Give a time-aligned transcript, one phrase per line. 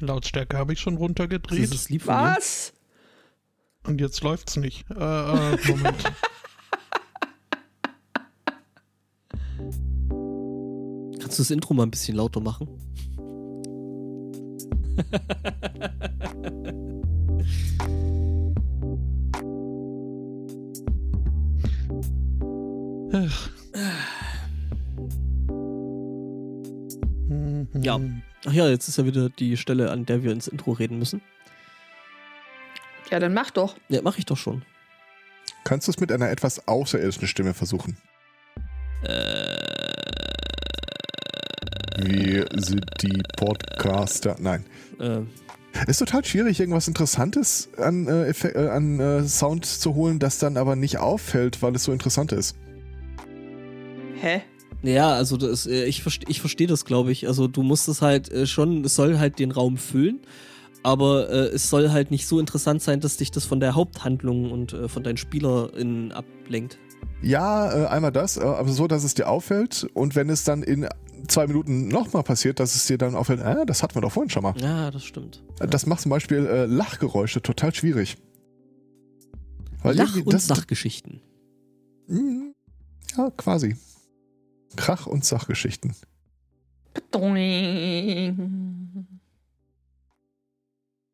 [0.00, 1.70] Lautstärke habe ich schon runtergedreht.
[1.70, 2.14] Das ist lieb von.
[2.14, 2.72] Was?
[3.84, 4.84] Und jetzt läuft's nicht.
[4.90, 6.04] Äh, äh, Moment.
[11.20, 12.68] Kannst du das Intro mal ein bisschen lauter machen?
[23.12, 23.50] Ach.
[27.82, 28.00] Ja.
[28.48, 31.20] Ach ja, jetzt ist ja wieder die Stelle, an der wir ins Intro reden müssen.
[33.10, 33.76] Ja, dann mach doch.
[33.88, 34.62] Ja, mache ich doch schon.
[35.64, 37.96] Kannst du es mit einer etwas außerirdischen Stimme versuchen?
[41.98, 44.36] Wie sind die Podcaster?
[44.38, 44.64] Nein.
[45.00, 45.20] Äh,
[45.88, 50.38] Ist total schwierig, irgendwas Interessantes an, äh, Effe- äh, an äh, Sound zu holen, das
[50.38, 52.56] dann aber nicht auffällt, weil es so interessant ist.
[54.20, 54.42] Hä?
[54.82, 57.26] Ja, also das, äh, ich verstehe ich versteh das, glaube ich.
[57.28, 60.20] Also du musst es halt äh, schon, es soll halt den Raum füllen,
[60.82, 64.50] aber äh, es soll halt nicht so interessant sein, dass dich das von der Haupthandlung
[64.52, 66.78] und äh, von deinen SpielerInnen ablenkt.
[67.22, 70.62] Ja, äh, einmal das, äh, aber so, dass es dir auffällt und wenn es dann
[70.62, 70.86] in
[71.28, 74.30] zwei Minuten nochmal passiert, dass es dir dann auffällt, äh, das hatten wir doch vorhin
[74.30, 74.54] schon mal.
[74.60, 75.42] Ja, das stimmt.
[75.58, 78.16] Das macht zum Beispiel äh, Lachgeräusche total schwierig.
[79.82, 81.20] Weil Lach- und das- Sachgeschichten.
[82.08, 82.52] Mm,
[83.16, 83.76] Ja, quasi.
[84.76, 85.94] Krach- und Sachgeschichten.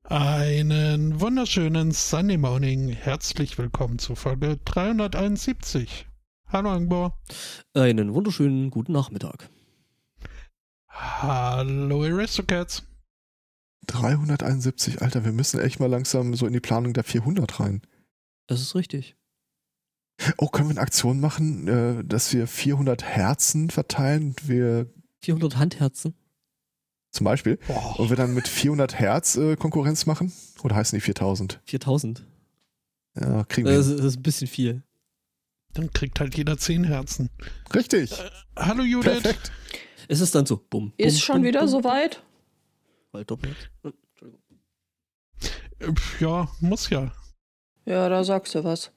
[0.04, 2.88] Einen wunderschönen Sunday Morning.
[2.88, 6.06] Herzlich willkommen zu Folge 371.
[6.48, 7.19] Hallo Angbor.
[7.72, 9.48] Einen wunderschönen guten Nachmittag.
[10.88, 12.82] Hallo Aristocats.
[13.86, 17.82] 371, Alter, wir müssen echt mal langsam so in die Planung der 400 rein.
[18.47, 19.16] Das ist richtig.
[20.39, 24.34] Oh, können wir eine Aktion machen, äh, dass wir 400 Herzen verteilen?
[24.42, 24.87] Wir
[25.20, 26.15] 400 Handherzen.
[27.11, 27.59] zum Beispiel.
[27.67, 30.33] Boah, Und wir dann mit 400 Herz äh, Konkurrenz machen?
[30.62, 31.61] Oder heißen die 4000?
[31.65, 32.25] 4000.
[33.20, 33.77] Ja, kriegen wir.
[33.77, 34.83] Das ist, das ist ein bisschen viel.
[35.75, 37.28] dann kriegt halt jeder 10 Herzen.
[37.75, 38.12] Richtig.
[38.56, 39.22] Hallo Judith.
[39.22, 39.53] Perfekt.
[40.09, 40.93] Es ist dann so, bumm.
[40.97, 42.22] Ist bumm, schon bumm, wieder soweit?
[43.12, 43.71] Weil doppelt.
[43.82, 44.41] Hm, Entschuldigung.
[45.81, 45.93] Äh,
[46.25, 47.12] Ja, muss ja.
[47.84, 48.93] Ja, da sagst du was.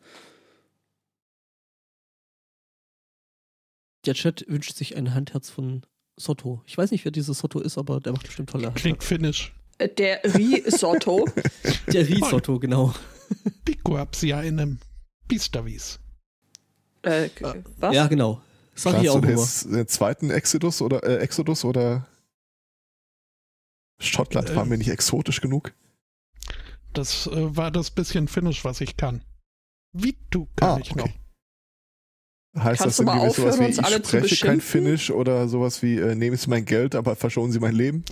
[4.06, 5.84] Der Chat wünscht sich ein Handherz von
[6.18, 6.62] Sotto.
[6.66, 9.54] Ich weiß nicht, wer dieses Sotto ist, aber der macht bestimmt tolle Klingt finnisch.
[9.78, 11.26] Äh, Der Risotto.
[11.92, 12.94] Der Risotto, genau.
[13.66, 14.80] Pico ab sie einem
[15.28, 16.00] Bistavis.
[17.02, 17.30] äh,
[17.78, 17.96] was?
[17.96, 18.42] Ja, genau.
[18.76, 22.06] Sag ich auch jetzt den zweiten Exodus oder äh, Exodus oder
[24.00, 25.74] Schottland Äh, war mir nicht exotisch genug?
[26.94, 29.24] Das äh, war das bisschen finnisch, was ich kann.
[29.94, 31.02] Wie du kann Ah, ich okay.
[31.02, 31.25] noch.
[32.58, 34.62] Heißt Kannst das du mal irgendwie sowas aufhören, wie uns ich spreche kein?
[34.62, 38.06] Finnisch oder sowas wie äh, nehmen Sie mein Geld, aber verschonen Sie mein Leben?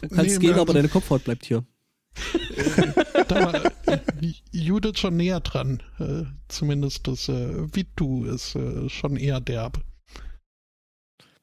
[0.00, 1.64] Du kannst Nee, gehen, aber deine Kopfhaut bleibt hier.
[3.28, 3.98] Da war äh,
[4.52, 5.82] Judith schon näher dran.
[5.98, 9.80] Äh, zumindest das äh, Vitu ist äh, schon eher derb.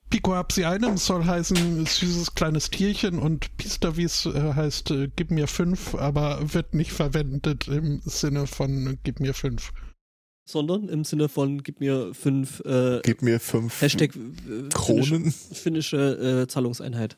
[0.09, 5.31] Pico ab sie einem soll heißen süßes kleines Tierchen und Pistavis äh, heißt äh, gib
[5.31, 9.71] mir fünf, aber wird nicht verwendet im Sinne von äh, gib mir fünf.
[10.51, 15.03] Sondern im Sinne von, gib mir fünf äh, Gib mir fünf Hashtag äh, Kronen.
[15.31, 17.17] finnische, finnische äh, Zahlungseinheit.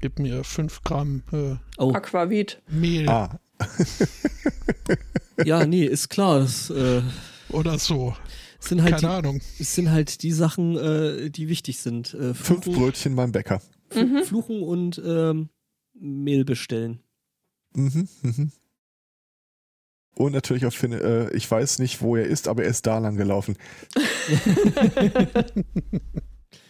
[0.00, 2.62] Gib mir fünf Gramm äh, Oh, Aquavit.
[2.68, 3.38] Mehl Ah,
[5.44, 6.40] ja, nee, ist klar.
[6.40, 7.02] Das äh,
[7.50, 8.14] oder so.
[8.58, 9.40] sind, halt Keine die, Ahnung.
[9.58, 12.14] es sind halt die Sachen, äh, die wichtig sind.
[12.14, 13.60] Äh, fünf Fluchen, Brötchen beim Bäcker.
[13.94, 14.24] Mhm.
[14.24, 15.48] Fluchen und ähm,
[15.94, 17.00] Mehl bestellen.
[17.74, 18.52] Mhm, mhm.
[20.16, 22.98] Und natürlich auf Finne, äh, ich weiß nicht, wo er ist, aber er ist da
[22.98, 23.56] lang gelaufen.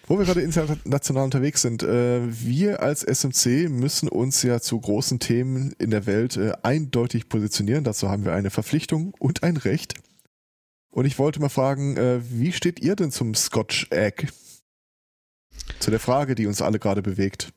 [0.09, 5.19] Wo wir gerade international unterwegs sind, äh, wir als SMC müssen uns ja zu großen
[5.19, 7.83] Themen in der Welt äh, eindeutig positionieren.
[7.83, 9.95] Dazu haben wir eine Verpflichtung und ein Recht.
[10.91, 14.29] Und ich wollte mal fragen, äh, wie steht ihr denn zum Scotch Egg?
[15.81, 17.53] Zu der Frage, die uns alle gerade bewegt.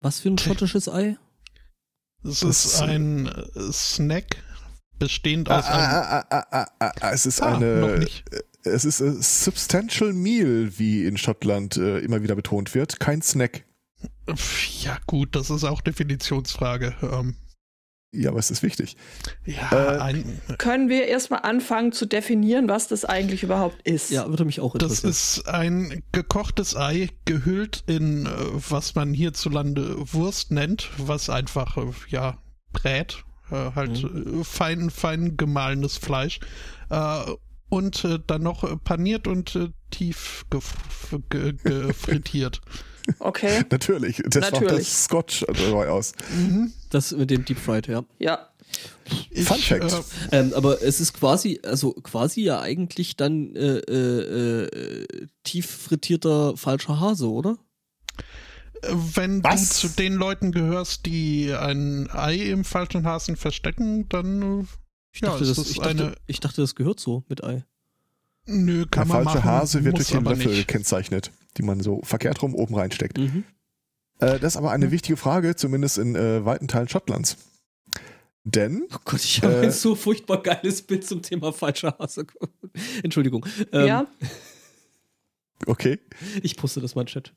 [0.00, 1.16] Was für ein schottisches Ei?
[2.24, 4.36] Es Das- ist ein äh, Snack
[4.98, 5.84] bestehend Ah, aus einem.
[6.30, 8.24] ah, ah, ah, es ist eine, nicht.
[8.64, 13.64] es ist a substantial meal, wie in Schottland äh, immer wieder betont wird, kein Snack.
[14.82, 16.94] Ja, gut, das ist auch Definitionsfrage.
[17.02, 17.36] Ähm,
[18.12, 18.96] Ja, aber es ist wichtig.
[19.46, 24.10] ja, Äh, ein, Können wir erstmal anfangen zu definieren, was das eigentlich überhaupt ist?
[24.10, 25.10] Ja, würde mich auch das interessieren.
[25.10, 28.30] ist ein gekochtes Ei, gehüllt in, äh,
[28.68, 32.38] was man hierzulande Wurst nennt, was einfach, äh, ja,
[32.72, 33.22] brät,
[33.52, 36.40] äh, halt äh, fein, fein gemahlenes Fleisch.
[37.68, 39.56] Und dann noch paniert und
[39.92, 40.74] tief gef
[41.28, 42.60] ge ge frittiert.
[43.18, 43.64] Okay.
[43.70, 44.22] Natürlich.
[44.26, 44.88] Das macht Natürlich.
[44.88, 46.12] das Scotch neu aus.
[46.90, 48.04] Das mit dem Deep Fried, ja.
[48.18, 48.48] Ja.
[49.30, 49.92] Ich, Fun Fact.
[50.30, 55.66] Äh, Ähm, aber es ist quasi, also quasi ja eigentlich dann äh, äh, äh, tief
[55.68, 57.56] frittierter falscher Hase, oder?
[58.82, 59.80] wenn Was?
[59.80, 64.64] du zu den Leuten gehörst, die ein Ei im falschen Hasen verstecken, dann äh,
[65.12, 67.44] Ich Ja, dachte, es das, ist ich, dachte, eine- ich dachte, das gehört so mit
[67.44, 67.64] Ei.
[68.46, 69.50] nö, Der kann man falsche machen.
[69.50, 70.66] Hase wird durch den Löffel nicht.
[70.66, 73.18] gekennzeichnet, die man so verkehrt rum oben reinsteckt.
[73.18, 73.44] Mhm.
[74.18, 77.36] Äh, das ist aber eine wichtige Frage, zumindest in äh, weiten Teilen Schottlands.
[78.44, 79.62] Denn Oh Gott, ich habe Äh.
[79.66, 82.26] ein so furchtbar geiles Bild zum Thema falscher Hase.
[83.02, 83.44] Entschuldigung.
[83.72, 84.06] Ähm, ja.
[85.66, 85.98] Okay.
[86.42, 87.34] Ich poste das mal in den Chat.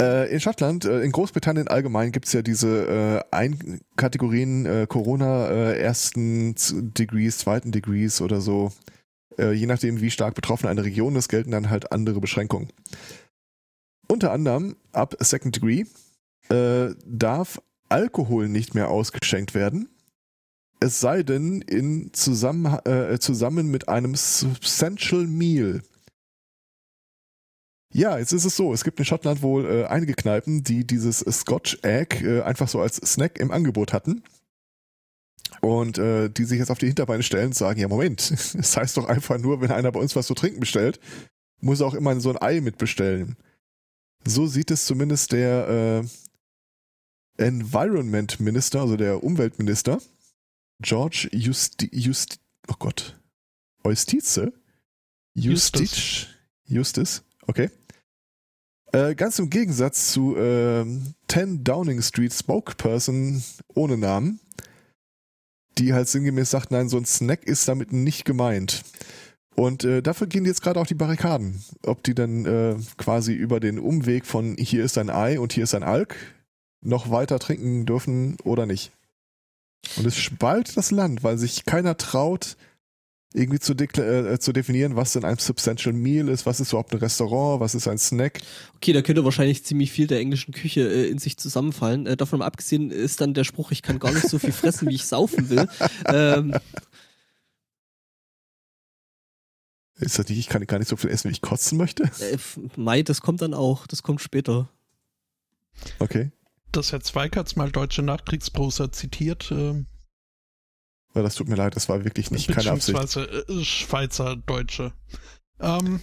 [0.00, 5.48] Äh, in Schottland, äh, in Großbritannien allgemein gibt es ja diese äh, Einkategorien äh, Corona
[5.50, 8.72] äh, ersten Z- Degrees, zweiten Degrees oder so.
[9.38, 12.68] Äh, je nachdem, wie stark betroffen eine Region ist, gelten dann halt andere Beschränkungen.
[14.12, 15.86] Unter anderem ab Second Degree
[16.50, 19.88] äh, darf Alkohol nicht mehr ausgeschenkt werden.
[20.80, 25.80] Es sei denn in zusammen, äh, zusammen mit einem Substantial Meal.
[27.94, 31.20] Ja, jetzt ist es so, es gibt in Schottland wohl äh, einige Kneipen, die dieses
[31.20, 34.22] Scotch Egg äh, einfach so als Snack im Angebot hatten.
[35.62, 38.98] Und äh, die sich jetzt auf die Hinterbeine stellen und sagen, ja Moment, es heißt
[38.98, 41.00] doch einfach nur, wenn einer bei uns was zu trinken bestellt,
[41.62, 43.38] muss er auch immer so ein Ei mitbestellen.
[44.24, 46.04] So sieht es zumindest der
[47.38, 50.00] äh, Environment Minister, also der Umweltminister,
[50.80, 52.38] George Justi Just
[52.68, 53.18] oh Gott,
[53.84, 54.52] Eustize?
[55.34, 56.28] Justic?
[56.66, 57.70] Justus, okay.
[58.92, 63.42] Äh, ganz im Gegensatz zu ähm, 10 Downing Street Spokesperson
[63.74, 64.38] ohne Namen,
[65.78, 68.82] die halt sinngemäß sagt, nein, so ein Snack ist damit nicht gemeint.
[69.54, 71.62] Und äh, dafür gehen jetzt gerade auch die Barrikaden.
[71.84, 75.64] Ob die dann äh, quasi über den Umweg von hier ist ein Ei und hier
[75.64, 76.16] ist ein Alk
[76.80, 78.92] noch weiter trinken dürfen oder nicht.
[79.96, 82.56] Und es spaltet das Land, weil sich keiner traut,
[83.34, 86.92] irgendwie zu, dekla- äh, zu definieren, was denn ein Substantial Meal ist, was ist überhaupt
[86.92, 88.40] ein Restaurant, was ist ein Snack.
[88.76, 92.06] Okay, da könnte wahrscheinlich ziemlich viel der englischen Küche äh, in sich zusammenfallen.
[92.06, 94.94] Äh, davon abgesehen ist dann der Spruch, ich kann gar nicht so viel fressen, wie
[94.94, 95.66] ich saufen will.
[96.06, 96.54] Ähm,
[100.02, 102.04] Ist das nicht, ich kann gar nicht so viel essen, wie ich kotzen möchte?
[102.20, 102.36] äh,
[102.76, 104.68] Mai, das kommt dann auch, das kommt später.
[105.98, 106.30] Okay.
[106.72, 109.84] Das Herr Zweig hat's mal deutsche Nachkriegsprosa zitiert, äh,
[111.14, 112.98] Ja, das tut mir leid, das war wirklich nicht keine Absicht.
[112.98, 114.92] beziehungsweise äh, Schweizer Deutsche.
[115.60, 116.00] Ähm,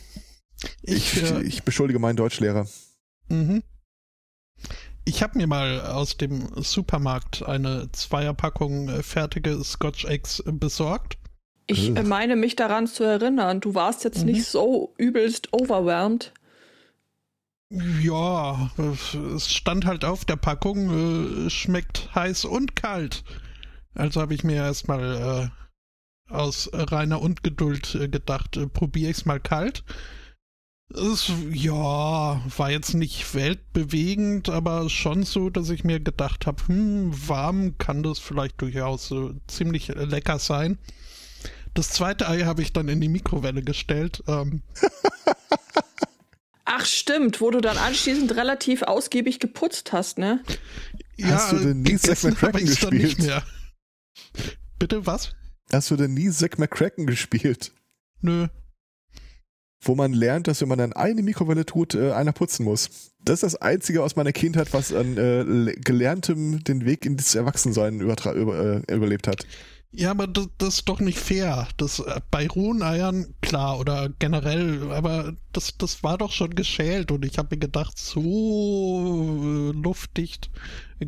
[0.81, 2.68] ich, Ich, äh, ich beschuldige meinen Deutschlehrer.
[3.28, 3.63] Mhm.
[5.06, 11.18] Ich habe mir mal aus dem Supermarkt eine Zweierpackung äh, fertige Scotch Eggs besorgt.
[11.71, 12.04] Ich Ugh.
[12.04, 14.31] meine mich daran zu erinnern, du warst jetzt Mhm.
[14.31, 16.33] nicht so übelst overwhelmed.
[18.01, 18.71] Ja,
[19.36, 23.24] es stand halt auf der Packung, äh, schmeckt heiß und kalt.
[23.94, 25.51] Also habe ich mir erstmal
[26.30, 29.83] äh, aus reiner Ungeduld äh, gedacht, äh, probiere ich's mal kalt.
[30.92, 37.12] Es, ja, war jetzt nicht weltbewegend, aber schon so, dass ich mir gedacht habe, hm,
[37.30, 40.80] warm kann das vielleicht durchaus äh, ziemlich lecker sein.
[41.74, 44.24] Das zweite Ei habe ich dann in die Mikrowelle gestellt.
[44.27, 44.62] Ähm,
[46.66, 50.44] Ach stimmt, wo du dann anschließend relativ ausgiebig geputzt hast, ne?
[51.21, 53.20] Hast du denn nie Zack McCracken gespielt?
[53.20, 53.43] mehr.
[54.77, 55.34] Bitte was?
[55.72, 57.72] Hast du denn nie Zack McCracken gespielt?
[58.22, 58.48] Nö.
[59.82, 63.13] Wo man lernt, dass wenn man dann eine Mikrowelle tut, äh, einer putzen muss.
[63.24, 67.34] Das ist das Einzige aus meiner Kindheit, was an äh, le- Gelerntem den Weg ins
[67.34, 68.15] Erwachsensein über,
[68.88, 69.46] äh, überlebt hat.
[69.91, 71.67] Ja, aber das, das ist doch nicht fair.
[71.77, 77.12] Das äh, bei rohen Eiern, klar, oder generell, aber das, das war doch schon geschält
[77.12, 80.51] und ich habe mir gedacht, so äh, luftdicht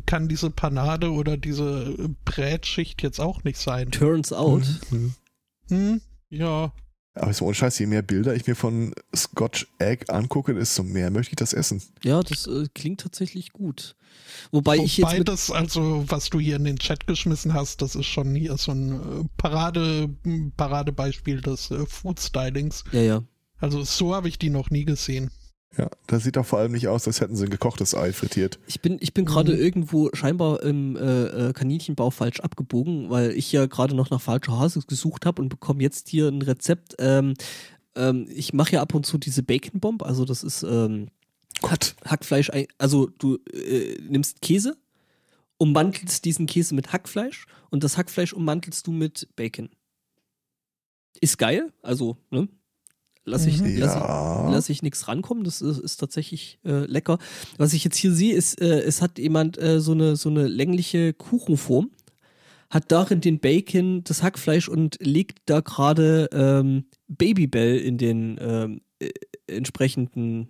[0.06, 3.90] kann diese Panade oder diese Brätschicht jetzt auch nicht sein.
[3.90, 4.64] Turns out.
[4.90, 5.14] Mhm.
[5.68, 6.00] Hm?
[6.30, 6.72] Ja.
[7.14, 11.10] Aber ist ohne Scheiß, je mehr Bilder ich mir von Scotch Egg angucke, desto mehr
[11.10, 11.82] möchte ich das essen.
[12.02, 13.96] Ja, das äh, klingt tatsächlich gut.
[14.50, 17.82] Wobei ich jetzt Wobei mit, das, also, was du hier in den Chat geschmissen hast,
[17.82, 20.08] das ist schon hier so ein äh, Parade,
[20.56, 22.84] Paradebeispiel des äh, Food Stylings.
[22.92, 23.22] ja, ja.
[23.58, 25.30] Also so habe ich die noch nie gesehen.
[25.78, 28.58] Ja, das sieht auch vor allem nicht aus, als hätten sie ein gekochtes Ei frittiert.
[28.66, 29.58] Ich bin, ich bin gerade Mhm.
[29.58, 34.58] irgendwo scheinbar im äh, äh, Kaninchenbau falsch abgebogen, weil ich ja gerade noch nach falscher
[34.58, 36.96] Hase gesucht habe und bekomme jetzt hier ein Rezept.
[36.98, 37.34] Ähm,
[37.94, 41.08] ähm, ich mache ja ab und zu diese Bacon Bomb, also das ist ähm,
[41.62, 41.94] Gott.
[42.04, 44.76] Hackfleisch, also du äh, nimmst Käse,
[45.56, 49.70] ummantelst diesen Käse mit Hackfleisch und das Hackfleisch ummantelst du mit Bacon.
[51.20, 52.48] Ist geil, also, ne?
[53.24, 53.78] Lasse ich, Mhm.
[53.78, 54.50] lass ich, Ja.
[54.50, 55.44] lass ich nichts rankommen.
[55.44, 57.18] Das ist, ist tatsächlich äh, lecker.
[57.58, 60.46] Was ich jetzt hier sehe, ist, äh, es hat jemand äh, so, eine, so eine
[60.48, 61.90] längliche Kuchenform,
[62.70, 68.80] hat darin den Bacon, das Hackfleisch und legt da gerade ähm, Babybell in den ähm,
[68.98, 69.10] äh,
[69.46, 70.48] entsprechenden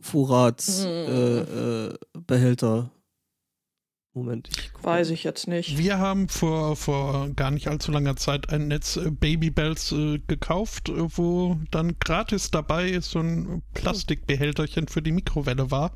[0.00, 2.90] Vorratsbehälter.
[4.12, 4.98] Moment, ich guck mal.
[4.98, 5.78] Weiß ich jetzt nicht.
[5.78, 10.88] Wir haben vor, vor gar nicht allzu langer Zeit ein Netz äh, Babybells äh, gekauft,
[10.88, 15.94] äh, wo dann gratis dabei so ein Plastikbehälterchen für die Mikrowelle war.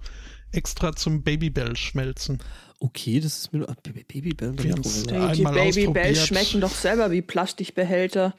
[0.52, 2.40] Extra zum Babybell schmelzen.
[2.78, 3.76] Okay, das ist mir nur.
[3.82, 5.26] Babybell haben's Mikrowelle.
[5.26, 8.34] Ja, Die, Babybells schmecken doch selber wie Plastikbehälter.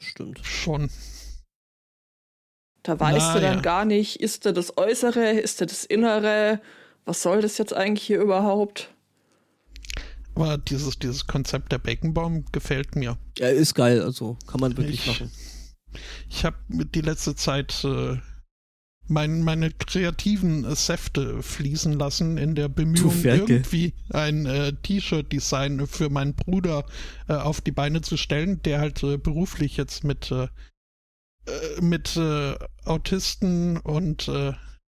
[0.00, 0.40] Stimmt.
[0.42, 0.90] Schon.
[2.82, 3.60] Da weißt Na du dann ja.
[3.62, 6.60] gar nicht, ist da das Äußere, ist da das Innere?
[7.06, 8.93] Was soll das jetzt eigentlich hier überhaupt?
[10.34, 13.16] Aber dieses, dieses Konzept der Baconbomb gefällt mir.
[13.38, 15.30] Ja, ist geil, also kann man wirklich Ich- machen.
[16.28, 18.16] Ich habe die letzte Zeit äh,
[19.06, 26.08] mein, meine kreativen äh, Säfte fließen lassen in der Bemühung, irgendwie ein äh, T-Shirt-Design für
[26.10, 26.84] meinen Bruder
[27.28, 30.48] äh, auf die Beine zu stellen, der halt äh, beruflich jetzt mit, äh,
[31.80, 32.18] mit
[32.86, 34.30] Autisten und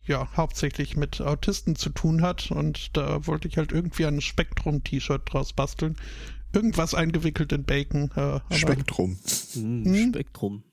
[0.07, 2.51] ja, hauptsächlich mit Autisten zu tun hat.
[2.51, 5.95] Und da wollte ich halt irgendwie ein Spektrum-T-Shirt draus basteln.
[6.53, 8.09] Irgendwas eingewickelt in Bacon.
[8.15, 9.17] Äh, Spektrum.
[9.53, 10.09] Hm, Hm?
[10.13, 10.63] Spektrum.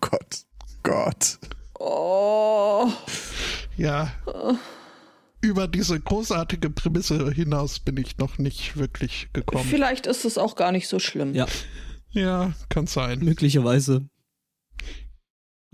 [0.00, 0.44] Gott.
[0.82, 1.38] Gott.
[1.78, 2.88] Oh,
[3.76, 4.12] Ja.
[5.40, 9.64] Über diese großartige Prämisse hinaus bin ich noch nicht wirklich gekommen.
[9.68, 11.34] vielleicht ist es auch gar nicht so schlimm.
[11.34, 11.46] Ja,
[12.10, 13.18] Ja, kann sein.
[13.20, 14.06] möglicherweise.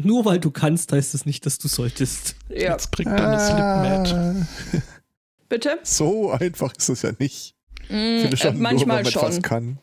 [0.00, 2.36] Nur weil du kannst, heißt es nicht, dass du solltest.
[2.48, 4.14] Ja, Jetzt kriegt er eine Slipmat.
[4.14, 4.82] Ah,
[5.48, 5.78] bitte?
[5.82, 7.54] so einfach ist es ja nicht.
[7.82, 9.42] Ich Mm, finde schon, äh, nur, manchmal man etwas schon.
[9.42, 9.78] kann.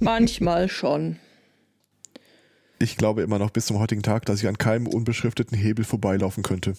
[0.00, 1.18] Manchmal schon.
[2.80, 6.42] Ich glaube immer noch bis zum heutigen Tag, dass ich an keinem unbeschrifteten Hebel vorbeilaufen
[6.42, 6.74] könnte.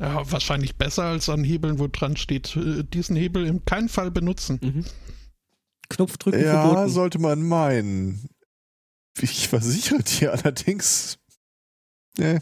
[0.00, 4.10] Ja, wahrscheinlich besser als an Hebeln, wo dran steht, äh, diesen Hebel in keinem Fall
[4.10, 4.58] benutzen.
[4.62, 4.84] Mhm.
[5.88, 6.90] Knopf drücken Ja, verboten.
[6.90, 8.28] sollte man meinen.
[9.20, 11.18] Ich versichere dir allerdings.
[12.18, 12.40] Nee.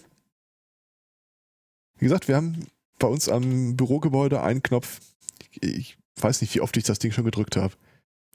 [1.98, 2.66] Wie gesagt, wir haben
[2.98, 5.00] bei uns am Bürogebäude einen Knopf.
[5.50, 7.74] Ich, ich weiß nicht, wie oft ich das Ding schon gedrückt habe.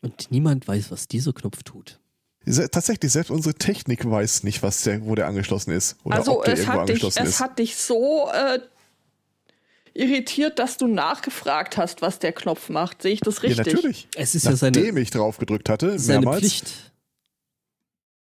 [0.01, 1.99] Und niemand weiß, was dieser Knopf tut.
[2.45, 5.97] Se tatsächlich, selbst unsere Technik weiß nicht, was der, wo der angeschlossen ist.
[6.03, 7.39] Oder also ob der es irgendwo hat, dich, angeschlossen es ist.
[7.41, 8.59] hat dich so äh,
[9.93, 13.01] irritiert, dass du nachgefragt hast, was der Knopf macht.
[13.01, 13.65] Sehe ich das ja, richtig?
[13.65, 14.07] natürlich.
[14.15, 16.39] Es ist ja seine, Nachdem ich drauf gedrückt hatte, seine mehrmals.
[16.39, 16.93] Pflicht.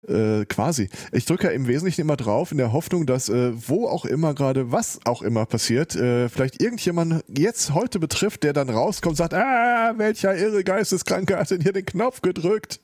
[0.08, 0.90] Äh, quasi.
[1.12, 4.34] Ich drücke ja im Wesentlichen immer drauf, in der Hoffnung, dass äh, wo auch immer
[4.34, 9.18] gerade, was auch immer passiert, äh, vielleicht irgendjemand jetzt heute betrifft, der dann rauskommt und
[9.18, 12.80] sagt, ah, welcher irre Geisteskranke hat denn hier den Knopf gedrückt?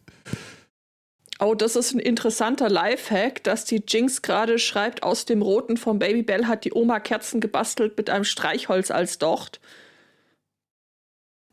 [1.39, 5.99] Oh, das ist ein interessanter Lifehack, dass die Jinx gerade schreibt, aus dem Roten vom
[5.99, 9.59] Babybell hat die Oma Kerzen gebastelt mit einem Streichholz als Docht.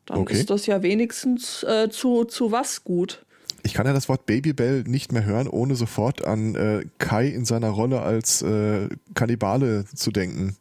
[0.06, 0.34] Dann Okay.
[0.34, 3.23] ist das ja wenigstens äh, zu, zu was gut.
[3.66, 7.44] Ich kann ja das Wort Babybell nicht mehr hören, ohne sofort an äh, Kai in
[7.46, 10.56] seiner Rolle als äh, Kannibale zu denken.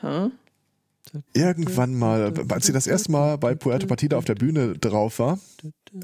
[0.00, 0.30] Hä?
[1.32, 5.38] Irgendwann mal, als sie das erste Mal bei Puerto Partida auf der Bühne drauf war,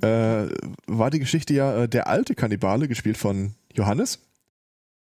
[0.03, 0.47] äh,
[0.87, 4.21] war die Geschichte ja äh, der alte Kannibale, gespielt von Johannes,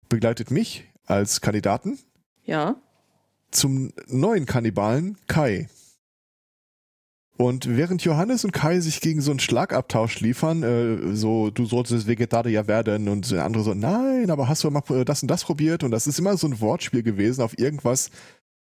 [0.09, 1.99] begleitet mich als Kandidaten
[2.45, 2.75] Ja.
[3.53, 5.69] zum neuen Kannibalen Kai.
[7.43, 12.07] Und während Johannes und Kai sich gegen so einen Schlagabtausch liefern, äh, so du solltest
[12.07, 15.43] Vegetarier werden und der andere so, nein, aber hast du mal äh, das und das
[15.43, 15.83] probiert?
[15.83, 18.11] Und das ist immer so ein Wortspiel gewesen auf irgendwas,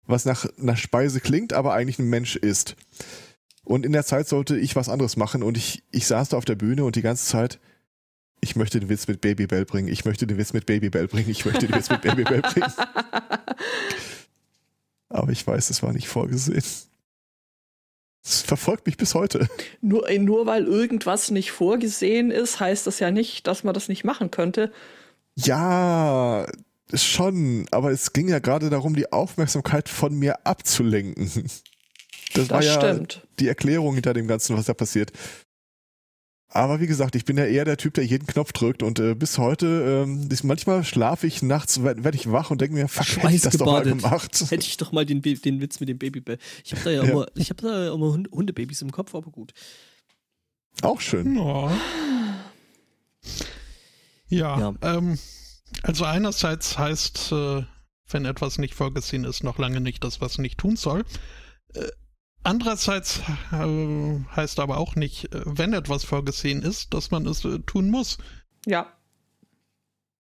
[0.06, 2.76] was nach einer Speise klingt, aber eigentlich ein Mensch ist.
[3.62, 6.46] Und in der Zeit sollte ich was anderes machen und ich, ich saß da auf
[6.46, 7.60] der Bühne und die ganze Zeit,
[8.40, 11.44] ich möchte den Witz mit Babybell bringen, ich möchte den Witz mit Babybell bringen, ich
[11.44, 12.72] möchte den Witz mit Babybell bringen.
[15.10, 16.64] Aber ich weiß, es war nicht vorgesehen.
[18.24, 19.48] Es verfolgt mich bis heute.
[19.80, 23.88] Nur, äh, nur weil irgendwas nicht vorgesehen ist, heißt das ja nicht, dass man das
[23.88, 24.72] nicht machen könnte.
[25.34, 26.46] Ja,
[26.94, 31.30] schon, aber es ging ja gerade darum, die Aufmerksamkeit von mir abzulenken.
[32.34, 33.26] Das, Das war ja stimmt.
[33.40, 35.12] die Erklärung hinter dem Ganzen, was da passiert.
[36.54, 39.14] Aber wie gesagt, ich bin ja eher der Typ, der jeden Knopf drückt und äh,
[39.14, 42.88] bis heute, ähm, ist, manchmal schlafe ich nachts, werde werd ich wach und denke mir,
[42.88, 44.38] fuck, hätte ich das doch mal gemacht.
[44.50, 46.36] Hätte ich doch mal den, den Witz mit dem Babybell.
[46.62, 47.10] Ich habe da ja, Ja.
[47.10, 49.54] immer, ich habe da ja immer Hund- Hundebabys im Kopf, aber gut.
[50.82, 51.36] Auch schön.
[51.36, 51.72] Ja.
[54.28, 54.74] Ja, Ja.
[54.82, 55.18] Ähm,
[55.82, 57.62] also einerseits heißt, äh,
[58.10, 61.04] wenn etwas nicht vorgesehen ist, noch lange nicht, dass was nicht tun soll.
[61.74, 61.86] Äh,
[62.44, 63.20] andererseits
[63.52, 67.90] äh, heißt aber auch nicht, äh, wenn etwas vorgesehen ist, dass man es äh, tun
[67.90, 68.18] muss.
[68.66, 68.92] Ja.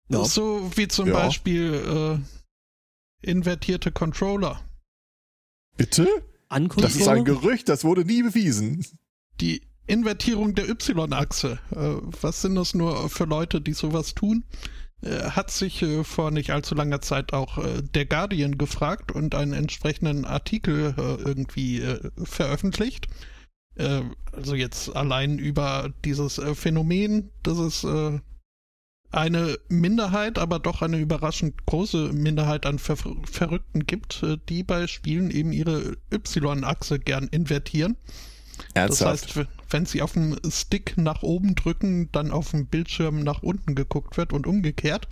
[0.10, 0.24] Ja.
[0.26, 1.14] So wie zum Ja.
[1.14, 2.22] Beispiel
[3.22, 4.62] äh, invertierte Controller.
[5.78, 6.08] Bitte?
[6.50, 7.26] An Das ist ein?
[7.26, 8.86] Gerücht, das wurde nie bewiesen.
[9.42, 11.60] Die Invertierung der Y-Achse.
[11.72, 14.44] Äh, was sind das nur für Leute, die sowas tun?
[15.04, 19.36] Äh, hat sich äh, vor nicht allzu langer Zeit auch äh, der Guardian gefragt und
[19.36, 21.84] einen entsprechenden Artikel irgendwie
[22.24, 23.08] veröffentlicht.
[23.76, 27.88] Also jetzt allein über dieses Phänomen, dass es
[29.10, 35.32] eine Minderheit, aber doch eine überraschend große Minderheit an Ver Verrückten gibt, die bei Spielen
[35.32, 37.98] eben ihre Y-Achse gern invertieren.
[38.74, 39.40] Das heißt,
[39.70, 44.18] wenn sie auf dem Stick nach oben drücken, dann auf dem Bildschirm nach unten geguckt
[44.18, 45.08] wird und umgekehrt.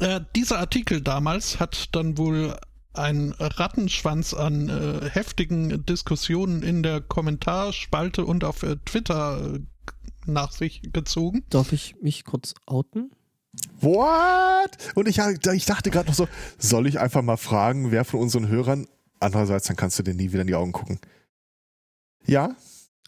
[0.00, 2.56] Äh, dieser Artikel damals hat dann wohl
[2.94, 9.60] einen Rattenschwanz an äh, heftigen Diskussionen in der Kommentarspalte und auf äh, Twitter äh,
[10.26, 11.44] nach sich gezogen.
[11.50, 13.12] Darf ich mich kurz outen?
[13.80, 14.70] What?
[14.94, 18.48] Und ich, ich dachte gerade noch so, soll ich einfach mal fragen, wer von unseren
[18.48, 18.86] Hörern,
[19.20, 20.98] andererseits, dann kannst du dir nie wieder in die Augen gucken.
[22.26, 22.56] Ja?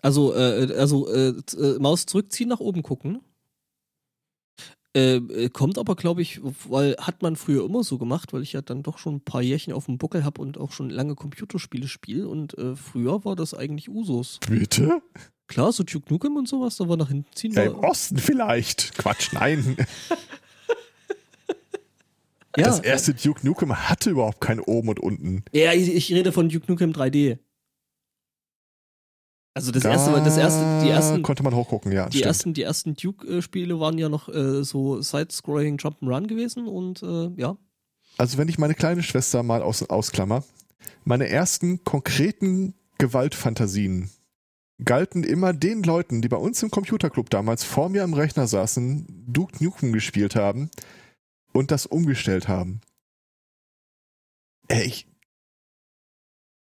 [0.02, 3.20] Also, äh, also äh, äh, Maus zurückziehen, nach oben gucken.
[4.96, 8.52] Äh, äh, kommt aber, glaube ich, weil hat man früher immer so gemacht, weil ich
[8.52, 11.16] ja dann doch schon ein paar Jährchen auf dem Buckel habe und auch schon lange
[11.16, 14.38] Computerspiele spiele und äh, früher war das eigentlich Usus.
[14.48, 15.02] Bitte?
[15.48, 17.52] Klar, so Duke Nukem und sowas, da war nach hinten ziehen.
[17.54, 18.96] Ja, Im Osten vielleicht.
[18.96, 19.76] Quatsch, nein.
[22.56, 25.44] ja, Das erste Duke Nukem hatte überhaupt kein oben und unten.
[25.52, 27.38] ja, ich, ich rede von Duke Nukem 3D.
[29.56, 32.06] Also das erste, das erste, die ersten, Konnte man hochgucken, ja.
[32.08, 32.26] die stimmt.
[32.26, 37.56] ersten, die ersten Duke-Spiele waren ja noch äh, so Side-Scrolling Jump'n'Run gewesen und äh, ja.
[38.18, 40.42] Also wenn ich meine kleine Schwester mal aus, ausklammer,
[41.04, 44.10] meine ersten konkreten Gewaltfantasien
[44.84, 49.06] galten immer den Leuten, die bei uns im Computerclub damals vor mir am Rechner saßen,
[49.28, 50.68] Duke Nukem gespielt haben
[51.52, 52.80] und das umgestellt haben.
[54.66, 55.06] Ey, ich,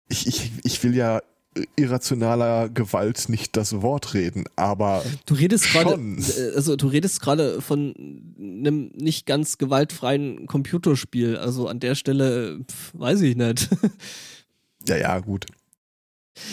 [0.10, 1.22] ich, ich, ich will ja
[1.76, 7.62] irrationaler Gewalt nicht das Wort reden, aber Du redest gerade, äh, also du redest gerade
[7.62, 7.94] von
[8.38, 11.38] einem nicht ganz gewaltfreien Computerspiel.
[11.38, 13.70] Also an der Stelle pf, weiß ich nicht.
[14.88, 15.46] ja, ja, gut.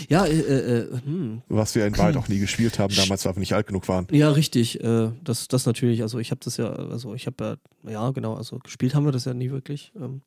[0.08, 1.42] ja, äh, äh, hm.
[1.48, 4.06] Was wir in Wahrheit auch nie gespielt haben, damals, weil wir nicht alt genug waren.
[4.10, 4.82] ja, richtig.
[4.82, 6.02] Äh, das, das natürlich.
[6.02, 8.34] Also ich habe das ja, also ich habe ja, ja genau.
[8.34, 9.92] Also gespielt haben wir das ja nie wirklich.
[9.96, 10.22] Ähm,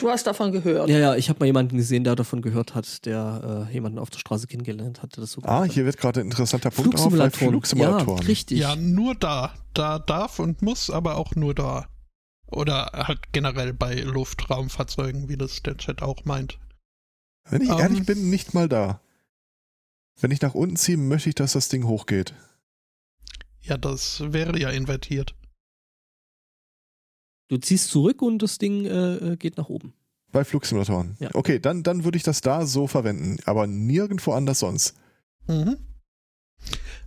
[0.00, 0.88] Du hast davon gehört.
[0.88, 1.14] ja, ja.
[1.16, 4.46] Ich habe mal jemanden gesehen, der davon gehört hat, der äh, jemanden auf der Straße
[4.46, 5.20] kennengelernt hatte.
[5.20, 6.70] Das so Ah, hier wird gerade ein interessanter.
[6.70, 7.50] Punkt auf, weil Flugsimulatoren.
[7.50, 8.22] Flugsimulatoren.
[8.22, 8.58] Ja, richtig.
[8.58, 9.54] Ja, nur da.
[9.74, 11.86] Da darf und muss, aber auch nur da.
[12.46, 16.58] Oder halt generell bei Luftraumfahrzeugen, wie das der Chat auch meint.
[17.48, 17.78] Wenn ich Ähm.
[17.78, 19.00] ehrlich bin, nicht mal da.
[20.20, 22.34] Wenn ich nach unten ziehe, möchte ich, dass das Ding hochgeht.
[23.60, 25.34] Ja, das wäre ja invertiert.
[27.50, 29.92] Du ziehst zurück und das Ding äh, äh, geht nach oben.
[30.30, 31.16] Bei Flugsimulatoren.
[31.18, 31.30] Ja.
[31.34, 34.94] Okay, dann, dann würde ich das da so verwenden, aber nirgendwo anders sonst.
[35.48, 35.76] Mhm.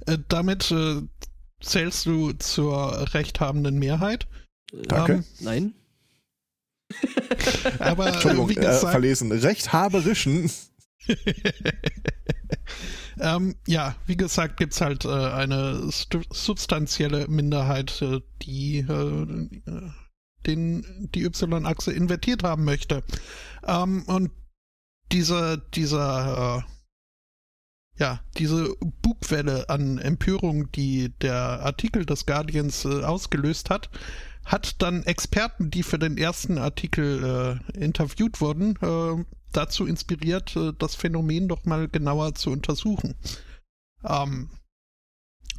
[0.06, 1.02] Äh, damit äh,
[1.62, 4.28] zählst du zur rechthabenden Mehrheit.
[4.74, 5.14] Danke.
[5.14, 5.74] Ähm, Nein.
[7.80, 9.32] aber Entschuldigung, äh, wie äh, gesagt, verlesen.
[9.32, 10.52] Rechthaberischen.
[13.22, 18.04] ähm, ja, wie gesagt, gibt's halt äh, eine substanzielle Minderheit,
[18.42, 19.90] die äh,
[20.48, 23.04] den, die Y-Achse invertiert haben möchte.
[23.66, 24.32] Ähm, und
[25.12, 33.70] dieser, dieser, äh, ja, diese Bugwelle an Empörung, die der Artikel des Guardians äh, ausgelöst
[33.70, 33.90] hat,
[34.46, 40.74] hat dann Experten, die für den ersten Artikel äh, interviewt wurden, äh, dazu inspiriert, äh,
[40.78, 43.16] das Phänomen doch mal genauer zu untersuchen.
[44.04, 44.50] Ähm,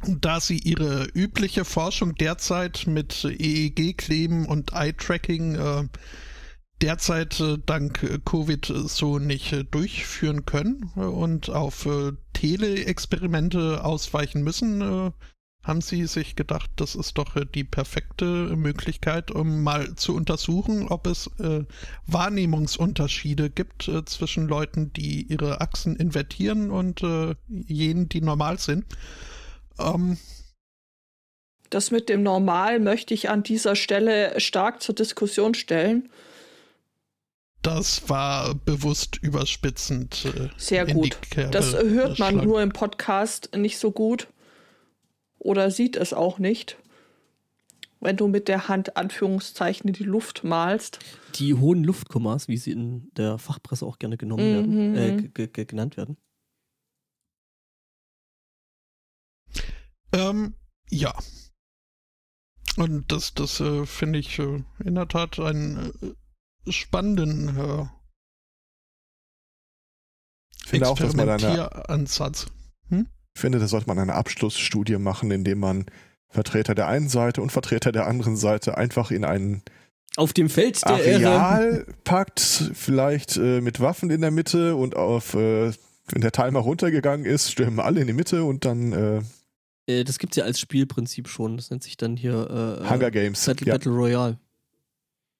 [0.07, 5.83] da sie ihre übliche Forschung derzeit mit EEG-Kleben und Eye-Tracking äh,
[6.81, 11.87] derzeit äh, dank äh, Covid so nicht äh, durchführen können äh, und auf
[12.33, 15.13] Tele-Experimente ausweichen müssen,
[15.63, 21.07] haben sie sich gedacht, das ist doch die perfekte Möglichkeit, um mal zu untersuchen, ob
[21.07, 21.31] es
[22.05, 27.03] Wahrnehmungsunterschiede gibt zwischen Leuten, die ihre Achsen invertieren und
[27.47, 28.85] jenen, die normal sind.
[29.79, 30.17] Ähm,
[31.69, 36.09] Das mit dem Normal möchte ich an dieser Stelle stark zur Diskussion stellen.
[37.61, 40.25] das war bewusst überspitzend.
[40.25, 41.17] Äh, Sehr gut.
[41.51, 42.43] Das hört man geschlagen.
[42.43, 44.27] nur im Podcast nicht so gut
[45.39, 46.77] oder sieht es auch nicht.
[48.01, 50.99] Wenn du mit der Hand Anführungszeichen in die Luft malst.
[51.35, 54.95] Die hohen Luftkommas, wie sie in der Fachpresse auch gerne genommen werden, Mhm.
[54.95, 56.17] äh, g- g- genannt werden.
[60.15, 60.53] Ähm,
[60.89, 61.13] Ja.
[62.77, 65.93] Und das, das äh, finde ich äh, in der Tat einen
[66.67, 67.85] äh, spannenden äh,
[70.63, 72.47] Ich finde auch, dass man eine, Experimentieransatz.
[72.89, 75.85] ich finde, da sollte man eine Abschlussstudie machen, indem man
[76.29, 79.61] Vertreter der einen Seite und Vertreter der anderen Seite einfach in ein
[80.17, 80.91] Auf dem Feld der.
[80.91, 85.71] Areal packt, vielleicht äh, mit Waffen in der Mitte und auf, äh,
[86.07, 89.21] wenn der Timer runtergegangen ist, stürmen alle in die Mitte und dann äh,
[89.87, 91.57] Äh, das gibt's ja als Spielprinzip schon.
[91.57, 93.45] Das nennt sich dann hier äh, Hunger Games.
[93.45, 93.73] Battle, Ja.
[93.73, 94.39] Battle Royale.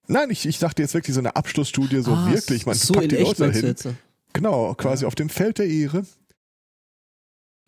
[0.08, 2.66] Nein, ich, ich dachte jetzt wirklich so eine Abschlussstudie, so Ah, wirklich.
[2.68, 3.66] Man so packt in die echt Leute dahin.
[3.66, 3.88] jetzt?
[4.34, 6.06] Genau, quasi auf dem Feld der Ehre.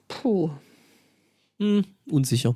[0.08, 0.52] Puh.
[1.60, 2.56] Hm, unsicher.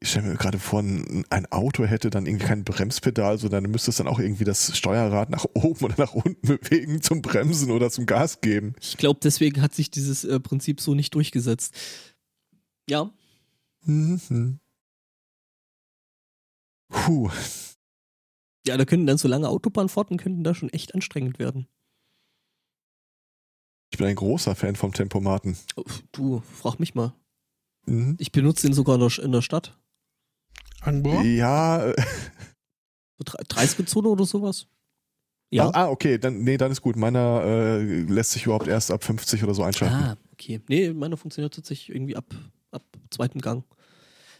[0.00, 3.70] Ich stelle mir gerade vor, ein, ein Auto hätte dann irgendwie kein Bremspedal, sondern du
[3.70, 7.90] müsstest dann auch irgendwie das Steuerrad nach oben oder nach unten bewegen zum Bremsen oder
[7.90, 8.74] zum Gas geben.
[8.80, 11.74] Ich glaube, deswegen hat sich dieses äh, Prinzip so nicht durchgesetzt.
[12.88, 13.12] Ja,
[13.84, 14.60] Mhm.
[16.88, 17.30] Puh.
[18.66, 21.66] ja, da könnten dann so lange Autobahnfahrten könnten da schon echt anstrengend werden.
[23.90, 25.56] Ich bin ein großer Fan vom Tempomaten.
[25.76, 27.14] Oh, Du, frag mich mal.
[27.86, 28.16] Mhm.
[28.18, 29.78] Ich benutze den sogar in der, in der Stadt.
[30.80, 31.22] Anbor?
[31.22, 31.92] Ja,
[33.18, 34.66] So 30-Zone oder sowas.
[35.50, 35.70] Ja.
[35.74, 36.96] Ah, okay, dann, nee, dann ist gut.
[36.96, 39.94] Meiner äh, lässt sich überhaupt erst ab 50 oder so einschalten.
[39.94, 40.60] Ah, okay.
[40.68, 42.24] Nee, meiner funktioniert tatsächlich irgendwie ab,
[42.72, 43.64] ab zweiten Gang.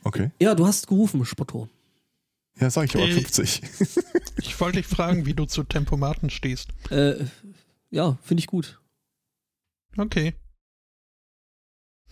[0.05, 0.31] Okay.
[0.41, 1.69] Ja, du hast gerufen, Spotto.
[2.59, 3.63] Ja, sag ich aber Äh, 50.
[4.39, 6.71] Ich wollte dich fragen, wie du zu Tempomaten stehst.
[6.91, 7.25] Äh,
[7.91, 8.81] ja, finde ich gut.
[9.97, 10.35] Okay.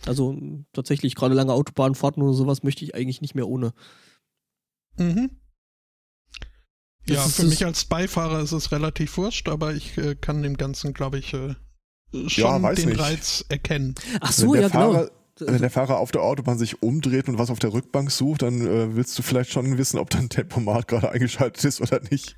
[0.05, 0.37] Also
[0.73, 3.73] tatsächlich gerade lange Autobahnfahrten oder sowas möchte ich eigentlich nicht mehr ohne.
[4.97, 5.31] Mhm.
[7.05, 10.41] Das Ja, ist für mich als Beifahrer ist es relativ wurscht, aber ich äh, kann
[10.43, 11.55] dem Ganzen, glaube ich, äh,
[12.27, 12.99] schon Ja, den nicht.
[12.99, 13.95] Reiz erkennen.
[14.21, 15.11] Ach so, ja Fahrer, genau.
[15.47, 18.61] Wenn der Fahrer auf der Autobahn sich umdreht und was auf der Rückbank sucht, dann
[18.61, 22.35] äh, willst du vielleicht schon wissen, ob dein Tempomat gerade eingeschaltet ist oder nicht.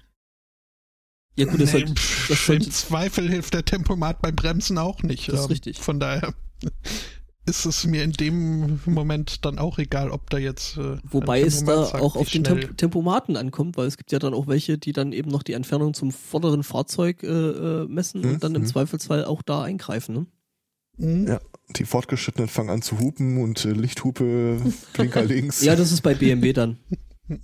[1.36, 5.02] Ja gut, das Nee, halt, pff, das Im Zweifel hilft der Tempomat beim Bremsen auch
[5.02, 5.30] nicht.
[5.30, 5.80] Ähm, Das ist richtig.
[5.80, 6.34] Von daher
[7.46, 10.78] ist es mir in dem Moment dann auch egal, ob da jetzt.
[10.78, 14.12] Äh, Wobei ein es da sagt, auch auf den Temp Tempomaten ankommt, weil es gibt
[14.12, 17.88] ja dann auch welche, die dann eben noch die Entfernung zum vorderen Fahrzeug äh, äh,
[17.88, 18.68] messen Mhm, und dann im mhm.
[18.68, 20.16] Zweifelsfall auch da eingreifen.
[20.16, 20.26] Ne?
[20.98, 21.28] Mhm.
[21.28, 21.40] Ja.
[21.76, 24.62] Die Fortgeschrittenen fangen an zu hupen und äh, Lichthupe,
[24.94, 25.64] Blinker links.
[25.64, 26.78] Ja, das ist bei BMW dann.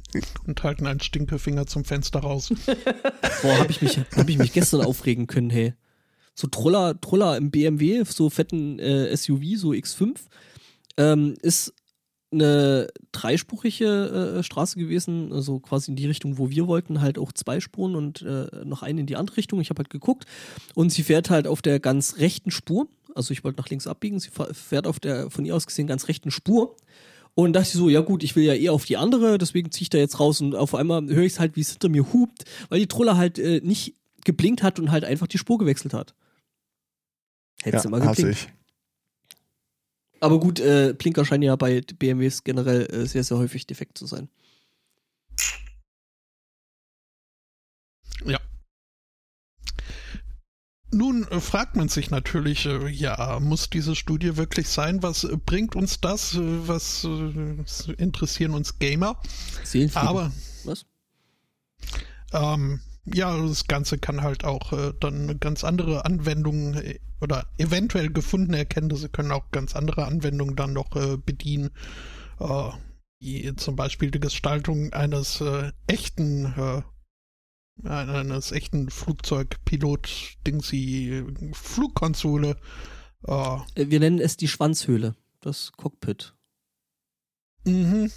[0.46, 2.50] Und halten einen Stinkefinger zum Fenster raus.
[3.42, 5.74] Boah, habe ich, mich hab ich mich gestern aufregen können, hey.
[6.36, 10.18] So Troller, Troller im BMW, so fetten äh, SUV, so X5,
[10.98, 11.74] ähm, ist
[12.32, 17.32] eine dreispurige äh, Straße gewesen, also quasi in die Richtung, wo wir wollten, halt auch
[17.32, 19.60] zwei Spuren und äh, noch eine in die andere Richtung.
[19.62, 20.26] Ich habe halt geguckt
[20.76, 22.88] und sie fährt halt auf der ganz rechten Spur.
[23.20, 26.08] Also ich wollte nach links abbiegen, sie fährt auf der von ihr aus gesehen ganz
[26.08, 26.78] rechten Spur.
[27.36, 29.84] Und dachte ich so, ja gut, ich will ja eher auf die andere, deswegen ziehe
[29.84, 32.14] ich da jetzt raus und auf einmal höre ich es halt, wie es hinter mir
[32.14, 35.94] hupt, weil die Troller halt äh, nicht geblinkt hat und halt einfach die Spur gewechselt
[35.94, 36.16] hat.
[37.62, 38.48] Hätte ja sie mal geblinkt.
[40.22, 44.06] Aber gut, äh, Blinker scheinen ja bei BMWs generell äh, sehr, sehr häufig defekt zu
[44.06, 44.30] sein.
[50.92, 55.04] Nun äh, fragt man sich natürlich, äh, ja, muss diese Studie wirklich sein?
[55.04, 56.38] Was äh, bringt uns das?
[56.40, 57.08] Was
[57.98, 59.22] interessieren uns Gamer?
[59.64, 60.08] Seelenfrieden.
[60.08, 60.32] Aber
[60.66, 60.86] Was?
[62.34, 68.10] ähm, ja, das Ganze kann halt auch äh, dann ganz andere Anwendungen äh, oder eventuell
[68.12, 71.72] gefundene Erkenntnisse können auch ganz andere Anwendungen dann noch äh, bedienen.
[73.20, 75.44] Wie zum Beispiel die Gestaltung eines
[75.88, 76.84] echten
[77.84, 82.58] eines echten Flugzeugpilot-Dingsy Flugkonsole.
[83.28, 86.34] Äh, Wir nennen es die Schwanzhöhle, das Cockpit.
[87.66, 88.12] Mhm.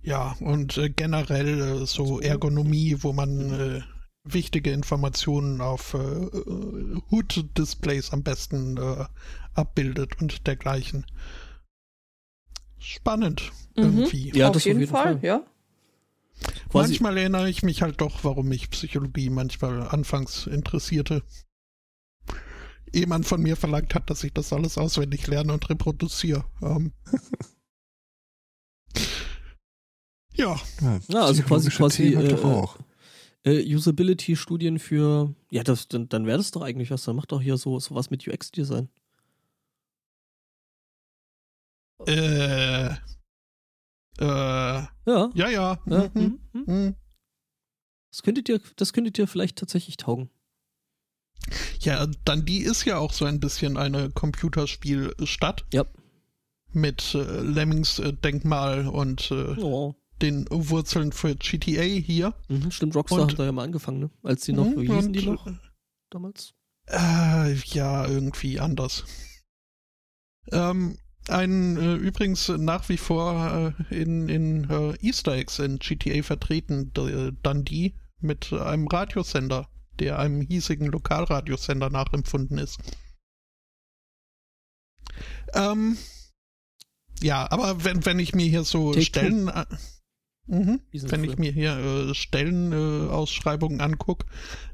[0.00, 3.82] Ja, und äh, generell äh, so Ergonomie, wo man äh,
[4.24, 9.04] wichtige Informationen auf äh, äh, HUD-Displays am besten äh,
[9.54, 11.04] abbildet und dergleichen.
[12.78, 13.84] Spannend Mhm.
[13.84, 14.30] irgendwie.
[14.36, 15.24] Ja, auf das auf jeden jeden Fall, Fall.
[15.24, 15.42] ja.
[16.70, 21.22] Quasi, Manchmal erinnere ich mich halt doch, warum mich Psychologie manchmal anfangs interessierte.
[22.92, 26.44] Ehe man von mir verlangt hat, dass ich das alles auswendig lerne und reproduziere.
[26.62, 26.92] Ähm.
[30.34, 30.56] ja,
[31.08, 32.78] Ja, also quasi- quasi, äh, doch auch.
[33.44, 37.04] äh, Usability-Studien für, ja, das, dann, dann wäre das doch eigentlich was.
[37.04, 38.88] Dann macht doch hier so sowas mit UX-Design.
[42.06, 42.94] äh,
[44.18, 44.88] äh, Ja.
[45.06, 45.78] ja, ja.
[45.86, 46.94] ja mhm, mhm, mhm.
[48.10, 50.30] Das könntet ihr, das könntet ihr vielleicht tatsächlich taugen.
[51.80, 55.64] Ja, dann die ist ja auch so ein bisschen eine Computerspielstadt.
[55.72, 55.84] Ja.
[56.72, 59.94] mit äh, Lemmings-Denkmal und äh, Oh.
[60.20, 62.34] den Wurzeln für GTA hier.
[62.48, 64.10] Mhm, stimmt, Rockstar Und- hat da ja mal angefangen, ne?
[64.22, 65.46] Als die noch, Mhm, wie hießen die noch
[66.10, 66.52] damals?
[66.88, 69.04] Äh, ja, irgendwie anders.
[70.52, 70.98] Ähm,
[71.30, 76.92] ein äh, übrigens nach wie vor äh, in, in äh, Easter Eggs in GTA vertreten,
[76.92, 82.78] Dundee, mit einem Radiosender, der einem hiesigen Lokalradiosender nachempfunden ist.
[85.54, 85.96] Ähm,
[87.20, 89.48] ja, aber wenn, wenn ich mir hier so Take Stellen.
[89.48, 89.64] Äh,
[90.48, 90.80] mhm.
[90.92, 94.24] Wenn ich mir hier äh, Stellenausschreibungen äh, Ausschreibungen anguck,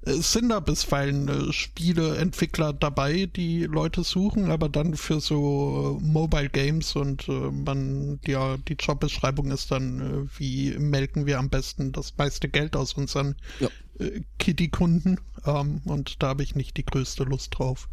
[0.07, 5.99] äh, es sind da bisweilen äh, Spieleentwickler dabei, die Leute suchen, aber dann für so
[6.01, 11.39] äh, Mobile Games und äh, man, ja, die Jobbeschreibung ist dann, äh, wie melken wir
[11.39, 13.69] am besten das meiste Geld aus unseren Ja.
[13.99, 15.21] äh, Kitty-Kunden.
[15.47, 17.89] Ähm, und da habe ich nicht die größte Lust drauf.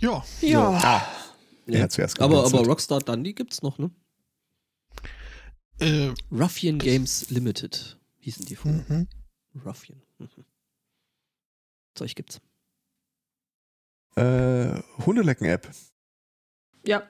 [0.00, 0.68] Ja, Ja.
[0.82, 1.02] Ah,
[1.66, 1.78] Ja.
[1.78, 3.90] er hat zuerst Aber, aber Rockstar Dundee gibt's noch, ne?
[5.78, 8.84] äh, Ruffian Games Limited hießen die früher.
[8.88, 9.08] mhm.
[9.64, 10.02] Ruffian.
[10.18, 10.28] Mhm.
[11.94, 12.40] Zeug gibt's.
[14.16, 15.70] Äh, Hundelecken-App.
[16.86, 17.02] Ja.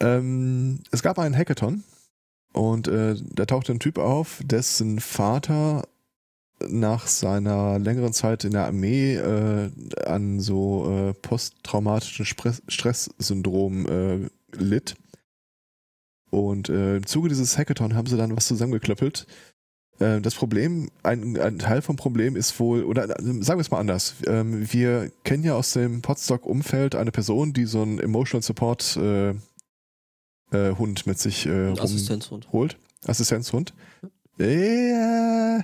[0.00, 1.84] Ähm, es gab einen Hackathon
[2.52, 5.86] und äh, da tauchte ein Typ auf, dessen Vater
[6.68, 9.70] nach seiner längeren Zeit in der Armee äh,
[10.04, 14.96] an so äh, posttraumatischen Stresssyndrom äh, litt.
[16.30, 19.26] Und äh, im Zuge dieses Hackathon haben sie dann was zusammengeklöppelt.
[19.98, 23.70] Äh, das Problem, ein, ein Teil vom Problem ist wohl, oder äh, sagen wir es
[23.70, 24.14] mal anders.
[24.26, 29.30] Ähm, wir kennen ja aus dem Podstock-Umfeld eine Person, die so einen Emotional Support äh,
[30.52, 32.48] äh, Hund mit sich äh, Ein rum Assistenzhund.
[32.52, 32.76] holt.
[33.06, 33.74] Assistenzhund.
[34.38, 35.60] Äh,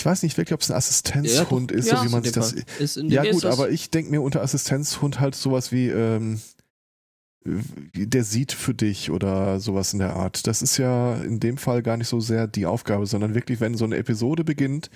[0.00, 1.98] ich weiß nicht wirklich, ob es ein Assistenzhund Ja, ist, Ja.
[1.98, 2.54] so wie man sich das.
[2.78, 6.40] Ist Ja gut, aber ich denke mir unter Assistenzhund halt sowas wie ähm,
[7.44, 10.46] der sieht für dich oder sowas in der Art.
[10.46, 13.74] Das ist ja in dem Fall gar nicht so sehr die Aufgabe, sondern wirklich, wenn
[13.76, 14.90] so eine Episode beginnt,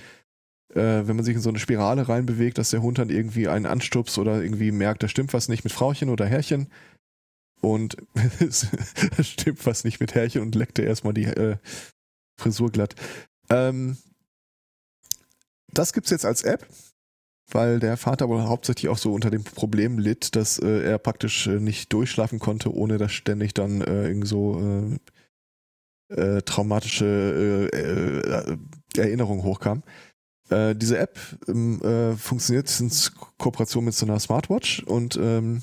[0.75, 3.67] äh, wenn man sich in so eine Spirale reinbewegt, dass der Hund dann irgendwie einen
[3.67, 6.69] anstupst oder irgendwie merkt, da stimmt was nicht mit Frauchen oder Herrchen
[7.61, 7.99] und
[8.41, 8.67] es
[9.21, 11.57] stimmt was nicht mit Herrchen und leckt er erstmal die äh,
[12.41, 12.95] Frisur glatt.
[13.51, 13.99] Ähm,
[15.79, 16.67] das gibt's jetzt als App,
[17.51, 21.47] weil der Vater wohl hauptsächlich auch so unter dem Problem litt, dass äh, er praktisch
[21.47, 24.99] äh, nicht durchschlafen konnte, ohne dass ständig dann äh, irgend so äh,
[26.15, 28.57] äh, traumatische äh, äh,
[28.97, 29.83] Erinnerungen hochkamen.
[30.51, 32.91] Diese App ähm, äh, funktioniert in
[33.39, 35.63] Kooperation mit so einer Smartwatch und ähm,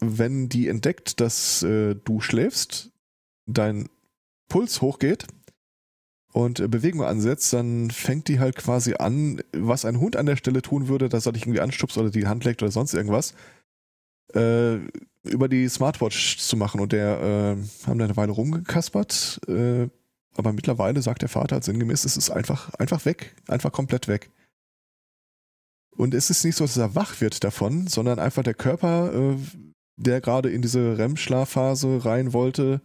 [0.00, 2.90] wenn die entdeckt, dass du schläfst,
[3.46, 3.88] dein
[4.48, 5.26] Puls hochgeht
[6.32, 10.36] und äh, Bewegung ansetzt, dann fängt die halt quasi an, was ein Hund an der
[10.36, 13.34] Stelle tun würde, dass er dich irgendwie anstupst oder die Hand leckt oder sonst irgendwas,
[14.34, 14.76] äh,
[15.24, 16.80] über die Smartwatch zu machen.
[16.80, 19.88] Und der äh, haben da eine Weile rumgekaspert, äh,
[20.36, 24.30] aber mittlerweile sagt der Vater halt sinngemäß, es ist einfach, einfach weg, einfach komplett weg.
[25.96, 29.36] Und es ist nicht so, dass er wach wird davon, sondern einfach der Körper, äh,
[29.96, 32.80] der gerade in diese REM-Schlafphase rein wollte,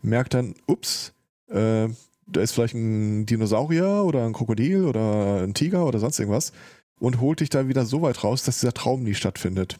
[0.00, 1.12] merkt dann, ups,
[1.48, 1.88] äh,
[2.30, 6.52] da ist vielleicht ein Dinosaurier oder ein Krokodil oder ein Tiger oder sonst irgendwas
[7.00, 9.78] und holt dich dann wieder so weit raus, dass dieser Traum nie stattfindet.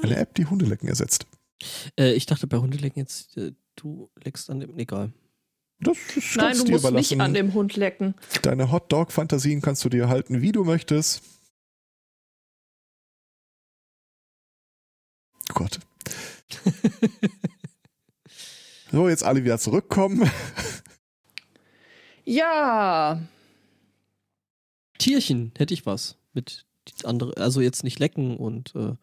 [0.00, 1.26] Eine App, die Hundelecken ersetzt.
[1.98, 4.78] Äh, ich dachte bei Hundelecken jetzt, äh, du leckst an dem.
[4.78, 5.12] Egal.
[5.80, 6.96] Das ist Nein, du dir musst überlassen.
[6.96, 8.14] nicht an dem Hund lecken.
[8.42, 11.22] Deine Hotdog-Fantasien kannst du dir halten, wie du möchtest.
[15.48, 15.80] Gott.
[18.90, 20.30] So, jetzt alle wieder zurückkommen.
[22.24, 23.22] Ja.
[24.98, 26.16] Tierchen, hätte ich was.
[26.34, 28.94] Mit die andere, also jetzt nicht lecken und äh,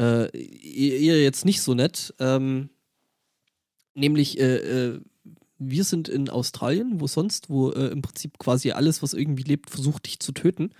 [0.00, 2.14] äh, ihr, ihr jetzt nicht so nett.
[2.18, 2.70] Ähm,
[3.94, 5.00] nämlich, äh, äh,
[5.58, 9.70] wir sind in Australien, wo sonst, wo äh, im Prinzip quasi alles, was irgendwie lebt,
[9.70, 10.72] versucht, dich zu töten.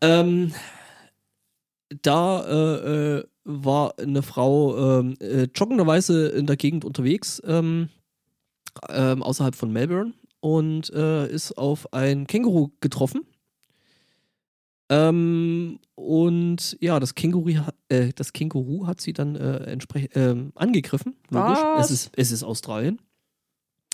[0.00, 0.52] Ähm,
[2.02, 7.88] da äh, äh, war eine Frau ähm, äh, joggenderweise in der Gegend unterwegs, ähm,
[8.88, 13.22] ähm, außerhalb von Melbourne und äh, ist auf ein Känguru getroffen.
[14.88, 17.50] Ähm, und ja, das Känguru,
[17.88, 21.16] äh, das Känguru hat sie dann äh, entsprechend ähm, angegriffen.
[21.30, 21.58] Logisch.
[21.58, 21.86] Was?
[21.86, 23.00] Es ist, es ist Australien.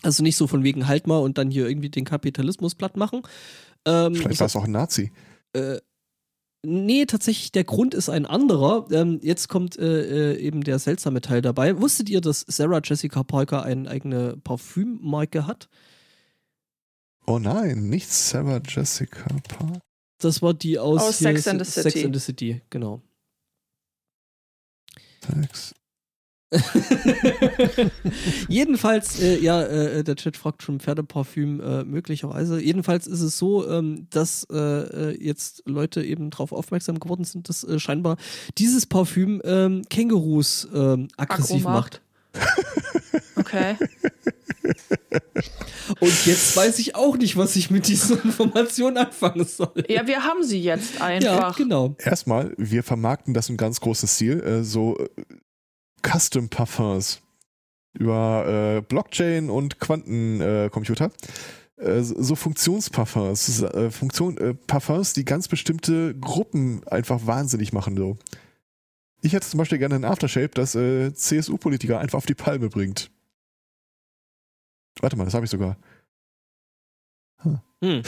[0.02, 3.22] Also nicht so von wegen halt mal und dann hier irgendwie den Kapitalismus platt machen.
[3.86, 5.12] Ähm, Vielleicht war es auch ein Nazi.
[5.54, 5.78] äh,
[6.64, 8.86] Nee, tatsächlich, der Grund ist ein anderer.
[8.92, 11.80] Ähm, jetzt kommt äh, äh, eben der seltsame Teil dabei.
[11.80, 15.68] Wusstet ihr, dass Sarah Jessica Parker eine eigene Parfümmarke hat?
[17.26, 19.80] Oh nein, nicht Sarah Jessica Parker.
[20.18, 22.04] Das war die aus, Aus hier Sex and the Sex City.
[22.06, 23.02] and the City, genau.
[25.24, 25.74] Sex.
[28.48, 32.60] Jedenfalls, äh, ja, äh, der Chat fragt schon Pferdeparfüm äh, möglicherweise.
[32.60, 37.48] Jedenfalls ist es so, ähm, dass äh, äh, jetzt Leute eben darauf aufmerksam geworden sind,
[37.48, 38.16] dass äh, scheinbar
[38.58, 42.00] dieses Parfüm ähm, Kängurus ähm, aggressiv macht.
[43.36, 43.76] Okay.
[46.00, 49.84] Und jetzt weiß ich auch nicht, was ich mit dieser Information anfangen soll.
[49.88, 51.56] Ja, wir haben sie jetzt Ja, einfach.
[51.56, 51.94] genau.
[51.98, 55.08] Erstmal, wir vermarkten das im ganz großen Stil, äh, so äh,
[56.02, 57.20] Custom Parfums
[57.94, 61.06] über äh, Blockchain und Quantencomputer.
[61.06, 61.10] Äh,
[61.82, 67.96] äh, so Funktionsparfums, äh, Funktion, äh, Parfums, die ganz bestimmte Gruppen einfach wahnsinnig machen.
[67.96, 68.18] So.
[69.20, 73.10] Ich hätte zum Beispiel gerne ein Aftershave, das äh, CSU-Politiker einfach auf die Palme bringt.
[75.00, 75.76] Warte mal, das habe ich sogar.
[77.80, 78.02] Hm.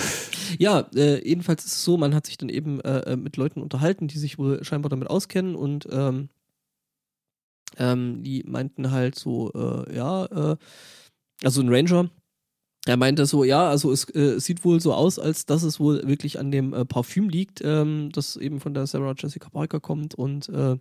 [0.59, 2.77] Ja, jedenfalls ist es so, man hat sich dann eben
[3.21, 6.29] mit Leuten unterhalten, die sich wohl scheinbar damit auskennen und ähm,
[7.79, 10.57] ähm, die meinten halt so, äh, ja, äh,
[11.43, 12.11] also ein Ranger,
[12.87, 16.07] er meinte so, ja, also es äh, sieht wohl so aus, als dass es wohl
[16.07, 20.15] wirklich an dem äh, Parfüm liegt, ähm, das eben von der Sarah Jessica Parker kommt
[20.15, 20.77] und äh,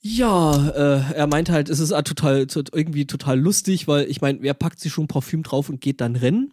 [0.00, 4.20] ja, äh, er meinte halt, es ist äh, total, tot- irgendwie total lustig, weil ich
[4.20, 6.52] meine, wer packt sich schon Parfüm drauf und geht dann rennen?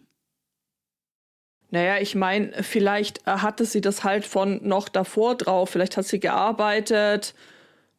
[1.70, 5.70] Naja, ich meine, vielleicht äh, hatte sie das halt von noch davor drauf.
[5.70, 7.34] Vielleicht hat sie gearbeitet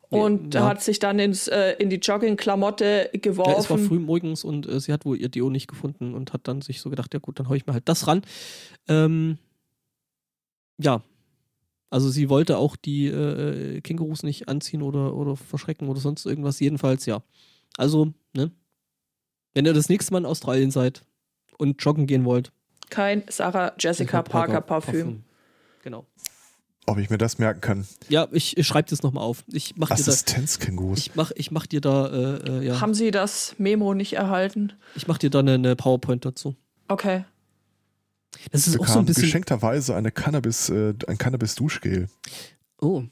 [0.10, 0.65] und Ja.
[0.65, 3.88] hat sich dann ins, äh, in die Joggingklamotte Ja, es war geworfen.
[3.88, 6.80] früh morgens und äh, sie hat wohl ihr Deo nicht gefunden und hat dann sich
[6.82, 8.22] so gedacht, ja gut, dann hau ich mir halt das ran.
[8.88, 9.38] Ähm,
[10.78, 11.02] ja.
[11.89, 16.60] Also sie wollte auch die äh, Kängurus nicht anziehen oder, oder verschrecken oder sonst irgendwas.
[16.60, 17.22] Jedenfalls, ja.
[17.78, 18.52] Also, ne?
[19.54, 21.04] Wenn ihr das nächste Mal in Australien seid
[21.58, 22.52] und joggen gehen wollt.
[22.89, 25.24] Kein Sarah Jessica Parker Parfüm.
[25.84, 26.06] Genau.
[26.89, 27.88] Ob ich mir das merken kann.
[28.08, 29.43] Ja, ich, ich schreibe das nochmal auf.
[29.52, 30.97] Ich mach dir da, Assistenzkängurus.
[31.00, 34.71] ich mach, ich mach dir da, äh, äh, ja, Haben sie das Memo nicht erhalten?
[34.95, 36.56] ich mach dir da eine, eine PowerPoint dazu.
[36.88, 37.26] Okay.
[38.52, 39.23] Das ist auch so ein bisschen.
[39.23, 42.08] geschenkterweise eine Cannabis, äh, ein Cannabis-Duschgel.
[42.80, 43.04] Oh.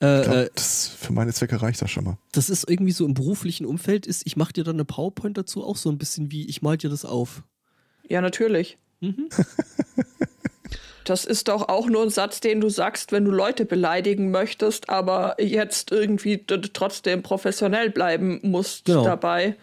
[0.00, 2.18] Äh, Ich glaube, äh, das für meine Zwecke reicht das schon mal.
[2.32, 5.64] das ist irgendwie so im beruflichen Umfeld ist, ich mache dir dann eine PowerPoint dazu,
[5.64, 7.42] auch so ein bisschen wie, ich mal dir das auf.
[8.08, 8.78] Ja, natürlich.
[9.00, 9.28] Mhm.
[11.08, 14.90] Das ist doch auch nur ein Satz, den du sagst, wenn du Leute beleidigen möchtest,
[14.90, 19.04] aber jetzt irgendwie trotzdem professionell bleiben musst Genau.
[19.04, 19.56] dabei.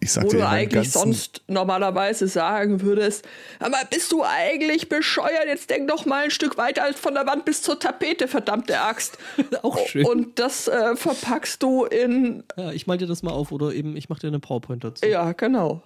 [0.00, 3.26] Ich sag Wo dir, du eigentlich sonst normalerweise sagen würdest,
[3.58, 5.46] aber bist du eigentlich bescheuert?
[5.46, 8.78] Jetzt denk doch mal ein Stück weiter als von der Wand bis zur Tapete, verdammte
[8.80, 9.16] Axt.
[9.62, 10.04] auch schön.
[10.04, 13.96] Und das äh, verpackst du in, ja, ich mal dir das mal auf oder eben
[13.96, 15.06] ich mache dir eine PowerPoint dazu.
[15.06, 15.82] ja, genau.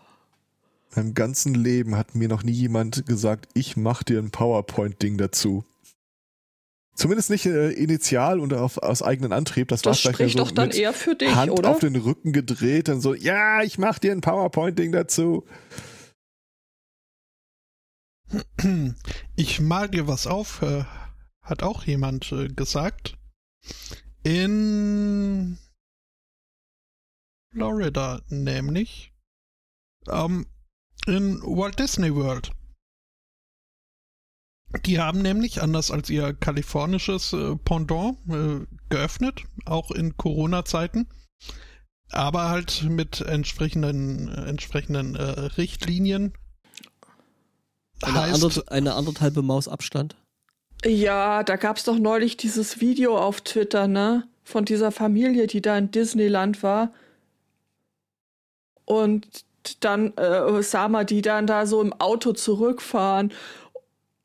[0.90, 5.18] In meinem ganzen Leben hat mir noch nie jemand gesagt, ich mach dir ein PowerPoint-Ding
[5.18, 5.64] dazu.
[6.94, 9.68] Zumindest nicht äh, initial und auf, aus eigenem Antrieb.
[9.68, 11.70] Das, war Das vielleicht spricht so doch dann mit eher für dich, Hand oder?
[11.70, 15.44] auf den Rücken gedreht und so, ja, ich mach dir ein PowerPoint-Ding dazu.
[19.36, 20.82] Ich mal dir was auf, äh,
[21.42, 23.16] hat auch jemand äh, gesagt.
[24.24, 25.56] In
[27.52, 29.12] Florida nämlich.
[30.08, 30.46] Ähm,
[31.08, 32.52] in Walt Disney World.
[34.84, 41.08] Die haben nämlich, anders als ihr kalifornisches äh, Pendant, äh, geöffnet, auch in Corona-Zeiten.
[42.10, 46.34] Aber halt mit entsprechenden, äh, entsprechenden äh, Richtlinien.
[48.02, 50.16] Eine, Heißt- ander, eine anderthalbe Maus Abstand.
[50.84, 54.28] Ja, da gab's doch neulich dieses Video auf Twitter, ne?
[54.44, 56.92] Von dieser Familie, die da in Disneyland war.
[58.84, 59.44] Und
[59.80, 63.32] dann äh, sah man die dann da so im Auto zurückfahren.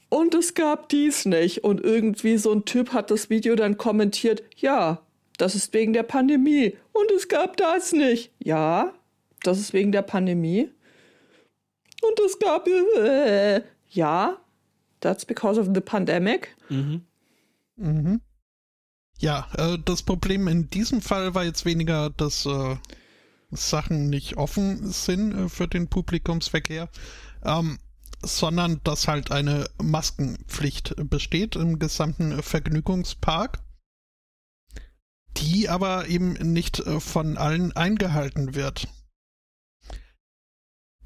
[0.10, 1.64] Und es gab dies nicht.
[1.64, 5.02] Und irgendwie so ein Typ hat das Video dann kommentiert, ja,
[5.38, 6.78] das ist wegen der Pandemie.
[6.92, 8.32] Und es gab das nicht.
[8.40, 8.94] Ja,
[9.42, 10.70] das ist wegen der Pandemie.
[12.02, 14.38] Und es gab, äh, ja,
[15.00, 16.56] that's because of the pandemic.
[16.70, 17.02] Mhm.
[17.76, 18.22] Mhm.
[19.20, 22.76] Ja, äh, das Problem in diesem Fall war jetzt weniger, dass äh,
[23.56, 26.90] Sachen nicht offen sind äh, für den Publikumsverkehr,
[27.44, 27.80] ähm,
[28.22, 33.60] sondern dass halt eine Maskenpflicht besteht im gesamten Vergnügungspark,
[35.38, 38.88] die aber eben nicht äh, von allen eingehalten wird.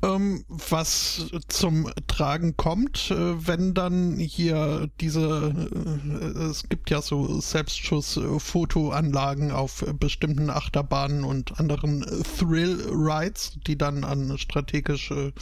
[0.03, 7.41] Ähm, was zum Tragen kommt, äh, wenn dann hier diese, äh, es gibt ja so
[7.41, 12.05] Selbstschuss-Fotoanlagen auf bestimmten Achterbahnen und anderen
[12.37, 15.33] Thrill-Rides, die dann an strategische.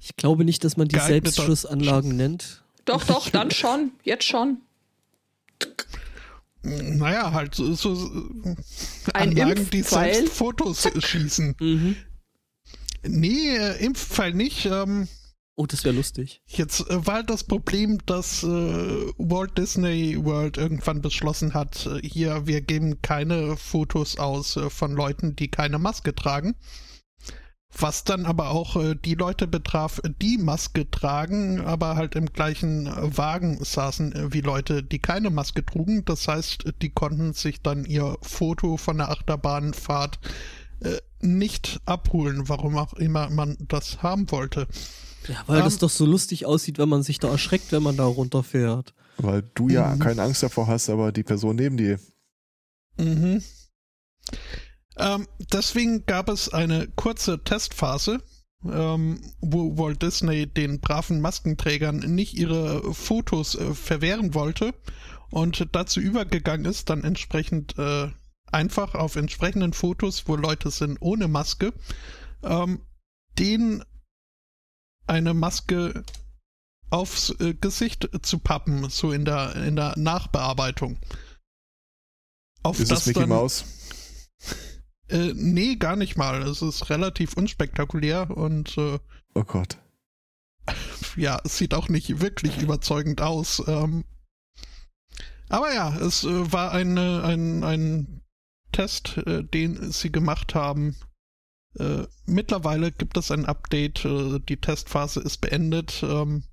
[0.00, 2.62] Ich glaube nicht, dass man die Selbstschussanlagen nennt.
[2.84, 3.90] Doch, doch, dann schon.
[4.04, 4.58] Jetzt schon.
[6.62, 7.96] Naja, halt so, so
[9.14, 10.14] Ein Anlagen, die Impfpfeil?
[10.14, 11.56] selbst Fotos schießen.
[11.60, 11.96] Mhm.
[13.08, 14.66] Nee, äh, Impfpfeil nicht.
[14.66, 15.08] Ähm,
[15.58, 16.42] Oh, das wäre lustig.
[16.46, 18.46] Jetzt äh, war halt das Problem, dass äh,
[19.16, 24.92] Walt Disney World irgendwann beschlossen hat, äh, hier, wir geben keine Fotos aus äh, von
[24.92, 26.56] Leuten, die keine Maske tragen.
[27.78, 32.90] Was dann aber auch äh, die Leute betraf, die Maske tragen, aber halt im gleichen
[33.16, 36.04] Wagen saßen wie Leute, die keine Maske trugen.
[36.04, 40.18] Das heißt, die konnten sich dann ihr Foto von der Achterbahnfahrt
[40.80, 44.66] äh, nicht abholen, warum auch immer man das haben wollte.
[45.28, 45.78] Ja, weil das Ähm.
[45.80, 48.94] doch so lustig aussieht, wenn man sich da erschreckt, wenn man da runterfährt.
[49.18, 49.98] Weil du ja Mhm.
[49.98, 51.98] keine Angst davor hast, aber die Person neben dir.
[52.98, 53.42] Mhm.
[54.98, 58.18] Ähm, deswegen gab es eine kurze Testphase,
[58.64, 64.74] ähm, wo Walt Disney den braven Maskenträgern nicht ihre Fotos äh, verwehren wollte
[65.30, 68.08] und dazu übergegangen ist, dann entsprechend äh,
[68.46, 71.72] einfach auf entsprechenden Fotos, wo Leute sind ohne Maske,
[72.42, 72.80] ähm,
[73.38, 73.84] denen
[75.06, 76.04] eine Maske
[76.90, 80.98] aufs äh, Gesicht zu pappen, so in der, in der Nachbearbeitung.
[82.62, 83.64] Auf Ist das es Mickey dann, Mouse?
[85.08, 86.42] Äh, nee, gar nicht mal.
[86.42, 88.98] Es ist relativ unspektakulär und äh,
[89.36, 89.76] Oh Gott.
[91.16, 93.62] ja, es sieht auch nicht wirklich überzeugend aus.
[93.66, 94.04] Ähm,
[95.50, 98.22] aber ja, es äh, war eine, ein, ein
[98.76, 100.96] Test, äh, den sie gemacht haben.
[101.78, 104.04] Äh, mittlerweile gibt es ein Update.
[104.04, 106.02] Äh, die Testphase ist beendet.
[106.02, 106.44] Ähm,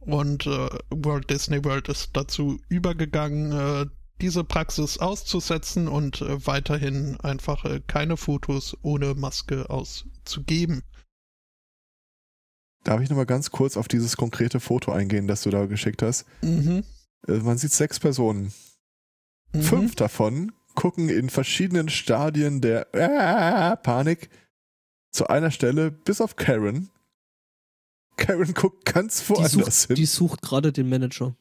[0.00, 3.86] und äh, Walt Disney World ist dazu übergegangen, äh,
[4.20, 10.82] diese Praxis auszusetzen und äh, weiterhin einfach keine Fotos ohne Maske auszugeben.
[12.84, 16.26] Darf ich nochmal ganz kurz auf dieses konkrete Foto eingehen, das du da geschickt hast?
[16.42, 16.84] Mhm.
[17.26, 18.52] Man sieht sechs Personen.
[19.52, 19.62] Mhm.
[19.62, 24.28] Fünf davon gucken in verschiedenen Stadien der äh, Panik
[25.10, 26.90] zu einer Stelle, bis auf Karen.
[28.16, 29.52] Karen guckt ganz Die woanders
[29.82, 29.96] sucht, hin.
[29.96, 31.34] die sucht gerade den Manager.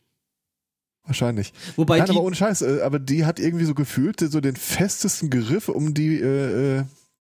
[1.03, 1.51] Wahrscheinlich.
[1.75, 4.55] Wobei Nein, die, aber ohne Scheiß, äh, aber die hat irgendwie so gefühlt so den
[4.55, 6.84] festesten Griff um die äh, äh,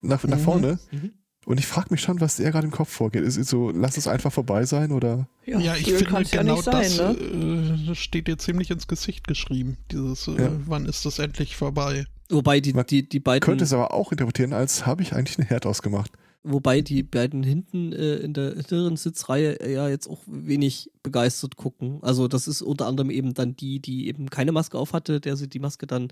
[0.02, 0.42] nach, nach Mhm.
[0.42, 0.78] vorne.
[0.92, 1.12] Mhm.
[1.46, 3.22] Und ich frage mich schon, was der gerade im Kopf vorgeht.
[3.22, 5.28] Ist es so, lass es einfach vorbei sein oder?
[5.46, 7.90] Ja, ich viel finde ja genau nicht sein, das ne?
[7.90, 9.78] äh, steht dir ziemlich ins Gesicht geschrieben.
[9.92, 10.50] Dieses, äh, Ja.
[10.66, 12.04] wann ist das endlich vorbei?
[12.28, 15.38] wobei die, Man die, die beiden, Könnte es aber auch interpretieren, als habe ich eigentlich
[15.38, 16.10] einen Herd ausgemacht.
[16.42, 21.54] wobei die beiden hinten äh, in der hinteren Sitzreihe äh, ja jetzt auch wenig begeistert
[21.54, 22.00] gucken.
[22.02, 25.36] Also das ist unter anderem eben dann die, die eben keine Maske auf hatte, der
[25.36, 26.08] sie die Maske dann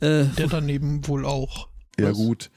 [0.00, 1.68] äh, Der daneben wohl auch.
[1.98, 2.16] Ja Was?
[2.18, 2.50] gut,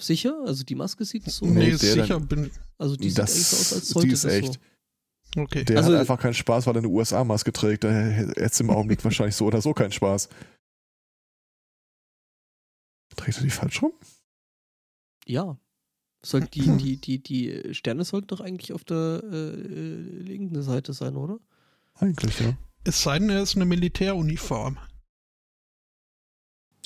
[0.00, 0.42] sicher.
[0.46, 1.46] Also die Maske sieht so.
[1.46, 4.14] Nee, der sicher dann- bin Also die sieht das, eigentlich so aus, als sollte die
[4.14, 4.60] ist das echt.
[5.34, 5.40] so.
[5.42, 5.64] Okay.
[5.64, 7.84] Der Also- hat einfach keinen Spaß, weil er eine USA-Maske trägt.
[7.84, 10.28] Da hätte es im Augenblick wahrscheinlich so oder so keinen Spaß.
[13.16, 13.92] Trägt er die falsch rum?
[15.26, 15.58] Ja.
[16.24, 20.92] Soll die, die, die, die Sterne sollten doch eigentlich auf der äh, äh, linken Seite
[20.92, 21.38] sein, oder?
[21.94, 22.56] Eigentlich, ja.
[22.84, 24.78] Es sei denn, er ist eine Militäruniform.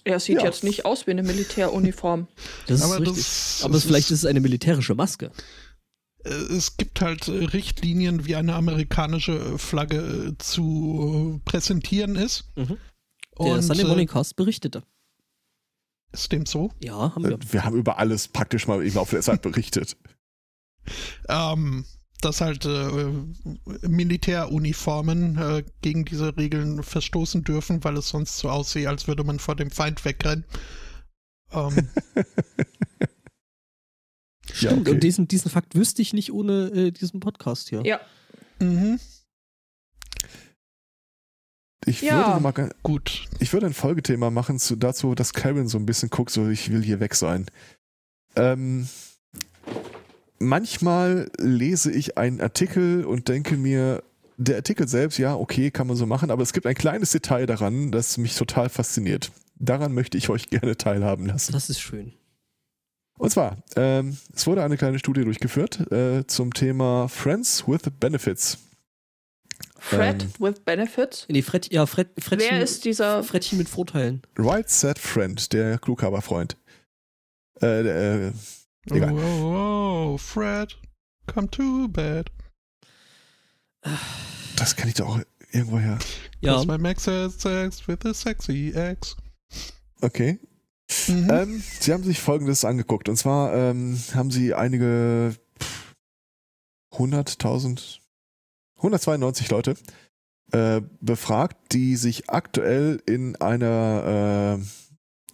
[0.09, 0.45] Er sieht Ja.
[0.45, 2.29] jetzt nicht aus wie eine Militäruniform.
[2.67, 3.17] Das ist Aber richtig.
[3.25, 5.31] das, Aber es vielleicht ist es eine militärische Maske.
[6.25, 12.45] äh, es gibt halt äh, Richtlinien, wie eine amerikanische äh, Flagge zu präsentieren ist.
[12.57, 12.79] Mhm.
[13.39, 14.83] Der Und Sunday Morning Cast berichtete.
[16.13, 16.73] ist dem so?
[16.83, 17.39] Ja, haben wir.
[17.51, 19.97] Wir haben über alles praktisch mal im Laufe der Zeit berichtet.
[21.29, 21.85] ähm,
[22.21, 28.89] dass halt äh, Militäruniformen äh, gegen diese Regeln verstoßen dürfen, weil es sonst so aussehe,
[28.89, 30.45] als würde man vor dem Feind wegrennen.
[31.53, 31.89] Ähm,
[34.61, 34.91] Ja, Stimmt, okay.
[34.93, 37.83] und diesen, diesen Fakt wüsste ich nicht ohne äh, diesen Podcast hier.
[37.85, 38.01] Ja,
[38.61, 38.99] mhm,
[41.85, 42.41] Ich Ja.
[42.41, 43.27] würde mal, gut.
[43.41, 46.71] ich würde ein Folgethema machen zu, dazu, dass Karen so ein bisschen guckt, so ich
[46.73, 47.47] will hier weg sein.
[48.37, 48.89] Ähm,
[50.39, 54.03] manchmal lese ich einen Artikel und denke mir,
[54.37, 57.47] der Artikel selbst, ja, okay, kann man so machen, aber es gibt ein kleines Detail
[57.47, 59.33] daran, das mich total fasziniert.
[59.57, 61.53] Daran möchte ich euch gerne teilhaben lassen.
[61.53, 62.13] Das ist schön.
[63.19, 68.59] Und zwar, ähm, es wurde eine kleine Studie durchgeführt äh, zum Thema Friends with Benefits.
[69.81, 70.31] Fred Ähm.
[70.39, 71.27] with Benefits.
[71.29, 73.25] Nee, Fred, ja, Fred, Frettchen, Wer ist dieser?
[73.25, 74.23] Frettchen mit Vorteilen.
[74.39, 76.57] Right Set Friend, der Klughaberfreund.
[77.57, 77.97] Äh, der,
[78.29, 78.33] äh,
[78.97, 79.13] Egal.
[79.13, 80.77] Oh, oh, oh, Fred,
[81.27, 82.31] come to bed.
[84.57, 85.21] Das kann ich doch auch
[85.53, 85.99] irgendwo her.
[86.41, 89.17] Ja, Cause my Max has sex with a sexy ex.
[90.01, 90.39] Okay.
[91.07, 91.31] Mhm.
[91.31, 93.09] Ähm, sie haben sich folgendes angeguckt.
[93.09, 95.95] Und zwar ähm, haben sie einige pff,
[96.93, 97.99] 100.000,
[98.77, 99.75] 192 Leute
[100.53, 104.65] äh, befragt, die sich aktuell in einer äh,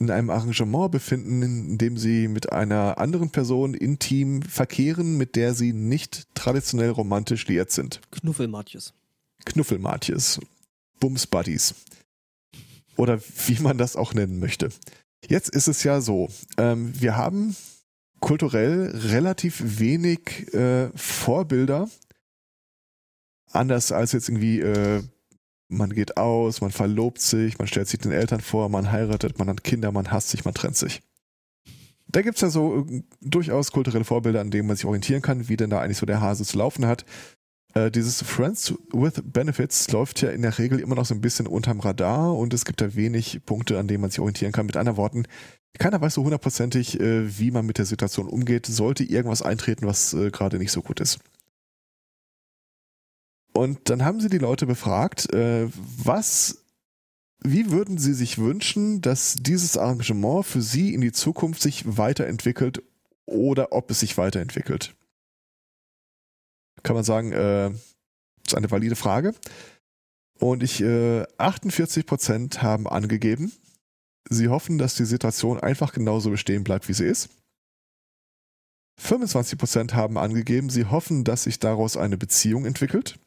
[0.00, 5.54] in einem Arrangement befinden, in dem sie mit einer anderen Person intim verkehren, mit der
[5.54, 8.00] sie nicht traditionell romantisch liiert sind.
[8.10, 8.92] Knuffelmatjes.
[9.44, 10.40] Knuffelmatjes,
[11.00, 11.74] Bums-Buddies
[12.96, 14.70] oder wie man das auch nennen möchte.
[15.26, 17.56] Jetzt ist es ja so, ähm, wir haben
[18.20, 21.88] kulturell relativ wenig äh, Vorbilder,
[23.50, 25.02] anders als jetzt irgendwie, äh,
[25.76, 29.48] man geht aus, man verlobt sich, man stellt sich den Eltern vor, man heiratet, man
[29.48, 31.02] hat Kinder, man hasst sich, man trennt sich.
[32.06, 35.56] Da gibt's ja so äh, durchaus kulturelle Vorbilder, an denen man sich orientieren kann, wie
[35.56, 37.04] denn da eigentlich so der Hase zu laufen hat.
[37.74, 41.46] Äh, dieses Friends with Benefits läuft ja in der Regel immer noch so ein bisschen
[41.46, 44.66] unterm Radar und es gibt da wenig Punkte, an denen man sich orientieren kann.
[44.66, 45.24] Mit anderen Worten,
[45.78, 50.14] keiner weiß so hundertprozentig, äh, wie man mit der Situation umgeht, sollte irgendwas eintreten, was
[50.14, 51.18] äh, gerade nicht so gut ist.
[53.56, 56.64] Und dann haben sie die Leute befragt, äh, was,
[57.40, 62.82] wie würden sie sich wünschen, dass dieses Arrangement für sie in die Zukunft sich weiterentwickelt
[63.26, 64.94] oder ob es sich weiterentwickelt?
[66.82, 67.70] Kann man sagen, äh,
[68.44, 69.34] ist eine valide Frage.
[70.40, 73.52] Und ich, äh, 48% haben angegeben,
[74.28, 77.28] sie hoffen, dass die Situation einfach genauso bestehen bleibt, wie sie ist.
[79.00, 83.18] 25% haben angegeben, sie hoffen, dass sich daraus eine Beziehung entwickelt.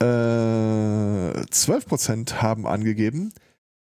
[0.00, 3.32] Äh, 12% haben angegeben,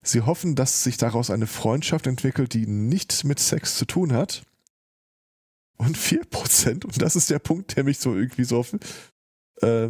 [0.02, 4.44] sie hoffen, dass sich daraus eine Freundschaft entwickelt, die nichts mit Sex zu tun hat.
[5.78, 8.66] Und 4%, und das ist der Punkt, der mich so irgendwie so
[9.62, 9.90] äh,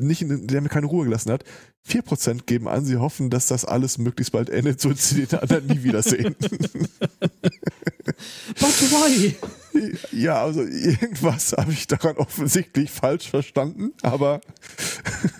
[0.00, 1.44] nicht, in, der mir keine Ruhe gelassen hat.
[1.88, 5.66] 4% geben an, sie hoffen, dass das alles möglichst bald endet, so sie den anderen
[5.66, 6.36] nie wiedersehen.
[8.58, 9.36] But why?
[10.12, 14.40] ja, also irgendwas habe ich daran offensichtlich falsch verstanden, aber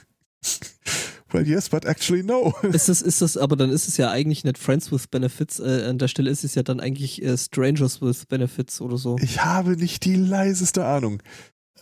[1.30, 2.54] well yes, but actually no.
[2.62, 5.58] Ist das, ist das, aber dann ist es ja eigentlich nicht Friends with Benefits.
[5.58, 9.16] Äh, an der Stelle ist es ja dann eigentlich äh, Strangers with Benefits oder so.
[9.20, 11.22] Ich habe nicht die leiseste Ahnung.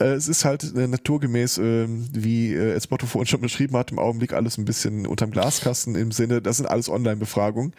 [0.01, 3.99] Äh, es ist halt äh, naturgemäß, ähm, wie äh, Esbotto vorhin schon beschrieben hat, im
[3.99, 7.73] Augenblick alles ein bisschen unterm Glaskasten im Sinne, das sind alles Online-Befragungen.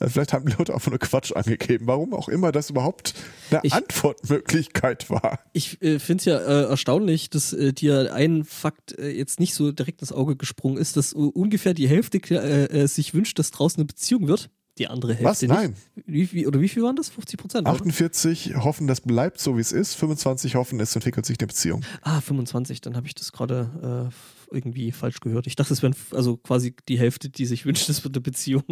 [0.00, 1.86] Äh, Vielleicht haben die Leute einfach nur Quatsch angegeben.
[1.86, 3.14] Warum auch immer das überhaupt
[3.50, 5.40] eine Ich- Antwortmöglichkeit war.
[5.52, 9.54] Ich äh, finde es ja äh, erstaunlich, dass äh, dir ein Fakt äh, jetzt nicht
[9.54, 13.38] so direkt ins Auge gesprungen ist, dass uh, ungefähr die Hälfte äh, äh, sich wünscht,
[13.38, 14.50] dass draußen eine Beziehung wird.
[14.78, 15.42] Die andere Hälfte Was?
[15.42, 15.50] nicht.
[15.50, 15.74] Nein.
[16.06, 17.08] Wie, wie, oder wie viel waren das?
[17.08, 17.66] 50 Prozent?
[17.66, 19.94] 48 hoffen, das bleibt so, wie es ist.
[19.94, 21.84] 25 hoffen, es entwickelt sich eine Beziehung.
[22.02, 24.10] Ah, 25, dann habe ich das gerade
[24.50, 25.46] äh, irgendwie falsch gehört.
[25.46, 28.62] Ich dachte, es wären also quasi die Hälfte, die sich wünscht, es wird eine Beziehung.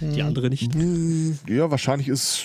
[0.00, 0.26] Die Hm.
[0.26, 0.72] andere nicht.
[0.74, 2.44] Hm, ja, wahrscheinlich ist.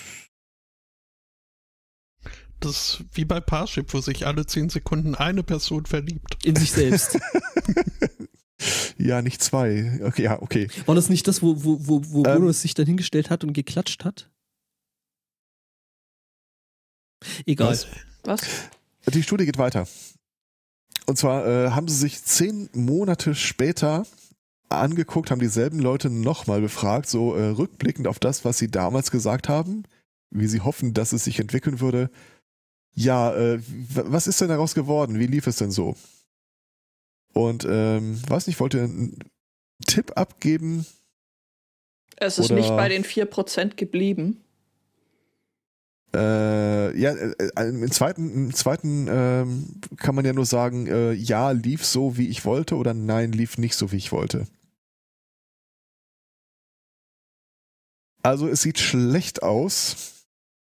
[2.59, 6.43] Das ist wie bei Parship, wo sich alle 10 Sekunden eine Person verliebt.
[6.43, 7.19] In sich selbst.
[8.97, 9.99] Ja, nicht zwei.
[10.03, 10.67] Okay, ja, okay.
[10.85, 12.39] War das nicht das, wo, wo, wo, wo Ähm.
[12.39, 14.29] Bono sich dann hingestellt hat und geklatscht hat?
[17.45, 17.69] Egal.
[17.71, 17.87] Was?
[18.23, 18.41] Was?
[19.13, 19.87] Die Studie geht weiter.
[21.05, 24.05] Und zwar äh, haben sie sich zehn Monate später
[24.69, 29.47] angeguckt, haben dieselben Leute nochmal befragt, so äh, rückblickend auf das, was sie damals gesagt
[29.47, 29.83] haben,
[30.31, 32.09] wie sie hoffen, dass es sich entwickeln würde.
[32.93, 35.19] Ja, äh, was ist denn daraus geworden?
[35.19, 35.95] Wie lief es denn so?
[37.35, 39.19] Und ähm, weiß nicht, wollte einen
[39.85, 40.85] Tipp abgeben.
[42.15, 44.41] Es ist Oder- nicht bei den 4% geblieben.
[46.15, 51.11] Äh, ja, äh, äh, im zweiten, im zweiten ähm, kann man ja nur sagen, äh,
[51.11, 54.47] ja, lief so, wie ich wollte, oder nein, lief nicht so, wie ich wollte.
[58.23, 60.25] Also es sieht schlecht aus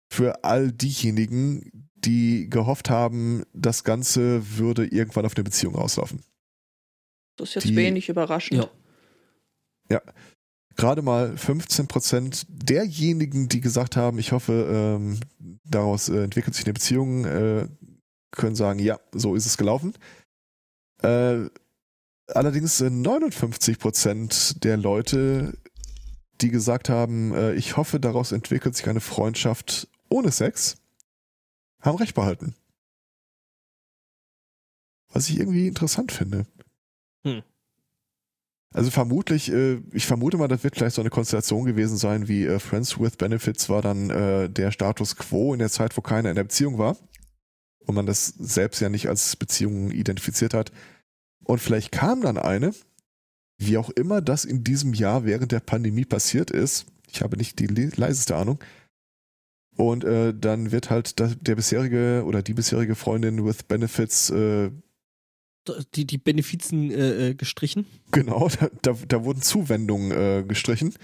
[0.09, 6.23] für all diejenigen, die gehofft haben, das Ganze würde irgendwann auf eine Beziehung rauslaufen.
[7.35, 8.69] Das ist jetzt Die- wenig überraschend.
[9.89, 10.01] Ja.
[10.77, 15.19] Gerade mal 15 Prozent derjenigen, die gesagt haben, ich hoffe, ähm,
[15.63, 17.67] daraus äh, entwickelt sich eine Beziehung, äh,
[18.31, 19.93] können sagen, ja, so ist es gelaufen.
[21.01, 21.45] Äh,
[22.27, 25.57] allerdings äh, 59 Prozent der Leute,
[26.41, 30.75] die gesagt haben, äh, ich hoffe, daraus entwickelt sich eine Freundschaft ohne Sex,
[31.79, 32.53] haben recht behalten.
[35.13, 36.45] Was ich irgendwie interessant finde.
[37.25, 37.41] Hm.
[38.73, 42.45] Also vermutlich, äh, ich vermute mal, das wird vielleicht so eine Konstellation gewesen sein, wie
[42.45, 46.29] äh, Friends with Benefits war dann äh, der Status quo in der Zeit, wo keiner
[46.29, 46.97] in der Beziehung war
[47.85, 50.71] und man das selbst ja nicht als Beziehung identifiziert hat.
[51.45, 52.73] Und vielleicht kam dann eine,
[53.57, 56.85] wie auch immer das in diesem Jahr während der Pandemie passiert ist.
[57.07, 58.59] Ich habe nicht die leiseste Ahnung.
[59.77, 64.71] Und äh, dann wird halt der, bisherige oder die bisherige Freundin with Benefits äh,
[65.95, 67.85] die, die Benefizen äh, äh, gestrichen.
[68.11, 70.95] Genau, da, da, da wurden Zuwendungen äh, gestrichen.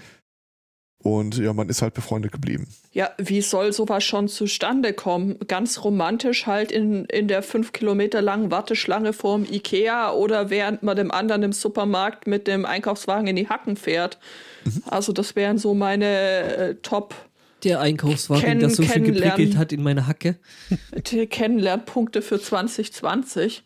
[1.02, 2.68] Und ja, man ist halt befreundet geblieben.
[2.92, 5.36] Ja, wie soll sowas schon zustande kommen?
[5.48, 10.96] Ganz romantisch halt in, in der fünf Kilometer langen Warteschlange vorm Ikea oder während man
[10.96, 14.18] dem anderen im Supermarkt mit dem Einkaufswagen in die Hacken fährt.
[14.64, 14.82] Mhm.
[14.86, 17.16] Also das wären so meine äh, Top-
[17.64, 20.36] der Einkaufswagen, Ken der so viel geprickelt hat in meine Hacke.
[21.06, 23.62] Die Kennenlernpunkte für 2020.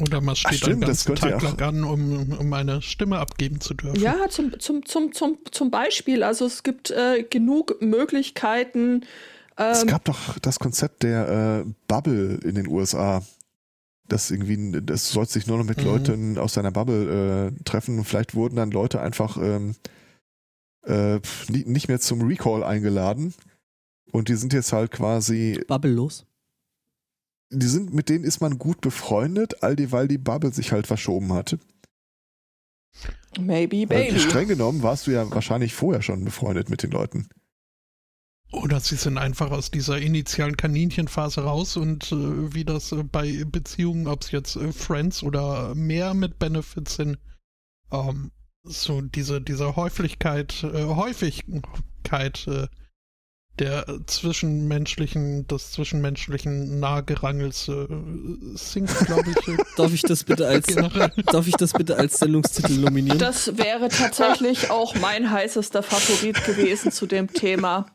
[0.00, 3.60] Oder man steht Ach, stimmt, einen ganzen Tag lang an, um, um eine Stimme abgeben
[3.60, 4.00] zu dürfen.
[4.00, 6.22] Ja, zum, zum, zum, zum, zum Beispiel.
[6.22, 9.04] Also es gibt äh, genug Möglichkeiten.
[9.56, 13.22] Ähm, es gab doch das Konzept der äh, Bubble in den USA.
[14.06, 15.84] Das irgendwie, das sollte sich nur noch mit mhm.
[15.84, 19.74] Leuten aus seiner Bubble äh, treffen und vielleicht wurden dann Leute einfach ähm,
[20.86, 23.34] äh, nicht mehr zum Recall eingeladen
[24.10, 26.24] und die sind jetzt halt quasi Bubble los
[27.50, 30.86] die sind, mit denen ist man gut befreundet, all die, weil die Bubble sich halt
[30.86, 31.58] verschoben hatte.
[33.38, 34.12] Maybe, baby.
[34.12, 37.28] Also streng genommen warst du ja wahrscheinlich vorher schon befreundet mit den Leuten.
[38.50, 43.44] Oder sie sind einfach aus dieser initialen Kaninchenphase raus und äh, wie das äh, bei
[43.44, 47.18] Beziehungen, ob es jetzt äh, Friends oder mehr mit Benefits sind,
[47.92, 48.30] ähm,
[48.64, 52.68] so diese, diese Häufigkeit, äh, Häufigkeit äh,
[53.60, 57.86] der zwischenmenschlichen, des zwischenmenschlichen Nahgerangels äh,
[58.54, 59.48] sinkt, glaube ich.
[59.48, 60.66] Äh, darf ich das bitte als
[61.26, 63.18] darf ich das bitte als Sendungstitel nominieren?
[63.18, 67.86] Das wäre tatsächlich auch mein heißester Favorit gewesen zu dem Thema.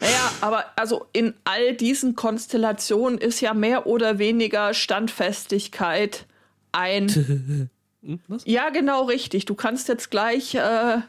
[0.00, 6.26] Naja, aber also in all diesen Konstellationen ist ja mehr oder weniger Standfestigkeit
[6.72, 7.70] ein.
[8.04, 8.42] Hm, was?
[8.46, 9.44] Ja, genau richtig.
[9.44, 11.02] Du kannst jetzt gleich äh,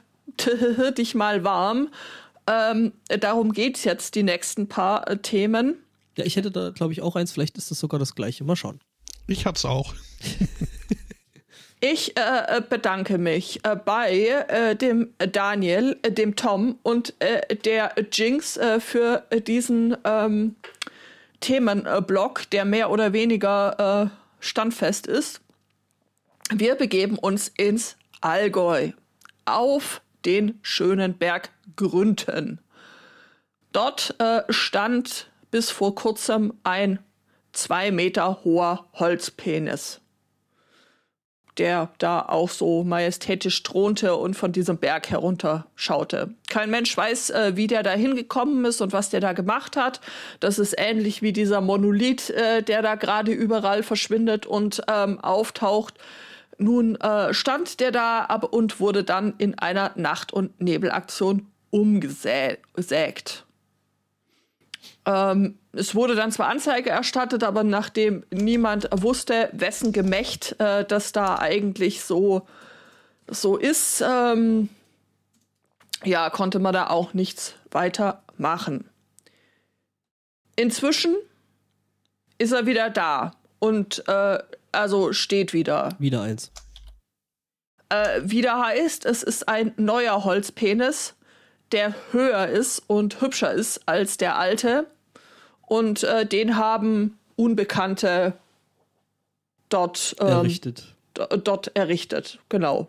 [0.96, 1.90] dich mal warm
[2.48, 5.76] ähm, darum geht es jetzt die nächsten paar äh, Themen.
[6.18, 7.32] Ja, ich hätte da, glaube ich, auch eins.
[7.32, 8.44] Vielleicht ist das sogar das gleiche.
[8.44, 8.80] Mal schauen.
[9.28, 9.94] Ich hab's auch.
[11.80, 17.96] ich äh, äh, bedanke mich äh, bei äh, dem Daniel, äh, dem Tom und der
[18.12, 20.56] Jinx für diesen ähm,
[21.40, 25.42] Themenblock, der mehr oder weniger standfest ist.
[26.54, 28.92] Wir begeben uns ins Allgäu
[29.46, 32.60] auf den schönen Berg Gründen.
[33.72, 37.00] Dort äh, stand bis vor kurzem ein
[37.52, 40.02] zwei Meter hoher Holzpenis,
[41.58, 46.34] der da auch so majestätisch thronte und von diesem Berg herunter schaute.
[46.50, 50.02] Kein Mensch weiß, äh, wie der da hingekommen ist und was der da gemacht hat.
[50.40, 55.96] Das ist ähnlich wie dieser Monolith, äh, der da gerade überall verschwindet und ähm, auftaucht.
[56.64, 63.46] Nun äh, stand der da ab und wurde dann in einer Nacht- und Nebelaktion umgesägt.
[65.06, 71.12] Ähm, es wurde dann zwar Anzeige erstattet, aber nachdem niemand wusste, wessen Gemächt äh, das
[71.12, 72.48] da eigentlich so,
[73.28, 74.70] so ist, ähm,
[76.06, 78.90] ja, konnte man da auch nichts weiter machen.
[80.56, 81.14] Inzwischen
[82.38, 84.40] ist er wieder da und äh,
[84.74, 85.90] also steht wieder.
[86.00, 86.52] Wieder eins.
[87.90, 91.16] Äh, wieder heißt, es ist ein neuer Holzpenis,
[91.72, 94.88] der höher ist und hübscher ist als der alte.
[95.62, 98.34] Und äh, den haben Unbekannte
[99.70, 100.96] dort ähm, errichtet.
[101.14, 102.88] Dort errichtet, genau.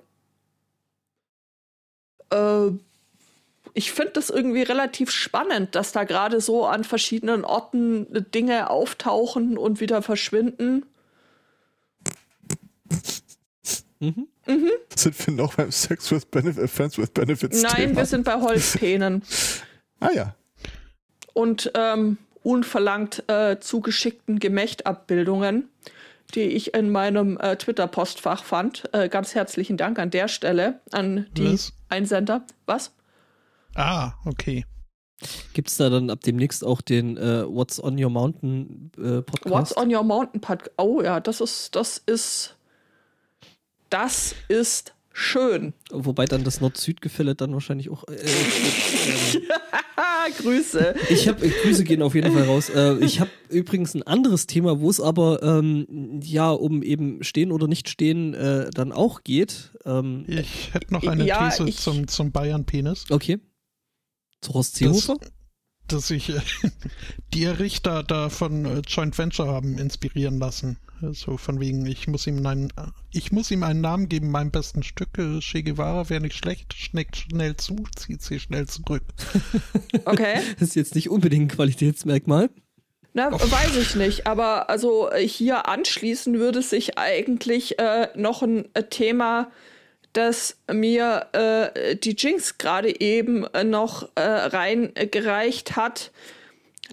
[2.31, 2.71] Äh,
[3.75, 9.59] ich finde das irgendwie relativ spannend, dass da gerade so an verschiedenen Orten Dinge auftauchen
[9.59, 10.87] und wieder verschwinden.
[14.01, 14.29] Mhm.
[14.47, 14.71] Mhm.
[14.95, 17.63] Sind wir noch beim Sex with Benefits, Friends with Benefits?
[17.63, 17.97] Nein, Thema?
[17.97, 19.23] wir sind bei Holzpänen.
[20.01, 20.35] ah ja.
[21.33, 25.69] Und ähm, unverlangt äh, zugeschickten Gemächtabbildungen,
[26.35, 28.85] die ich in meinem äh, Twitter-Postfach fand.
[28.93, 31.73] Äh, ganz herzlichen Dank an der Stelle an die Was?
[31.89, 32.47] Einsender.
[32.67, 32.93] Was?
[33.75, 34.65] Ah, okay.
[35.55, 39.51] Gibt es da dann ab demnächst auch den äh, What's on Your Mountain äh, Podcast?
[39.51, 40.73] What's on Your Mountain Podcast?
[40.77, 42.57] Oh ja, das ist, das ist
[43.95, 45.73] das ist schön.
[45.91, 48.05] Wobei dann das Nord-Süd-Gefälle dann wahrscheinlich auch.
[48.09, 48.27] Äh, äh,
[50.43, 50.95] Grüße.
[51.11, 52.71] ich habe Grüße gehen auf jeden Fall raus.
[52.71, 57.53] Äh, ich habe übrigens ein anderes Thema, wo es aber ähm, ja um eben stehen
[57.53, 59.71] oder nicht stehen äh, dann auch geht.
[59.85, 63.05] Ähm, Ich hätte noch eine Ja, These ich- zum, zum Bayern-Penis.
[63.11, 63.39] okay.
[64.41, 65.17] Zu Horst Das, Seehofer?
[65.89, 66.41] Dass sich äh,
[67.35, 70.79] die Richter da von äh, Joint Venture haben inspirieren lassen.
[71.13, 72.73] So von wegen, ich muss ihm einen,
[73.11, 75.19] ich muss ihm einen Namen geben, meinem besten Stück.
[75.19, 79.03] äh, Che Guevara wäre nicht schlecht, schneckt schnell zu, zieht sie schnell zurück.
[80.07, 80.41] Okay.
[80.59, 82.51] Das ist jetzt nicht unbedingt ein Qualitätsmerkmal.
[83.13, 88.69] Na, weiß ich nicht, aber also äh, hier anschließen würde sich eigentlich äh, noch ein
[88.75, 88.83] äh,
[90.15, 96.11] Thema, das mir äh, die Jinx gerade eben äh, noch äh, reingereicht hat,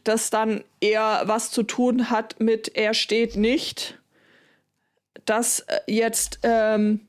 [0.03, 3.97] das dann eher was zu tun hat mit er steht nicht,
[5.25, 7.07] das äh, jetzt ähm,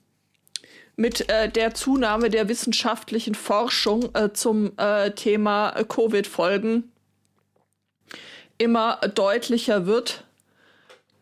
[0.96, 6.92] mit äh, der Zunahme der wissenschaftlichen Forschung äh, zum äh, Thema äh, Covid-Folgen
[8.58, 10.24] immer deutlicher wird,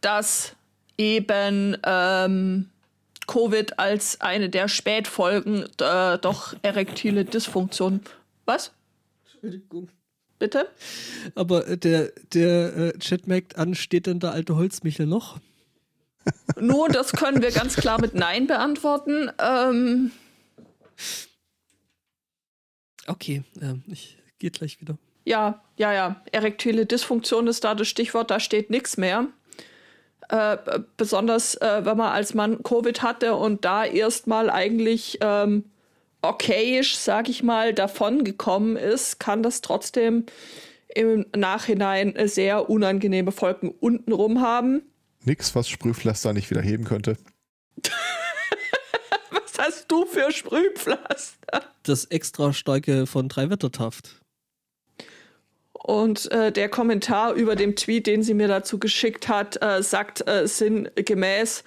[0.01, 0.57] dass
[0.99, 2.70] eben ähm,
[3.31, 8.01] Covid als eine der Spätfolgen äh, doch erektile Dysfunktion.
[8.45, 8.72] Was?
[9.24, 9.89] Entschuldigung.
[10.41, 10.68] Bitte?
[11.37, 15.39] Aber äh, der, der äh, Chat merkt an, steht denn der alte Holzmichel noch?
[16.61, 19.31] Nun, das können wir ganz klar mit Nein beantworten.
[19.39, 20.11] Ähm,
[23.07, 24.99] Okay, ähm, ich gehe gleich wieder.
[25.24, 26.22] ja, ja, ja.
[26.33, 29.28] Erektile Dysfunktion ist da das Stichwort, da steht nichts mehr.
[30.31, 30.59] Äh,
[30.97, 35.64] besonders, äh, wenn man als Mann Covid hatte und da erstmal eigentlich ähm,
[36.22, 40.26] okayisch, sag ich mal, davon gekommen ist, kann das trotzdem
[40.95, 44.83] im Nachhinein sehr unangenehme Folgen untenrum haben.
[45.24, 47.16] Nix, was Sprühpflaster nicht wieder heben könnte.
[49.31, 51.62] Was hast du für Sprühpflaster?
[51.83, 54.20] Das extra starke von Dreiwettertaft.
[55.83, 60.26] Und äh, der Kommentar über dem Tweet, den sie mir dazu geschickt hat, äh, sagt
[60.28, 61.64] äh, sinngemäß,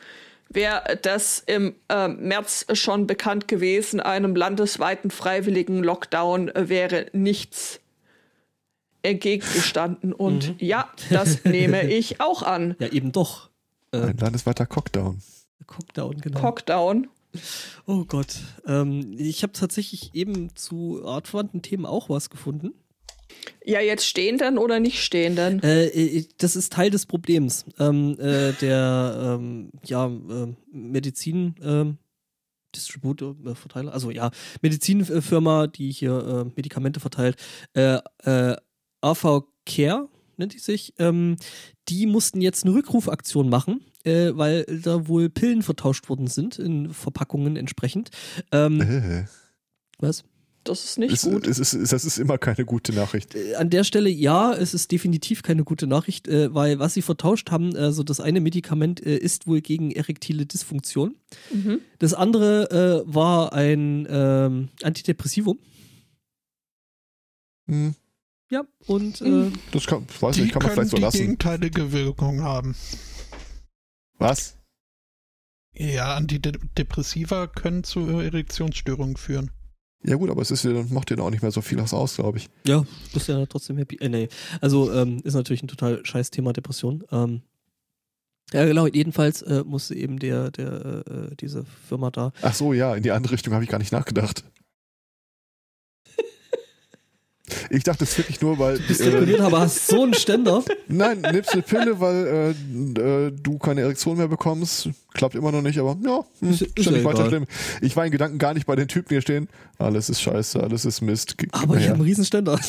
[0.49, 7.79] wäre das im äh, März schon bekannt gewesen, einem landesweiten freiwilligen Lockdown wäre nichts
[9.01, 10.13] entgegengestanden.
[10.13, 12.75] Und ja, das nehme ich auch an.
[12.79, 13.49] Ja, eben doch.
[13.91, 15.21] Äh, Ein landesweiter Cockdown.
[15.65, 16.39] Cockdown, genau.
[16.39, 17.07] Cockdown.
[17.87, 18.39] oh Gott.
[18.67, 22.73] Ähm, ich habe tatsächlich eben zu artverwandten Themen auch was gefunden.
[23.65, 25.61] Ja, jetzt stehenden oder nicht stehenden?
[25.63, 27.65] Äh, äh, das ist Teil des Problems.
[27.79, 31.97] Ähm, äh, der ähm, ja, ähm, Medizin ähm,
[32.75, 34.31] Distributor, äh, Verteiler, also ja,
[34.61, 37.37] Medizinfirma, die hier äh, Medikamente verteilt,
[37.73, 38.55] äh, äh,
[39.01, 41.37] AV Care nennt die sich, ähm,
[41.89, 46.91] die mussten jetzt eine Rückrufaktion machen, äh, weil da wohl Pillen vertauscht worden sind in
[46.93, 48.09] Verpackungen entsprechend.
[48.51, 49.25] Ähm, Äh,
[49.99, 50.23] was?
[50.63, 51.45] Das ist nicht ist, gut.
[51.45, 53.35] ist, ist, das ist immer keine gute Nachricht.
[53.35, 57.01] Äh, an der Stelle ja, es ist definitiv keine gute Nachricht, äh, weil was sie
[57.01, 61.15] vertauscht haben, also das eine Medikament äh, ist wohl gegen erektile Dysfunktion.
[61.51, 61.79] Mhm.
[61.99, 65.59] Das andere äh, war ein ähm, Antidepressivum.
[67.67, 67.95] Hm,
[68.49, 69.53] Ja, und äh, Mhm.
[69.71, 71.17] das kann, weiß Die nicht, kann man können vielleicht so die lassen.
[71.17, 72.75] gegenteilige Wirkung haben.
[74.17, 74.57] Was?
[75.75, 79.51] Ja, Antidepressiva können zu Erektionsstörungen führen.
[80.05, 82.49] Ja gut, aber es ist macht ja auch nicht mehr so viel aus, glaube ich.
[82.67, 82.83] ja,
[83.13, 83.97] bist ja trotzdem happy.
[83.97, 84.29] Äh, nee.
[84.61, 87.03] Also ähm, ist natürlich ein total scheiß Thema Depression.
[87.11, 87.41] Ähm,
[88.51, 92.95] ja, genau, jedenfalls äh, musste eben der, der, äh, diese Firma da Ach so, ja,
[92.95, 94.43] in die andere Richtung habe ich gar nicht nachgedacht.
[97.69, 98.79] Ich dachte es wirklich nur, weil.
[98.79, 100.63] bist äh, deprimiert, aber hast so einen Ständer.
[100.87, 102.55] nein, nimmst eine Pille, weil
[102.95, 104.89] äh, äh, du keine Erektion mehr bekommst.
[105.13, 107.45] Klappt immer noch nicht, aber ja, hm, Ist- ist, ja weiter schlimm.
[107.81, 109.47] Ich war in Gedanken gar nicht bei den Typen, die hier stehen.
[109.77, 111.37] Alles ist scheiße, alles ist Mist.
[111.37, 112.59] Gib Aber ich habe einen riesen Ständer.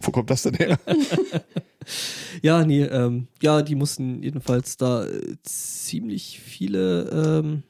[0.00, 0.78] Wo kommt das denn her?
[2.42, 7.10] Ja, nee, ähm, ja, die mussten jedenfalls da äh, ziemlich viele,
[7.42, 7.62] ähm,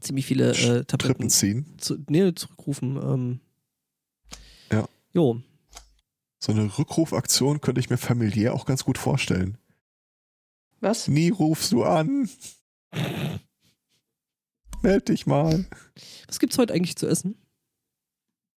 [0.00, 1.66] ziemlich viele äh, Tabletten Trippen ziehen.
[1.78, 2.96] zu, nee, zurückrufen.
[2.96, 3.40] Ähm.
[5.12, 5.42] Jo,
[6.38, 9.58] So eine Rückrufaktion könnte ich mir familiär auch ganz gut vorstellen.
[10.80, 11.08] Was?
[11.08, 12.28] Nie rufst du an.
[14.82, 15.66] Meld dich mal.
[16.26, 17.34] was gibt's heute eigentlich zu essen?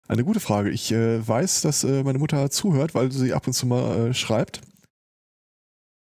[0.08, 0.70] Eine gute Frage.
[0.70, 4.14] Ich äh, weiß, dass äh, meine Mutter zuhört, weil sie ab und zu mal äh,
[4.14, 4.62] schreibt.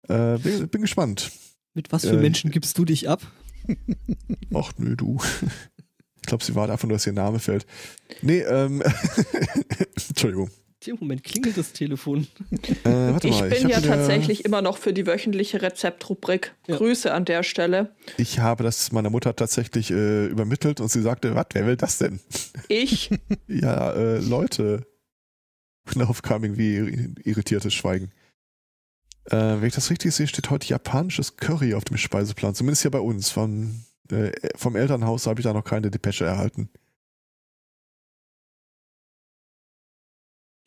[0.07, 1.31] Äh, bin, bin gespannt.
[1.73, 3.21] Mit was für Äh, Menschen gibst du dich ab?
[4.53, 5.19] Ach nö, du.
[6.27, 7.65] Ich glaube, sie wartet einfach nur, dass ihr Name fällt.
[8.21, 8.83] Nee, ähm.
[10.09, 10.49] Entschuldigung.
[10.85, 12.27] In dem Moment klingelt das Telefon.
[12.83, 16.53] Äh, warte Ich mal, bin hab ja tatsächlich immer noch für die wöchentliche Rezeptrubrik.
[16.67, 16.75] Ja.
[16.75, 17.95] Grüße an der Stelle.
[18.17, 21.97] Ich habe das meiner Mutter tatsächlich äh, übermittelt und sie sagte, was, wer will das
[21.97, 22.19] denn?
[22.67, 23.09] Ich,
[23.47, 24.85] Ja, äh, Leute.
[25.85, 28.11] Und darauf kam irgendwie irritiertes Schweigen.
[29.27, 32.53] Äh, wenn ich das richtig sehe, steht heute japanisches Curry auf dem Speiseplan.
[32.53, 33.29] Zumindest hier bei uns.
[33.29, 36.69] Von, äh, vom Elternhaus habe ich da noch keine Depesche erhalten.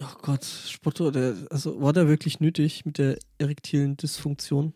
[0.02, 4.72] Ach Gott, Spotto, der, also war der wirklich nötig mit der erektilen Dysfunktion?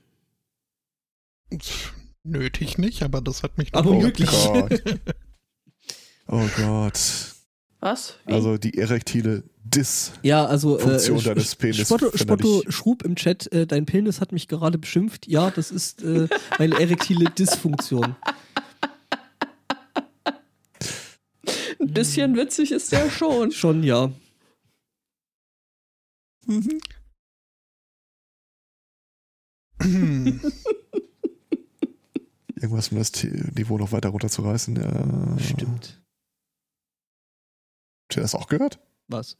[2.24, 4.30] Nötig nicht, aber das hat mich Aber noch möglich.
[4.30, 4.82] Gott.
[6.26, 7.30] Oh Gott.
[7.84, 8.18] was?
[8.26, 8.32] Wie?
[8.32, 10.12] Also die erektile Dis.
[10.22, 12.16] Ja, also Funktion äh, deines Penis Spotto.
[12.16, 15.28] Spotto schrub im Chat, äh, dein Penis hat mich gerade beschimpft.
[15.28, 16.28] Ja, das ist äh,
[16.58, 18.16] meine erektile Dysfunktion.
[21.80, 23.52] Ein bisschen witzig ist der schon.
[23.52, 24.10] Schon, ja.
[26.46, 26.80] Mhm.
[32.56, 33.12] Irgendwas, um das
[33.56, 34.76] Niveau noch weiter runterzureißen.
[34.76, 35.38] Ja.
[35.38, 36.03] Stimmt.
[38.14, 38.78] Habt ihr das auch gehört?
[39.08, 39.36] Was?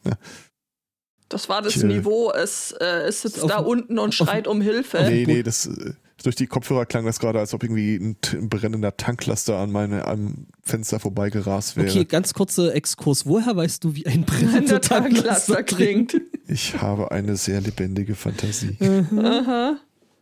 [1.29, 1.85] Das war das Tja.
[1.87, 2.33] Niveau.
[2.33, 4.99] Es, äh, es sitzt da unten und schreit um Hilfe.
[5.09, 5.93] Nee, nee, das, äh,
[6.25, 10.07] durch die Kopfhörer klang das gerade, als ob irgendwie ein, ein brennender Tanklaster an meine,
[10.09, 11.89] am Fenster vorbeigerast wäre.
[11.89, 13.27] Okay, ganz kurzer Exkurs.
[13.27, 16.21] Woher weißt du, wie ein brennender der Tanklaster Tanklaster klingt.
[16.49, 18.77] Ich habe eine sehr lebendige Fantasie.
[19.17, 19.77] Aha.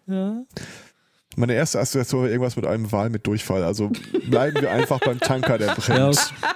[0.06, 0.42] Ja.
[1.36, 3.64] Meine erste Assoziation war irgendwas mit einem Wal mit Durchfall.
[3.64, 3.90] Also
[4.28, 6.18] bleiben wir einfach beim Tanker, der Ja, brennt.
[6.18, 6.48] okay.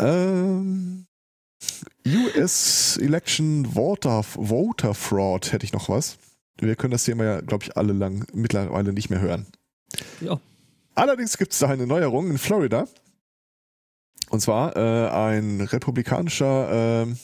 [0.00, 1.06] Ähm,
[2.06, 6.18] US Election Voter, Voter Fraud hätte ich noch was.
[6.58, 9.46] Wir können das Thema ja, glaube ich, alle lang mittlerweile nicht mehr hören.
[10.20, 10.40] ja.
[10.94, 12.86] Allerdings gibt es da eine Neuerung in Florida.
[14.28, 17.18] Und zwar äh, ein republikanischer ähm,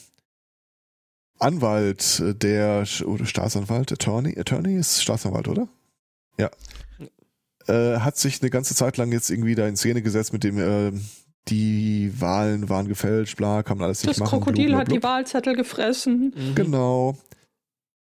[1.39, 5.69] Anwalt, äh, der oder Staatsanwalt, Attorney, Attorney ist Staatsanwalt, oder?
[6.39, 6.51] Ja.
[7.69, 10.59] Äh, hat sich eine ganze Zeit lang jetzt irgendwie da in Szene gesetzt mit dem,
[10.59, 11.05] ähm,
[11.49, 14.41] die Wahlen waren gefälscht, bla, kann man alles nicht Das machen.
[14.41, 16.35] Krokodil blub, hat blub, die Wahlzettel gefressen.
[16.37, 16.55] Mhm.
[16.55, 17.17] Genau.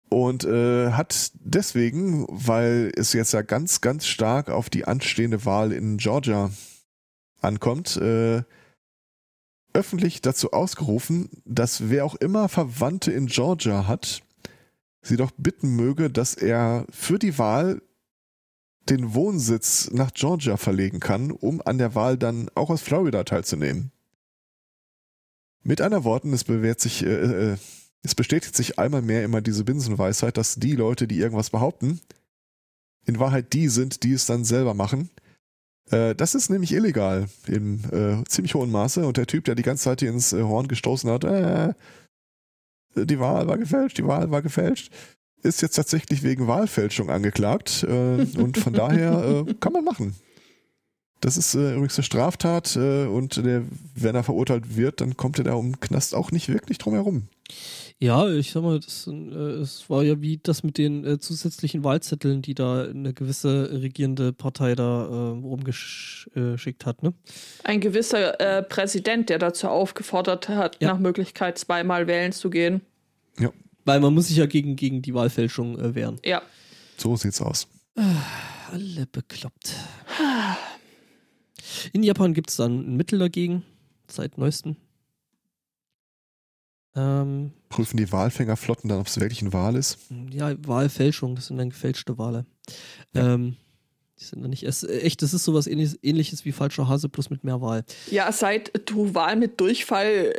[0.10, 5.72] Und äh, hat deswegen, weil es jetzt ja ganz, ganz stark auf die anstehende Wahl
[5.72, 6.52] in Georgia
[7.42, 8.44] ankommt, äh,
[9.74, 14.22] öffentlich dazu ausgerufen, dass wer auch immer Verwandte in Georgia hat,
[15.02, 17.82] sie doch bitten möge, dass er für die Wahl
[18.90, 23.92] den Wohnsitz nach Georgia verlegen kann, um an der Wahl dann auch aus Florida teilzunehmen.
[25.64, 27.58] Mit einer Worten, es bewährt sich, äh, äh,
[28.04, 32.00] es bestätigt sich einmal mehr immer diese Binsenweisheit, dass die Leute, die irgendwas behaupten,
[33.06, 35.10] in Wahrheit die sind, die es dann selber machen.
[35.90, 39.64] Äh, das ist nämlich illegal im äh, ziemlich hohen Maße und der Typ, der die
[39.64, 41.74] ganze Zeit hier ins äh, Horn gestoßen hat, äh,
[42.96, 44.92] die Wahl war gefälscht, die Wahl war gefälscht,
[45.46, 50.16] ist jetzt tatsächlich wegen Wahlfälschung angeklagt äh, und von daher äh, kann man machen.
[51.22, 53.64] Das ist äh, übrigens eine Straftat äh, und der,
[53.96, 56.94] wenn er verurteilt wird, dann kommt er da um den Knast auch nicht wirklich drum
[56.94, 57.28] herum.
[57.98, 61.84] Ja, ich sag mal, das, äh, es war ja wie das mit den äh, zusätzlichen
[61.84, 67.14] Wahlzetteln, die da eine gewisse regierende Partei da äh, rumgeschickt hat, ne?
[67.64, 70.90] Ein gewisser äh, Präsident, der dazu aufgefordert hat, Ja.
[70.90, 72.82] nach Möglichkeit zweimal wählen zu gehen.
[73.86, 76.20] Weil man muss sich ja gegen, gegen die Wahlfälschung äh, wehren.
[76.26, 76.42] Ja.
[76.98, 77.68] So sieht's aus.
[78.72, 79.74] Alle bekloppt.
[81.94, 83.64] In Japan gibt es dann ein Mittel dagegen,
[84.08, 84.76] seit neuestem.
[86.96, 89.98] Ähm, Prüfen die Walfängerflotten dann, ob es wirklich ein Wal ist?
[90.32, 92.46] ja, Wahlfälschung, das sind dann gefälschte Wale.
[93.14, 93.58] Ähm,
[94.20, 97.30] die sind dann nicht es, echt, das ist sowas ähnliches, ähnliches wie falscher Hase plus
[97.30, 97.84] mit mehr Wahl.
[98.10, 100.34] Ja, seit du Wahl mit Durchfall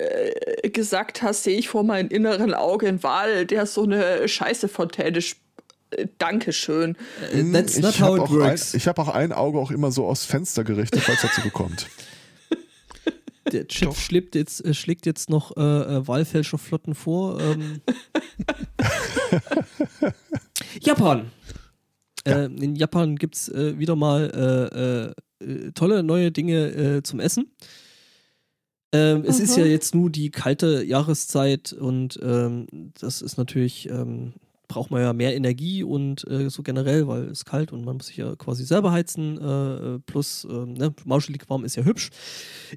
[0.63, 5.19] äh, gesagt hast, sehe ich vor meinem inneren Auge einen Wal, der so eine Scheißefontäne
[5.21, 5.39] sp-
[5.91, 6.97] äh, Dankeschön.
[7.33, 8.73] Äh, that's ich not how habe it auch, ein, works.
[8.75, 11.87] ich hab auch ein Auge auch immer so aufs Fenster gerichtet, falls er zubekommt.
[13.53, 17.39] Der Chip schlägt jetzt, äh, schlägt jetzt noch äh, äh, Wahlfälscherflotten vor.
[17.41, 17.81] Ähm.
[20.81, 21.31] Japan.
[22.27, 27.21] Äh, in Japan gibt es äh, wieder mal äh, äh, tolle neue Dinge äh, zum
[27.21, 27.51] Essen.
[28.93, 29.65] Ähm, es ist Mhm.
[29.65, 32.67] ja jetzt nur die kalte Jahreszeit und ähm,
[33.01, 34.35] das ist natürlich, ähm,
[34.69, 38.07] braucht man ja mehr Energie und äh, so generell, weil es kalt und man muss
[38.07, 39.39] sich ja quasi selber heizen.
[39.41, 42.11] Äh, plus, ähm, ne, mauschelig warm ist ja hübsch.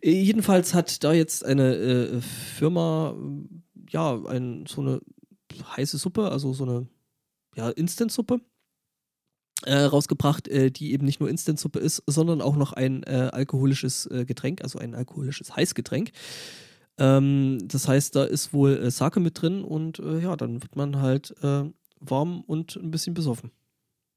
[0.01, 4.99] Äh, jedenfalls hat da jetzt eine äh, Firma, äh, ja, ein, so eine
[5.77, 6.87] heiße Suppe, also so eine
[7.55, 8.41] ja, Instant-Suppe
[9.65, 14.05] äh, rausgebracht, äh, die eben nicht nur Instant-Suppe ist, sondern auch noch ein äh, alkoholisches
[14.07, 16.11] äh, Getränk, also ein alkoholisches Heißgetränk.
[16.97, 20.75] Ähm, das heißt, da ist wohl äh, Sake mit drin und äh, ja, dann wird
[20.75, 21.63] man halt äh,
[21.99, 23.51] warm und ein bisschen besoffen.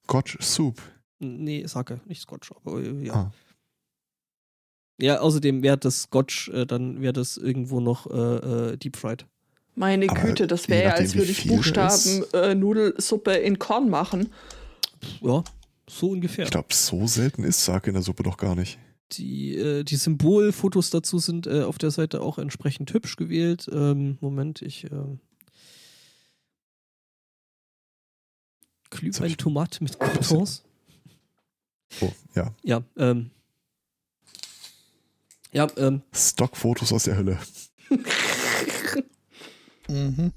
[0.04, 0.80] Scotch Soup.
[1.18, 3.14] Nee, Sake, nicht Scotch, aber äh, ja.
[3.14, 3.32] Ah.
[5.00, 9.26] Ja, außerdem wäre das Scotch, äh, dann wäre das irgendwo noch äh, äh, Deep Fried.
[9.74, 14.28] Meine Aber Güte, das wäre ja, als würde ich Buchstaben äh, Nudelsuppe in Korn machen.
[15.20, 15.44] Ja,
[15.88, 16.44] so ungefähr.
[16.44, 18.78] Ich glaube, so selten ist Sake in der Suppe doch gar nicht.
[19.12, 23.68] Die, äh, die Symbolfotos dazu sind äh, auf der Seite auch entsprechend hübsch gewählt.
[23.70, 24.84] Ähm, Moment, ich.
[24.84, 25.20] Ähm,
[28.90, 30.62] Glühwein Tomate mit Croutons.
[32.00, 32.54] Oh, ja.
[32.62, 33.30] Ja, ähm.
[35.52, 36.02] Ja, ähm.
[36.14, 37.38] Stockfotos aus der Hölle.
[39.88, 40.32] Mhm.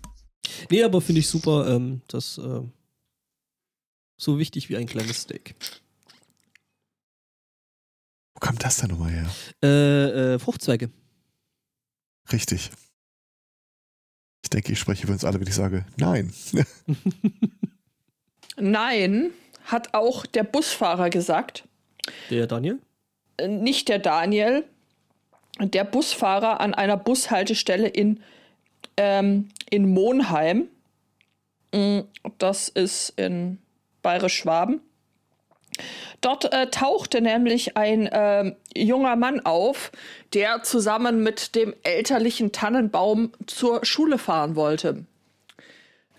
[0.69, 1.67] Nee, aber finde ich super.
[1.67, 2.71] Ähm, das ähm,
[4.17, 5.55] so wichtig wie ein kleines Steak.
[8.33, 9.29] Wo kam das denn nochmal her?
[9.63, 10.89] Äh, äh, Fruchtzweige.
[12.31, 12.69] Richtig.
[14.43, 16.33] Ich denke, ich spreche für uns alle, wenn ich sage, nein.
[18.57, 19.31] Nein,
[19.65, 21.67] hat auch der Busfahrer gesagt.
[22.29, 22.79] Der Daniel?
[23.37, 24.63] Äh, Nicht der Daniel.
[25.59, 28.21] Der Busfahrer an einer Bushaltestelle in,
[28.97, 30.67] ähm, in Monheim.
[31.73, 32.01] Mm,
[32.37, 33.57] Das ist in
[34.05, 34.81] Bayerisch-Schwaben.
[36.21, 39.91] Dort äh, tauchte nämlich ein ähm, junger Mann auf,
[40.33, 45.05] der zusammen mit dem elterlichen Tannenbaum zur Schule fahren wollte.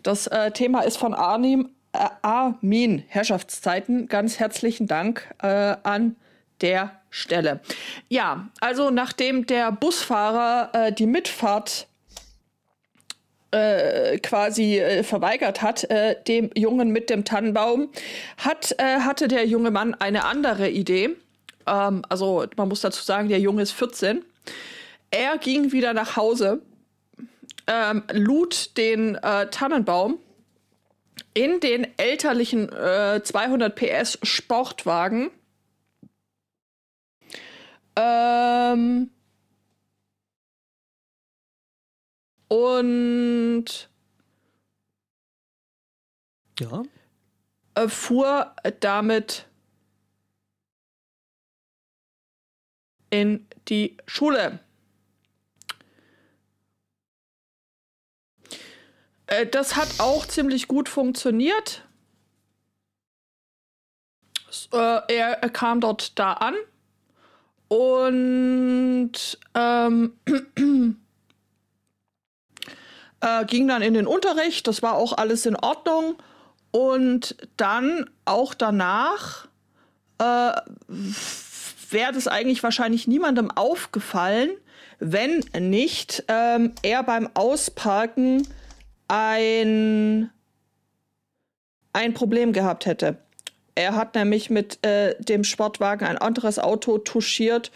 [0.03, 4.09] Das äh, Thema ist von Arnim, äh, Armin Herrschaftszeiten.
[4.09, 6.17] Ganz herzlichen Dank äh, an
[6.61, 7.61] der Stelle.
[8.09, 11.87] Ja, also nachdem der Busfahrer äh, die Mitfahrt
[13.57, 17.91] äh, quasi äh, verweigert hat, äh, dem Jungen mit dem Tannenbaum,
[18.37, 21.17] hat, äh, hatte der junge Mann eine andere Idee.
[21.67, 24.25] Ähm, also man muss dazu sagen, der Junge ist 14.
[25.11, 26.63] Er ging wieder nach Hause,
[27.67, 30.19] ähm, lud den äh, Tannenbaum
[31.35, 35.31] in den elterlichen äh, 200 PS Sportwagen.
[37.97, 39.11] Ähm,
[42.49, 43.89] und
[46.59, 46.83] Ja.
[47.75, 49.47] äh, fuhr damit
[53.11, 54.61] in die Schule.
[59.27, 61.83] Äh, das hat auch ziemlich gut funktioniert.
[64.73, 66.55] Äh, er, er kam dort da an
[67.69, 70.19] und ähm,
[73.21, 74.67] äh, ging dann in den Unterricht.
[74.67, 76.17] Das war auch alles in Ordnung.
[76.71, 79.49] Und dann auch danach
[80.19, 80.53] äh,
[81.91, 84.51] wäre das eigentlich wahrscheinlich niemandem aufgefallen,
[84.99, 88.47] wenn nicht ähm, er beim Ausparken
[89.09, 90.31] ein,
[91.93, 93.19] ein Problem gehabt hätte.
[93.75, 97.71] Er hat nämlich mit äh, dem Sportwagen ein anderes Auto touchiert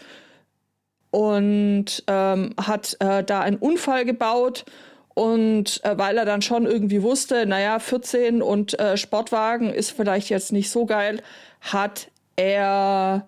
[1.11, 4.65] und ähm, hat äh, da einen Unfall gebaut.
[5.13, 10.29] Und äh, weil er dann schon irgendwie wusste, naja, 14 und äh, Sportwagen ist vielleicht
[10.29, 11.21] jetzt nicht so geil,
[11.59, 13.27] hat er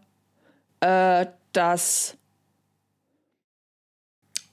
[0.79, 2.17] äh, das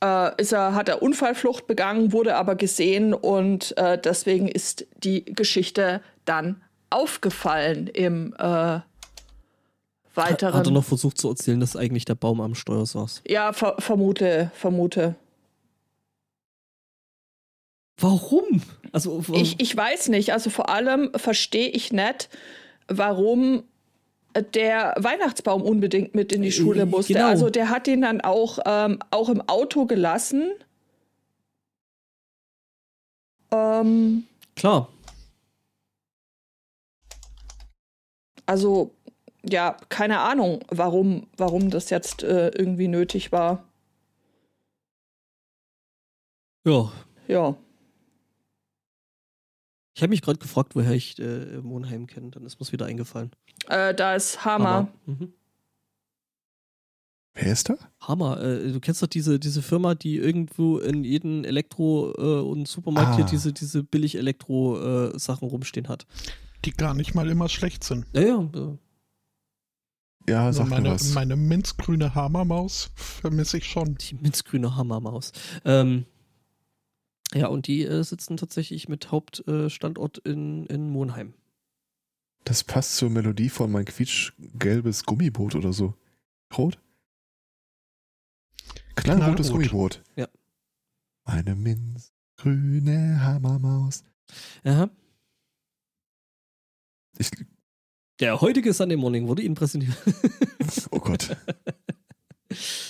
[0.03, 5.25] äh, ist er, hat er Unfallflucht begangen, wurde aber gesehen und äh, deswegen ist die
[5.25, 8.81] Geschichte dann aufgefallen im äh,
[10.15, 10.55] weiteren.
[10.55, 13.23] Hat er noch versucht zu erzählen, dass eigentlich der Baum am Steuer saß.
[13.27, 15.15] ja, ver vermute, vermute.
[18.01, 18.63] Warum?
[18.93, 20.33] Also, wa- Ich, ich weiß nicht.
[20.33, 22.29] Also vor allem verstehe ich nicht,
[22.89, 23.63] warum
[24.55, 27.13] der Weihnachtsbaum unbedingt mit in die Äh, Schule musste.
[27.15, 27.27] genau.
[27.27, 30.53] Also der hat ihn dann auch, ähm, auch im Auto gelassen.
[33.53, 34.25] Ähm,
[34.55, 34.89] klar.
[38.47, 38.93] also
[39.43, 43.65] ja, keine Ahnung, warum, warum das jetzt äh, irgendwie nötig war.
[46.67, 46.93] Ja.
[47.27, 47.57] Ja.
[50.01, 52.31] Ich habe mich gerade gefragt, woher ich äh, Monheim kenne.
[52.31, 53.33] Dann ist mir's wieder eingefallen.
[53.69, 54.89] Äh, da ist Hammer.
[55.05, 55.35] Mhm.
[57.35, 57.75] Wer ist da?
[58.01, 58.43] Hammer.
[58.43, 63.17] Äh, du kennst doch diese, diese Firma, die irgendwo in jedem Elektro- äh, und Supermarkt
[63.17, 63.29] hier Ah.
[63.31, 66.07] diese, diese Billig-Elektro-Sachen rumstehen hat.
[66.65, 68.07] Die gar nicht mal immer schlecht sind.
[68.15, 68.41] Ja, ja.
[68.55, 68.79] äh,
[70.31, 71.13] Ja, Also sag mir meine, was.
[71.13, 73.97] meine minzgrüne Hammermaus vermisse ich schon.
[73.97, 75.33] Die minzgrüne Hammermaus.
[75.67, 76.07] Ähm,
[77.35, 81.35] ja, und die äh, sitzen tatsächlich mit Hauptstandort in, in Monheim.
[82.45, 85.95] Das passt zur Melodie von mein quietschgelbes Gummiboot oder so.
[86.57, 86.79] Rot?
[88.97, 89.71] Knallrotes Knallrot.
[89.71, 90.03] Gummiboot.
[90.17, 90.29] Ja.
[91.25, 94.05] Eine minzgrüne Hammermaus.
[94.65, 94.91] Aha.
[97.19, 97.31] Ich,
[98.21, 99.97] Der heutige Sunday Morning wurde Ihnen präsentiert.
[100.91, 101.37] oh Gott.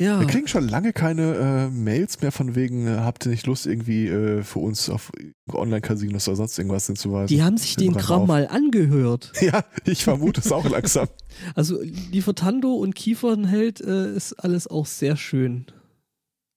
[0.00, 0.18] ja.
[0.18, 3.66] Wir kriegen schon lange keine äh, Mails mehr von wegen, äh, habt ihr nicht Lust,
[3.66, 5.12] irgendwie äh, für uns auf
[5.52, 7.28] Online-Casinos oder sonst irgendwas hinzuweisen?
[7.28, 8.28] Die haben sich den Kram auf.
[8.28, 9.32] mal angehört.
[9.42, 11.08] Ja, ich vermute es auch langsam.
[11.54, 15.66] Also Liefertando und Kiefernheld äh, ist alles auch sehr schön.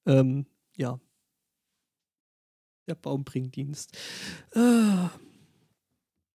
[0.05, 0.99] Ähm, ja.
[2.87, 3.97] Der Baumbringdienst.
[4.53, 5.09] Äh.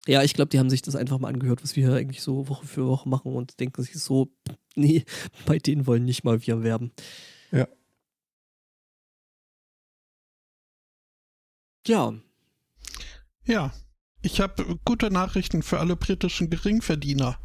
[0.08, 2.48] Ja, ich glaube, die haben sich das einfach mal angehört, was wir hier eigentlich so
[2.48, 4.30] Woche für Woche machen und denken sich so,
[4.78, 5.06] nee,
[5.46, 6.92] bei denen wollen nicht mal wir werben.
[7.52, 7.68] Ja.
[11.88, 12.14] Ja,
[13.46, 13.72] Ja,
[14.24, 17.40] ich habe gute Nachrichten für alle britischen Geringverdiener.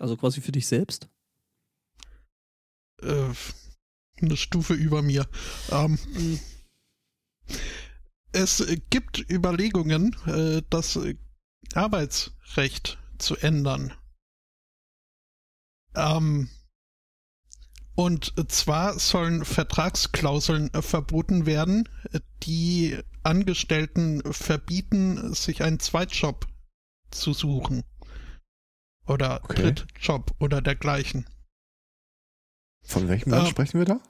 [0.00, 1.08] also quasi für dich selbst.
[3.00, 3.32] Äh,
[4.20, 5.28] eine Stufe über mir.
[5.70, 5.98] Ähm,
[8.32, 10.98] es gibt Überlegungen, äh, das
[11.74, 13.92] Arbeitsrecht zu ändern.
[15.96, 16.48] Ähm,
[17.94, 26.46] und zwar sollen Vertragsklauseln äh, verboten werden, äh, die Angestellten verbieten, sich einen Zweitjob
[27.10, 27.82] zu suchen.
[29.06, 29.62] Oder Okay.
[29.72, 31.26] Drittjob oder dergleichen.
[32.82, 34.00] Von welchem Land Äh, sprechen wir da?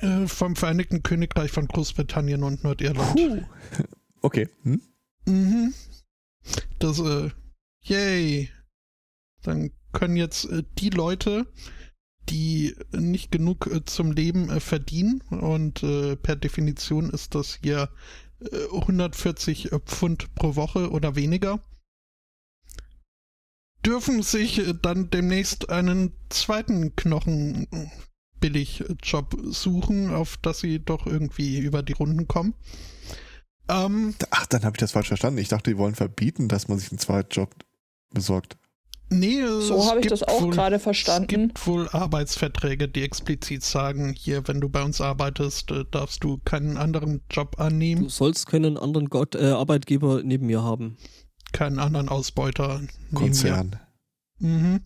[0.00, 3.46] Äh, vom Vereinigten Königreich von Großbritannien und Nordirland.
[4.22, 4.48] Okay.
[4.62, 4.80] Hm?
[5.26, 5.74] Mhm.
[6.80, 7.30] Das, äh,
[7.82, 8.50] yay.
[9.42, 11.46] Dann können jetzt äh, die Leute,
[12.28, 15.80] die nicht genug äh, zum Leben äh, verdienen und
[16.22, 17.88] per Definition ist das hier
[18.40, 21.60] äh, 140 Pfund pro Woche oder weniger,
[23.84, 27.86] dürfen sich dann demnächst einen zweiten Knochen äh,
[28.40, 32.52] Billigjob suchen, auf das sie doch irgendwie über die Runden kommen.
[33.68, 35.38] Ähm, Ach, dann habe ich das falsch verstanden.
[35.38, 37.54] Ich dachte, die wollen verbieten, dass man sich einen Zweitjob
[38.12, 38.58] besorgt.
[39.08, 41.28] Nee, So es habe ich gibt das auch wohl- gerade Es verstanden.
[41.28, 46.38] gibt wohl Arbeitsverträge, die explizit sagen, hier, wenn du bei uns arbeitest, äh, darfst du
[46.44, 50.96] keinen anderen Job Du annehmen, sollst keinen anderen Gott, äh, Arbeitgeber neben mir haben.
[51.52, 52.80] keinen anderen Ausbeuter.
[53.14, 53.76] Konzern.
[54.40, 54.80] Mhm.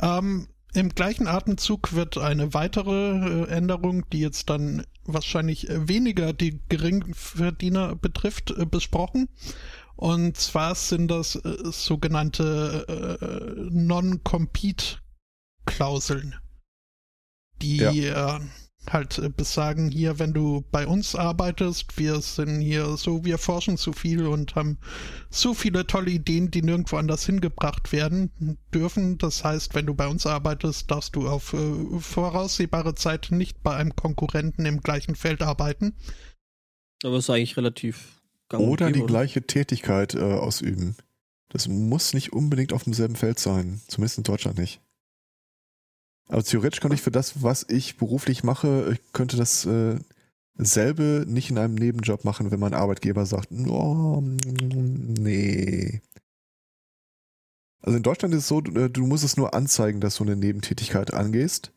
[0.00, 6.32] Ähm, Im gleichen Atemzug wird eine weitere äh, Änderung, die jetzt dann wahrscheinlich äh, weniger
[6.32, 9.28] die Geringverdiener betrifft, besprochen.
[10.02, 16.34] Und zwar sind das äh, sogenannte äh, Non-Compete-Klauseln,
[17.62, 18.40] die äh,
[18.90, 23.76] halt äh, besagen, hier, wenn du bei uns arbeitest, wir sind hier so, wir forschen
[23.76, 24.78] zu viel und haben
[25.30, 29.18] so viele tolle Ideen, die nirgendwo anders hingebracht werden dürfen.
[29.18, 33.76] Das heißt, wenn du bei uns arbeitest, darfst du auf äh, voraussehbare Zeit nicht bei
[33.76, 35.94] einem Konkurrenten im gleichen Feld arbeiten.
[37.04, 38.20] Aber ist eigentlich relativ
[38.52, 40.96] und Oder die gäbe, gleiche Tätigkeit äh, ausüben.
[41.48, 43.80] Das muss nicht unbedingt auf demselben Feld sein.
[43.88, 44.80] Zumindest in Deutschland nicht.
[46.28, 49.98] Aber theoretisch könnte ich für das, was ich beruflich mache, ich könnte das äh,
[50.54, 56.00] selbe nicht in einem Nebenjob machen, wenn mein Arbeitgeber sagt, oh, nee.
[57.80, 60.24] Also in Deutschland ist es so, du, äh, du musst es nur anzeigen, dass du
[60.24, 61.72] eine Nebentätigkeit angehst.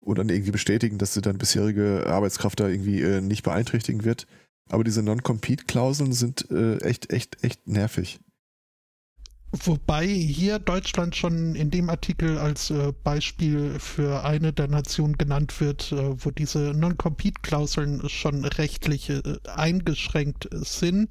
[0.00, 4.26] Oder irgendwie bestätigen, dass du deine bisherige Arbeitskraft da irgendwie äh, nicht beeinträchtigen wird.
[4.70, 8.20] Aber diese Non-Compete-Klauseln sind äh, echt, echt, echt nervig.
[9.62, 15.60] Wobei hier Deutschland schon in dem Artikel als äh, Beispiel für eine der Nationen genannt
[15.60, 21.08] wird, äh, wo diese Non-Compete-Klauseln schon rechtlich äh, eingeschränkt sind,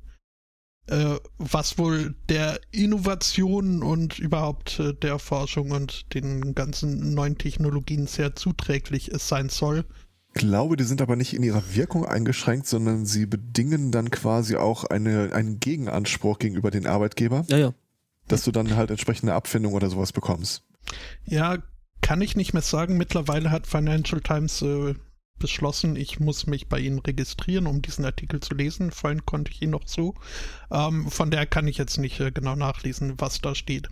[0.87, 8.07] äh, was wohl der Innovation und überhaupt äh, der Forschung und den ganzen neuen Technologien
[8.07, 9.85] sehr zuträglich sein soll.
[10.35, 14.55] Ich glaube, die sind aber nicht in ihrer Wirkung eingeschränkt, sondern sie bedingen dann quasi
[14.55, 17.73] auch eine, einen Gegenanspruch gegenüber den Arbeitgeber, Ja, ja.
[18.27, 20.63] dass du dann halt entsprechende Abfindung oder sowas bekommst.
[21.25, 21.57] Ja,
[22.01, 22.97] kann ich nicht mehr sagen.
[22.97, 24.95] Mittlerweile hat Financial Times äh,
[25.39, 28.91] beschlossen, ich muss mich bei Ihnen registrieren, um diesen Artikel zu lesen.
[28.91, 30.15] Vorhin konnte ich ihn noch so.
[30.71, 33.87] Ähm, von der kann ich jetzt nicht äh, genau nachlesen, was da steht.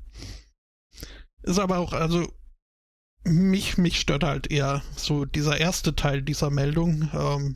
[1.44, 2.32] Ist aber auch, also
[3.24, 7.10] mich, mich stört halt eher so dieser erste Teil dieser Meldung.
[7.14, 7.56] Ähm,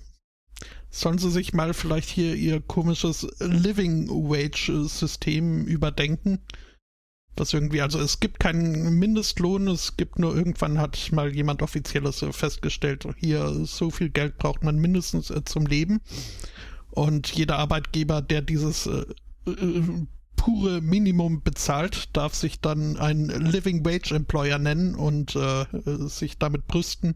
[0.90, 6.40] sollen sie sich mal vielleicht hier ihr komisches Living Wage System überdenken?
[7.36, 12.26] Was irgendwie, also es gibt keinen Mindestlohn, es gibt nur irgendwann hat mal jemand Offizielles
[12.32, 16.00] festgestellt, hier so viel Geld braucht man mindestens äh, zum Leben.
[16.92, 19.06] Und jeder Arbeitgeber, der dieses äh,
[19.48, 20.06] äh,
[20.36, 25.66] pure Minimum bezahlt, darf sich dann ein Living Wage Employer nennen und äh,
[26.08, 27.16] sich damit brüsten,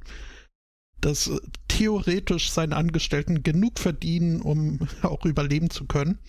[1.01, 6.19] dass äh, theoretisch seine Angestellten genug verdienen, um auch überleben zu können.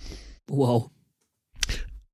[0.48, 0.90] Wow.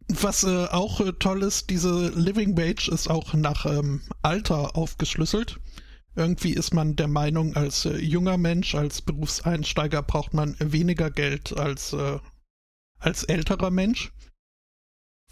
[0.09, 5.59] Was äh, auch äh, toll ist, diese Living Wage ist auch nach ähm, Alter aufgeschlüsselt.
[6.15, 11.57] Irgendwie ist man der Meinung, als äh, junger Mensch, als Berufseinsteiger braucht man weniger Geld
[11.59, 12.19] als, äh,
[12.99, 14.13] als älterer Mensch.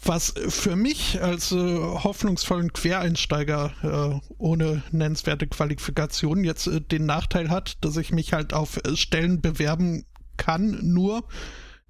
[0.03, 7.49] Was für mich als äh, hoffnungsvollen Quereinsteiger äh, ohne nennenswerte Qualifikation jetzt äh, den Nachteil
[7.49, 10.05] hat, dass ich mich halt auf äh, Stellen bewerben
[10.37, 11.27] kann, nur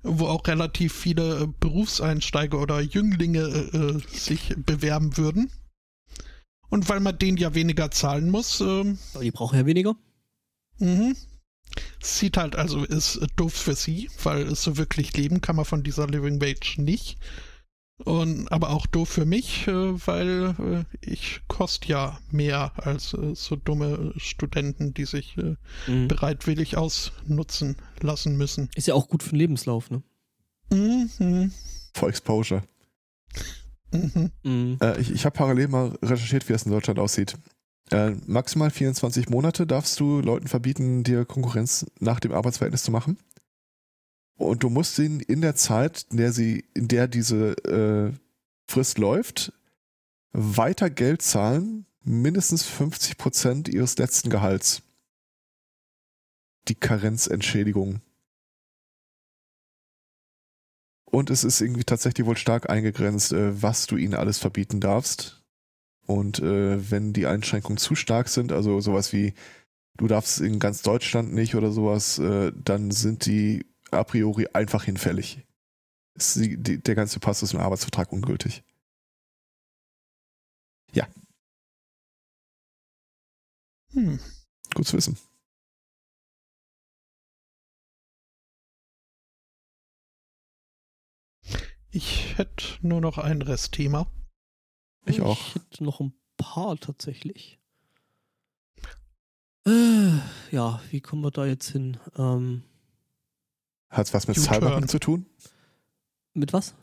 [0.06, 5.52] wo auch relativ viele äh, Berufseinsteiger oder Jünglinge äh, sich bewerben würden.
[6.70, 8.62] Und weil man denen ja weniger zahlen muss.
[8.62, 9.96] Ähm, Aber die brauchen ja weniger.
[10.78, 11.16] Mhm.
[12.02, 16.08] Sieht halt also, ist doof für sie, weil so wirklich leben kann man von dieser
[16.08, 17.18] Living Wage nicht.
[18.04, 19.72] Und, aber auch doof für mich, äh,
[20.08, 25.38] weil äh, ich koste ja mehr als äh, so dumme Studenten, die sich
[25.88, 26.08] Mhm.
[26.08, 28.70] bereitwillig ausnutzen lassen müssen.
[28.76, 30.04] Ist ja auch gut für den Lebenslauf, ne?
[30.72, 31.52] Mhm.
[31.94, 32.64] For Exposure.
[33.92, 34.32] Mhm.
[34.44, 34.78] Mhm.
[34.82, 37.38] Äh, ich ich habe parallel mal recherchiert, wie es in Deutschland aussieht.
[37.92, 43.18] Äh, maximal 24 Monate darfst du Leuten verbieten, dir Konkurrenz nach dem Arbeitsverhältnis zu machen.
[44.38, 48.14] Und du musst ihnen in der Zeit, in der sie, in der diese äh,
[48.68, 49.54] Frist läuft,
[50.34, 54.82] weiter Geld zahlen, mindestens 50 Prozent ihres letzten Gehalts.
[56.68, 58.02] Die Karenzentschädigung.
[61.06, 65.44] Und es ist irgendwie tatsächlich wohl stark eingegrenzt, äh, was du ihnen alles verbieten darfst.
[66.06, 69.34] Und äh, wenn die Einschränkungen zu stark sind, also sowas wie
[69.98, 73.66] du darfst in ganz Deutschland nicht oder sowas, äh, dann sind die
[73.96, 75.46] a priori einfach hinfällig.
[76.14, 78.64] Ist die, die, der ganze Pass ist im Arbeitsvertrag ungültig.
[83.96, 84.20] Hm.
[84.74, 85.18] Gut zu wissen.
[91.92, 94.06] Ich hätte nur noch ein Restthema.
[95.06, 95.40] Ich auch.
[95.40, 97.58] Ich hätte noch ein paar tatsächlich.
[99.66, 100.20] Äh,
[100.52, 101.98] ja, wie kommen wir da jetzt hin?
[102.18, 102.64] Ähm,
[103.90, 104.54] Hat's was mit U-Turn.
[104.56, 105.26] Cyberpunk zu tun?
[106.36, 106.76] mit was?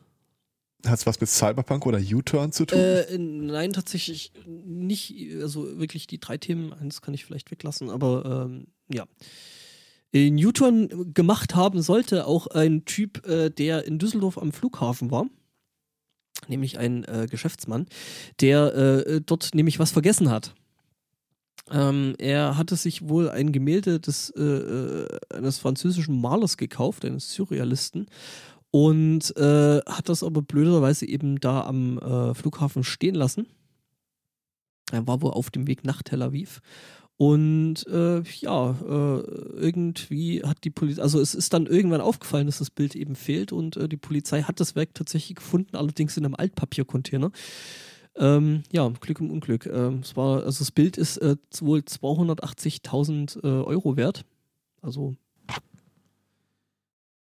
[0.84, 2.78] Hat's was mit Cyberpunk oder U-Turn zu tun?
[2.78, 5.14] Äh, nein, tatsächlich nicht.
[5.40, 9.06] Also wirklich die drei Themen, eins kann ich vielleicht weglassen, aber ähm, ja.
[10.10, 15.26] In Newton gemacht haben sollte auch ein Typ, äh, der in Düsseldorf am Flughafen war.
[16.48, 17.86] Nämlich ein äh, Geschäftsmann,
[18.40, 20.54] der äh, dort nämlich was vergessen hat.
[21.72, 27.32] Ähm, er hatte sich wohl ein Gemälde des, äh, äh, eines französischen Malers gekauft, eines
[27.32, 28.06] Surrealisten,
[28.70, 33.46] und äh, hat das aber blöderweise eben da am äh, Flughafen stehen lassen.
[34.90, 36.60] Er war wohl auf dem Weg nach Tel Aviv.
[37.16, 39.20] Und äh, ja, äh,
[39.60, 43.52] irgendwie hat die Polizei, also es ist dann irgendwann aufgefallen, dass das Bild eben fehlt
[43.52, 47.30] und die Polizei hat das Werk tatsächlich gefunden, allerdings in einem Altpapiercontainer.
[48.16, 49.66] Ähm, ja, Glück im Unglück.
[49.66, 54.24] Ähm, es war, also das Bild ist äh, wohl 280.000 äh, Euro wert.
[54.82, 55.14] Also,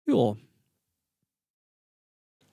[0.06, 0.36] ja.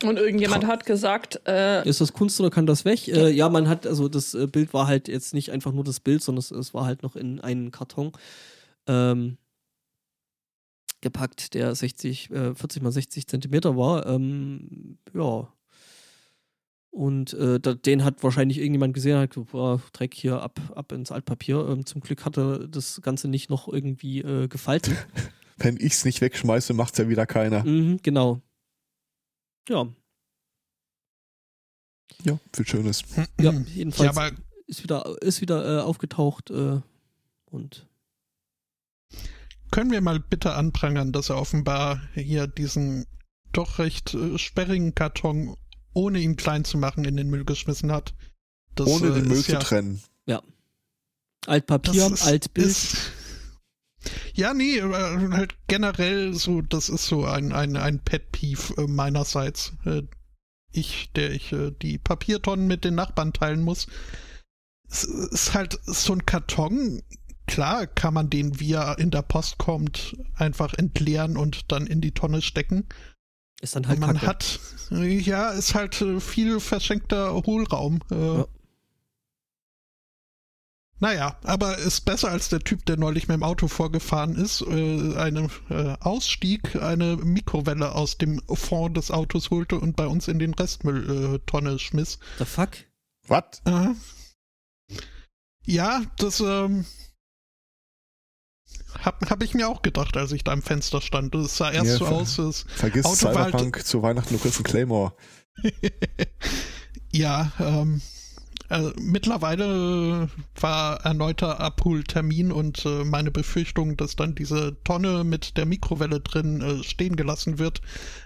[0.01, 3.07] Und irgendjemand hat gesagt, äh, Ist das Kunst oder kann das weg?
[3.09, 5.99] Äh, ja, man hat, also das äh, Bild war halt jetzt nicht einfach nur das
[5.99, 8.13] Bild, sondern es, es war halt noch in einen Karton
[8.87, 9.37] ähm,
[11.01, 14.05] gepackt, der 60, äh, 40 mal 60 Zentimeter war.
[14.05, 15.51] Ähm, ja.
[16.91, 20.91] Und äh, da, den hat wahrscheinlich irgendjemand gesehen, hat gesagt, boah, Dreck hier ab, ab
[20.91, 21.67] ins Altpapier.
[21.69, 24.97] Ähm, zum Glück hat er das Ganze nicht noch irgendwie äh, gefalten.
[25.57, 27.63] Wenn ich's nicht wegschmeiße, macht's ja wieder keiner.
[27.63, 28.41] mhm, genau.
[29.67, 29.87] Ja,
[32.23, 33.03] Ja, viel Schönes.
[33.15, 34.31] ja, Ja, jedenfalls aber
[34.65, 36.79] ist wieder, ist wieder äh, aufgetaucht äh,
[37.45, 37.87] und
[39.71, 43.05] können wir mal bitte anprangern, dass er offenbar hier diesen
[43.51, 45.55] doch recht äh, sperrigen Karton,
[45.93, 48.13] ohne ihn klein zu machen, in den Müll geschmissen hat.
[48.75, 50.01] Das, Ohne äh, den Müll zu ja, trennen.
[51.47, 52.67] Altpapier, das ist, Altbild.
[52.67, 52.97] Ist,
[54.33, 59.73] ja, nee, äh, halt generell so, das ist so ein, ein, ein Pet-Peeve äh, meinerseits.
[59.85, 60.03] Äh,
[60.71, 63.87] ich, der ich äh, die Papiertonnen mit den Nachbarn teilen muss.
[64.89, 67.01] Es ist halt so ein Karton.
[67.47, 71.99] Klar kann man den, wie er in der Post kommt, einfach entleeren und dann in
[71.99, 72.87] die Tonne stecken.
[73.61, 74.27] Ist dann halt man Kacke.
[74.27, 74.59] hat,
[74.91, 77.99] ja, ist halt äh, viel verschenkter Hohlraum.
[78.11, 78.47] Äh, Ja.
[81.01, 85.15] Naja, aber ist besser als der Typ, der neulich mit dem Auto vorgefahren ist, äh,
[85.15, 90.39] einen äh, Ausstieg, eine Mikrowelle aus dem Fond des Autos holte und bei uns in
[90.39, 92.19] den Restmülltonne äh, schmiss.
[92.37, 92.71] The fuck?
[93.27, 93.61] Was?
[93.63, 93.93] Äh,
[95.65, 96.85] ja, das ähm,
[99.01, 101.33] hab, hab ich mir auch gedacht, als ich da am Fenster stand.
[101.35, 104.57] Es sah erst Ja, so aus, es Vergiss Auto halt- Cyberpunk zu Weihnachten, du kriegst
[104.57, 105.13] einen Claymore.
[107.11, 108.01] ja, ähm,
[108.69, 110.29] äh, mittlerweile
[110.59, 116.61] war erneuter Abholtermin und äh, meine Befürchtung, dass dann diese Tonne mit der Mikrowelle drin
[116.61, 117.81] äh, stehen gelassen wird,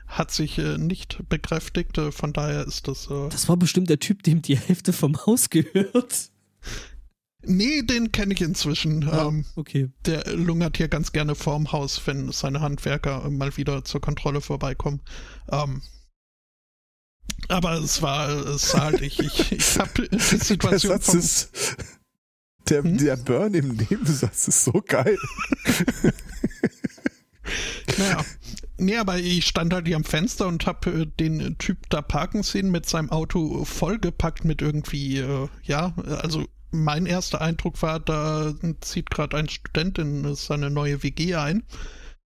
[0.07, 1.97] hat sich äh, nicht bekräftigt.
[1.97, 3.09] Äh, von daher ist das.
[3.09, 6.29] Äh, Das war bestimmt der Typ, dem die Hälfte vom Haus gehört.
[7.45, 9.07] Nee, den kenne ich inzwischen.
[9.09, 9.89] Ah, Ähm, okay.
[10.05, 15.01] der lungert hier ganz gerne vorm Haus, wenn seine Handwerker mal wieder zur Kontrolle vorbeikommen.
[15.51, 15.81] Ähm,
[17.49, 21.19] aber es war, es sah halt, ich, ich, ich habe die Der Situation Satz vom,
[21.19, 21.51] ist.
[22.69, 22.97] Der, Hm?
[22.97, 25.17] der Burn im Nebensatz ist so geil.
[27.97, 28.23] Naja.
[28.77, 32.41] Nee, aber ich stand halt hier am Fenster und hab äh, den Typ da parken
[32.41, 38.53] sehen mit seinem Auto vollgepackt mit irgendwie, äh, ja, also mein erster Eindruck war, da
[38.81, 41.63] zieht gerade ein Student in seine neue WG ein.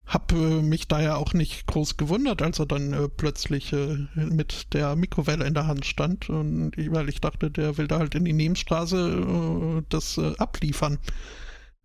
[0.05, 4.73] Hab äh, mich daher auch nicht groß gewundert, als er dann äh, plötzlich äh, mit
[4.73, 6.29] der Mikrowelle in der Hand stand.
[6.29, 10.97] Und weil ich dachte, der will da halt in die Nebenstraße äh, das äh, abliefern.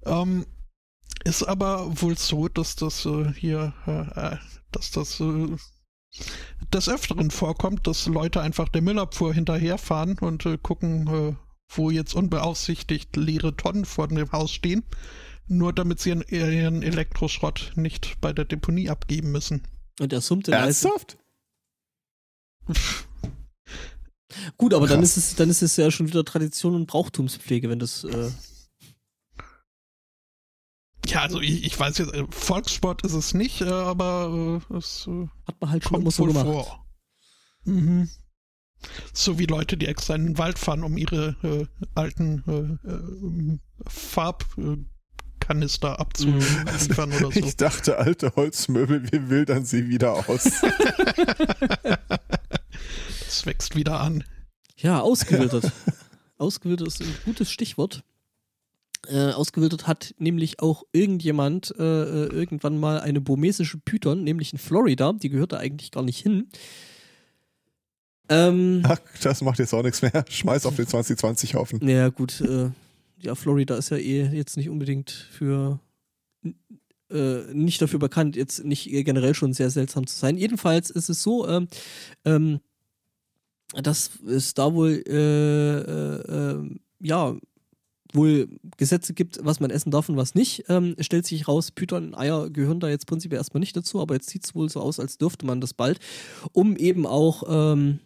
[0.05, 0.47] Ähm,
[1.25, 3.75] ist aber wohl so, dass das äh, hier,
[4.73, 5.23] dass das
[6.73, 11.37] des Öfteren vorkommt, dass Leute einfach der Müllabfuhr hinterherfahren und gucken,
[11.69, 14.85] wo jetzt unbeaufsichtigt leere Tonnen vor dem Haus stehen,
[15.47, 19.63] nur damit sie ihren, Elektroschrott nicht bei der Deponie abgeben müssen.
[20.01, 20.53] Und er summte.
[20.53, 21.19] Ernsthaft?
[24.57, 27.79] Gut, aber dann ist es, dann ist es ja schon wieder Tradition und Brauchtumspflege, wenn
[27.79, 28.05] das.
[28.05, 28.31] Äh,
[31.07, 35.09] Ja, also ich, ich weiß jetzt, äh, Volkssport ist es nicht, äh, aber äh, es
[35.47, 36.45] hat man halt schon immer so gemacht.
[36.45, 36.87] vor.
[37.65, 38.11] Mhm.
[39.13, 43.59] So wie Leute, die extra in den Wald fahren, um ihre äh, alten äh, äh,
[43.87, 47.41] Farbkanister abzuliefern oder so.
[47.41, 50.47] Ich dachte, alte Holzmöbel, wie wildern sie wieder aus?
[53.29, 54.25] Es wächst wieder an.
[54.77, 55.71] Ja, ausgewildert.
[56.39, 58.03] ausgewildert ist ein gutes Stichwort.
[59.07, 64.59] Äh, ausgewildert hat nämlich auch irgendjemand äh, äh, irgendwann mal eine burmesische Python, nämlich in
[64.59, 65.13] Florida.
[65.13, 66.49] Die gehört da eigentlich gar nicht hin.
[68.29, 70.25] Ähm, Ach, das macht jetzt auch nichts mehr.
[70.29, 71.81] Schmeiß auf den 2020-Haufen.
[71.83, 72.41] naja, gut.
[72.41, 72.71] Äh,
[73.21, 75.81] ja, Florida ist ja eh jetzt nicht unbedingt für.
[77.11, 80.37] Äh, nicht dafür bekannt, jetzt nicht generell schon sehr seltsam zu sein.
[80.37, 81.67] Jedenfalls ist es so, ähm,
[82.27, 82.61] ähm,
[83.73, 87.35] dass es da wohl, äh, äh, ähm, ja,
[88.13, 90.65] wohl Gesetze gibt, was man essen darf und was nicht.
[90.69, 94.15] Ähm, es stellt sich raus, Python, Eier gehören da jetzt prinzipiell erstmal nicht dazu, aber
[94.15, 96.01] jetzt sieht es wohl so aus, als dürfte man das bald,
[96.53, 98.01] um eben auch, ähm,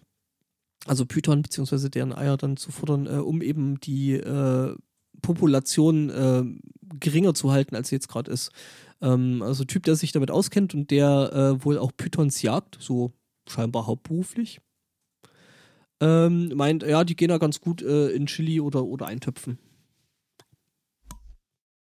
[0.86, 4.74] also Python beziehungsweise deren Eier dann zu futtern, äh, um eben die äh,
[5.20, 6.44] Population äh,
[6.98, 8.50] geringer zu halten, als sie jetzt gerade ist.
[9.00, 13.12] Ähm, also Typ, der sich damit auskennt und der äh, wohl auch Pythons jagt, so
[13.48, 14.60] scheinbar hauptberuflich.
[16.00, 19.59] Ähm, meint, ja, die gehen da ganz gut äh, in Chili oder, oder eintöpfen.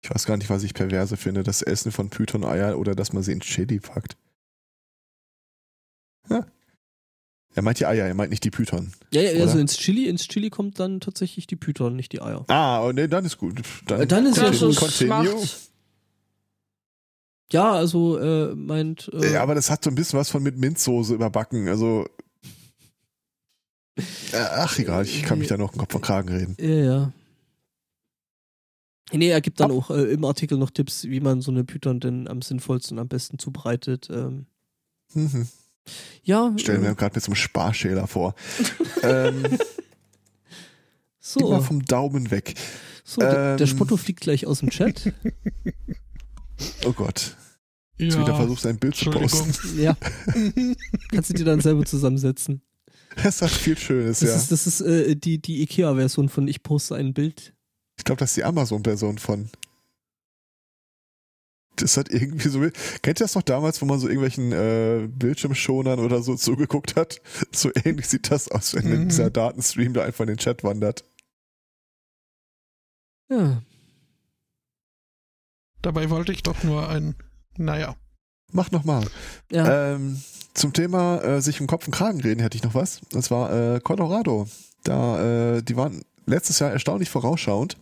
[0.04, 1.44] Ich weiß gar nicht, was ich perverse finde.
[1.44, 4.18] Das Essen von Python-Eier oder dass man sie in Chili packt.
[6.30, 6.46] Ja.
[7.54, 8.94] Er meint die Eier, er meint nicht die Python.
[9.14, 12.46] Ja, ja, also ins Chili, ins Chili kommt dann tatsächlich die Python, nicht die Eier.
[12.48, 13.62] Ah, oh, nee, dann ist gut.
[13.88, 15.44] Dann, Äh, dann ist schon ist, Continue.
[17.52, 19.10] Ja, also äh, meint.
[19.14, 21.68] Äh, Ja, aber das hat so ein bisschen was von mit Minzsoße überbacken.
[21.68, 22.08] Also.
[23.98, 26.56] Äh, ach, egal, ich kann mich da noch im Kopf und Kragen reden.
[26.60, 27.12] Ja, ja.
[29.12, 32.00] Nee, er gibt dann auch äh, im Artikel noch Tipps, wie man so eine Python
[32.00, 34.08] denn am sinnvollsten und am besten zubereitet.
[34.10, 34.46] Ähm,
[35.14, 35.50] Mhm.
[36.24, 38.36] Ja, Stellen wir äh, gerade mit so einem Sparschäler vor.
[39.04, 39.44] ähm,
[41.20, 42.56] so, Immer vom Daumen weg.
[43.04, 45.14] so der, der ähm, Spotto fliegt gleich aus dem Chat.
[46.86, 47.36] Oh Gott.
[47.98, 49.82] Jetzt wieder versucht, sein Bild zu posten.
[49.82, 49.96] ja,
[51.12, 52.62] kannst du dir dann selber zusammensetzen.
[53.22, 54.36] Das hat viel Schönes, Das ja.
[54.36, 57.54] ist, das ist äh, die, die IKEA-Version von Ich poste ein Bild.
[57.98, 59.50] Ich glaube, das ist die Amazon-Version von.
[61.82, 62.60] Das hat irgendwie so.
[63.02, 67.22] Kennt ihr das noch damals, wo man so irgendwelchen äh, Bildschirmschonern oder so zugeguckt hat?
[67.52, 69.10] So ähnlich sieht das aus, wenn Mhm.
[69.10, 71.04] dieser Datenstream da einfach in den Chat wandert.
[73.30, 73.62] Ja,
[75.82, 77.16] Dabei wollte ich doch nur ein,
[77.58, 77.96] naja.
[78.52, 79.04] Mach nochmal.
[79.52, 79.94] ja.
[79.96, 80.22] Ähm,
[80.54, 83.00] zum Thema äh, sich im Kopf und Kragen reden hätte ich noch was.
[83.12, 84.48] Das war äh, Colorado.
[84.84, 87.78] Da, äh, die waren letztes Jahr erstaunlich vorausschauend.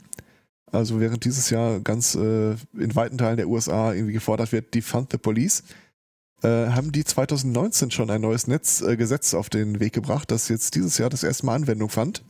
[0.71, 5.11] Also während dieses Jahr ganz äh, in weiten Teilen der USA irgendwie gefordert wird, defund
[5.11, 5.63] the police,
[6.43, 8.97] äh, haben die 2019 schon ein neues Netz, äh,
[9.35, 12.23] auf den Weg gebracht, das jetzt dieses Jahr das erste Mal Anwendung fand.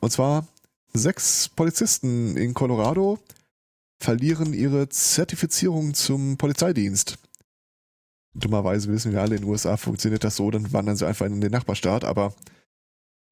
[0.00, 0.46] Und zwar
[0.92, 3.18] sechs Polizisten in Colorado
[3.98, 7.18] verlieren ihre Zertifizierung zum Polizeidienst.
[8.34, 11.40] Dummerweise wissen wir alle, in den USA funktioniert das so, dann wandern sie einfach in
[11.40, 12.34] den Nachbarstaat, aber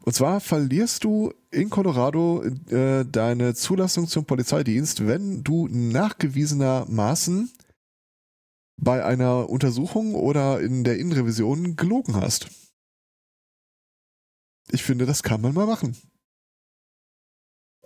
[0.04, 7.50] und zwar verlierst du in Colorado äh, deine Zulassung zum Polizeidienst, wenn du nachgewiesenermaßen
[8.76, 12.48] bei einer Untersuchung oder in der Innenrevision gelogen hast.
[14.72, 15.96] Ich finde, das kann man mal machen.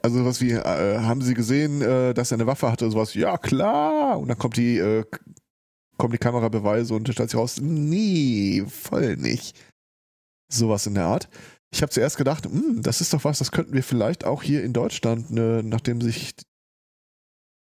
[0.02, 2.90] Also was wie, äh, haben Sie gesehen, äh, dass er eine Waffe hatte?
[2.90, 4.18] Sowas, ja klar.
[4.18, 5.04] Und dann kommt die, äh,
[5.98, 9.60] kommen die Kamerabeweise und stellt sich raus, nee, voll nicht.
[10.48, 11.28] Sowas in der Art.
[11.72, 14.62] Ich habe zuerst gedacht, hm, das ist doch was, das könnten wir vielleicht auch hier
[14.62, 16.34] in Deutschland, ne, nachdem sich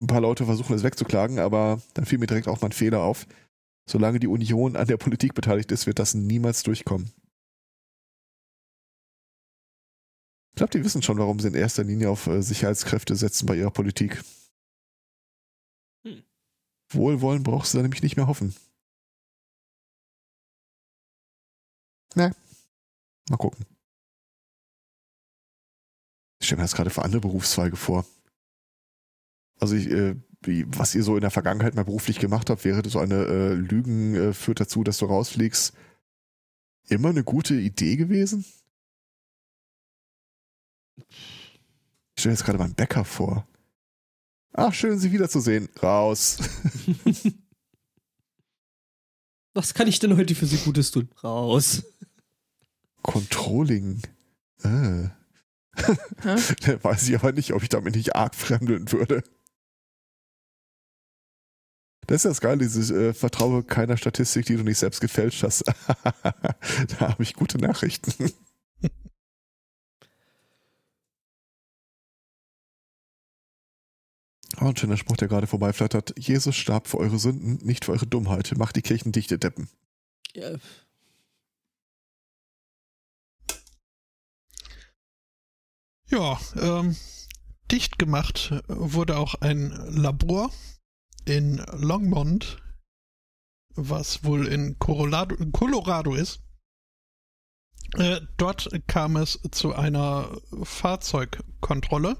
[0.02, 3.02] ein paar Leute versuchen, es wegzuklagen, aber dann fiel mir direkt auch mal ein Fehler
[3.02, 3.26] auf.
[3.88, 7.12] Solange die Union an der Politik beteiligt ist, wird das niemals durchkommen.
[10.52, 13.56] Ich glaube, die wissen schon, warum sie in erster Linie auf äh, Sicherheitskräfte setzen bei
[13.56, 14.22] ihrer Politik.
[16.06, 16.24] Hm.
[16.90, 18.54] Wohlwollen brauchst du da nämlich nicht mehr hoffen.
[22.14, 22.32] Na,
[23.30, 23.64] mal gucken.
[26.42, 28.04] Ich stelle mir das gerade für andere Berufszweige vor.
[29.60, 32.82] Also ich, äh, wie, was ihr so in der Vergangenheit mal beruflich gemacht habt, wäre
[32.88, 35.72] so eine äh, Lügen äh, führt dazu, dass du rausfliegst,
[36.88, 38.44] immer eine gute Idee gewesen?
[40.96, 43.46] Ich stelle jetzt gerade meinen Bäcker vor.
[44.52, 45.68] Ach, schön, Sie wiederzusehen.
[45.80, 46.38] Raus.
[49.54, 51.08] Was kann ich denn heute für Sie Gutes tun?
[51.22, 51.84] Raus.
[53.02, 54.02] Controlling.
[54.64, 55.21] Äh.
[56.82, 59.22] Weiß ich aber nicht, ob ich damit nicht arg fremdeln würde.
[62.06, 65.64] Das ist das Geile, dieses äh, Vertraue keiner Statistik, die du nicht selbst gefälscht hast.
[65.64, 68.32] da habe ich gute Nachrichten.
[74.60, 76.14] Oh, ein schöner Spruch, der gerade vorbeiflattert.
[76.16, 78.56] Jesus starb für eure Sünden, nicht für eure Dummheit.
[78.56, 79.68] Macht die Kirchen dichte, Deppen.
[80.34, 80.52] Ja.
[86.12, 86.94] Ja, ähm,
[87.70, 90.50] dicht gemacht wurde auch ein Labor
[91.24, 92.58] in Longmont,
[93.76, 96.42] was wohl in Colorado, Colorado ist.
[97.94, 102.18] Äh, dort kam es zu einer Fahrzeugkontrolle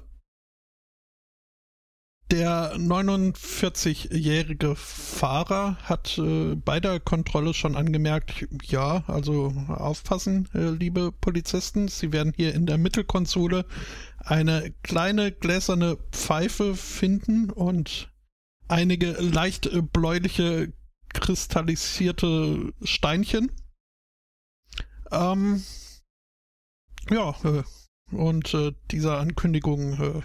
[2.31, 11.11] der 49-jährige Fahrer hat äh, bei der Kontrolle schon angemerkt, ja, also aufpassen, äh, liebe
[11.11, 13.65] Polizisten, Sie werden hier in der Mittelkonsole
[14.17, 18.11] eine kleine gläserne Pfeife finden und
[18.67, 20.73] einige leicht äh, bläuliche
[21.13, 23.51] kristallisierte Steinchen.
[25.11, 25.63] Ähm,
[27.09, 27.63] ja, äh,
[28.11, 30.21] und äh, dieser Ankündigung äh,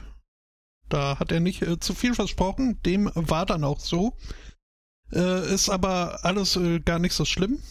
[0.89, 2.81] da hat er nicht äh, zu viel versprochen.
[2.83, 4.17] Dem war dann auch so.
[5.13, 7.63] Äh, ist aber alles äh, gar nicht so schlimm,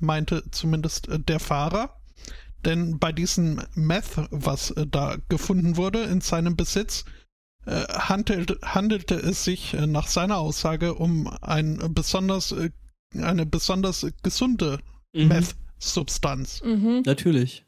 [0.00, 2.00] meinte zumindest äh, der Fahrer.
[2.64, 7.04] Denn bei diesem Meth, was äh, da gefunden wurde in seinem Besitz,
[7.66, 12.54] äh, handelt, handelte es sich nach seiner Aussage um ein besonders,
[13.14, 14.80] eine besonders gesunde
[15.12, 15.28] mhm.
[15.28, 16.62] Meth-Substanz.
[16.64, 17.02] Mhm.
[17.06, 17.64] Natürlich.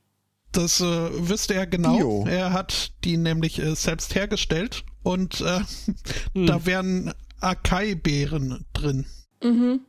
[0.54, 1.96] Das äh, wüsste er genau.
[1.96, 2.26] Bio.
[2.28, 5.60] Er hat die nämlich äh, selbst hergestellt und äh,
[6.34, 6.46] hm.
[6.46, 9.04] da wären Akai-Beeren drin.
[9.42, 9.80] Mhm.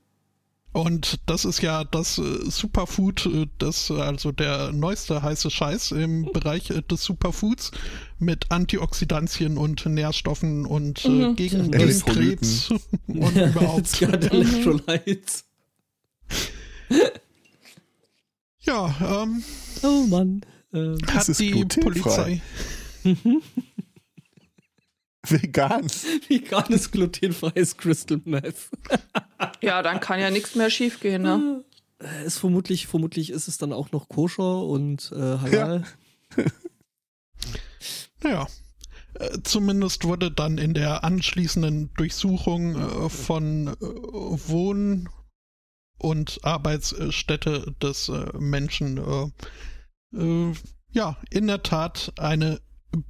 [0.73, 6.29] Und das ist ja das äh, Superfood, äh, das also der neueste heiße Scheiß im
[6.33, 7.71] Bereich äh, des Superfoods
[8.19, 11.35] mit Antioxidantien und Nährstoffen und äh, mhm.
[11.37, 12.71] gegen Krebs
[13.07, 14.01] und überhaupt.
[14.01, 15.45] Electrolytes.
[18.63, 19.43] ja, ähm.
[19.81, 20.41] Oh Mann.
[20.75, 22.41] Äh, hat die Polizei.
[25.27, 25.87] Vegan.
[26.27, 28.69] Veganes glutenfreies Crystal Meth.
[29.61, 31.63] ja, dann kann ja nichts mehr schiefgehen, ne?
[31.99, 35.83] Äh, ist vermutlich, vermutlich ist es dann auch noch koscher und äh, halal.
[36.37, 36.43] Ja.
[38.23, 38.47] naja.
[39.15, 45.09] Äh, zumindest wurde dann in der anschließenden Durchsuchung äh, von äh, Wohn-
[45.97, 49.31] und Arbeitsstätte des Menschen
[50.15, 50.53] äh,
[50.91, 52.61] ja, in der Tat eine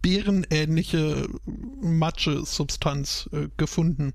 [0.01, 4.13] bärenähnliche Matsche-Substanz äh, gefunden.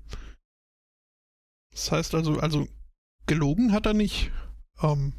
[1.71, 2.67] Das heißt also, also
[3.25, 4.31] gelogen hat er nicht.
[4.81, 5.13] Ähm,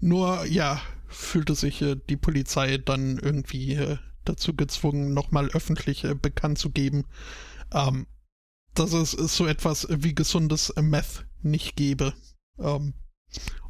[0.00, 6.14] nur, ja, fühlte sich äh, die Polizei dann irgendwie äh, dazu gezwungen, nochmal öffentlich äh,
[6.14, 7.06] bekannt zu geben,
[7.72, 8.06] ähm,
[8.74, 12.14] dass es so etwas wie gesundes Meth nicht gäbe.
[12.58, 12.94] Ähm,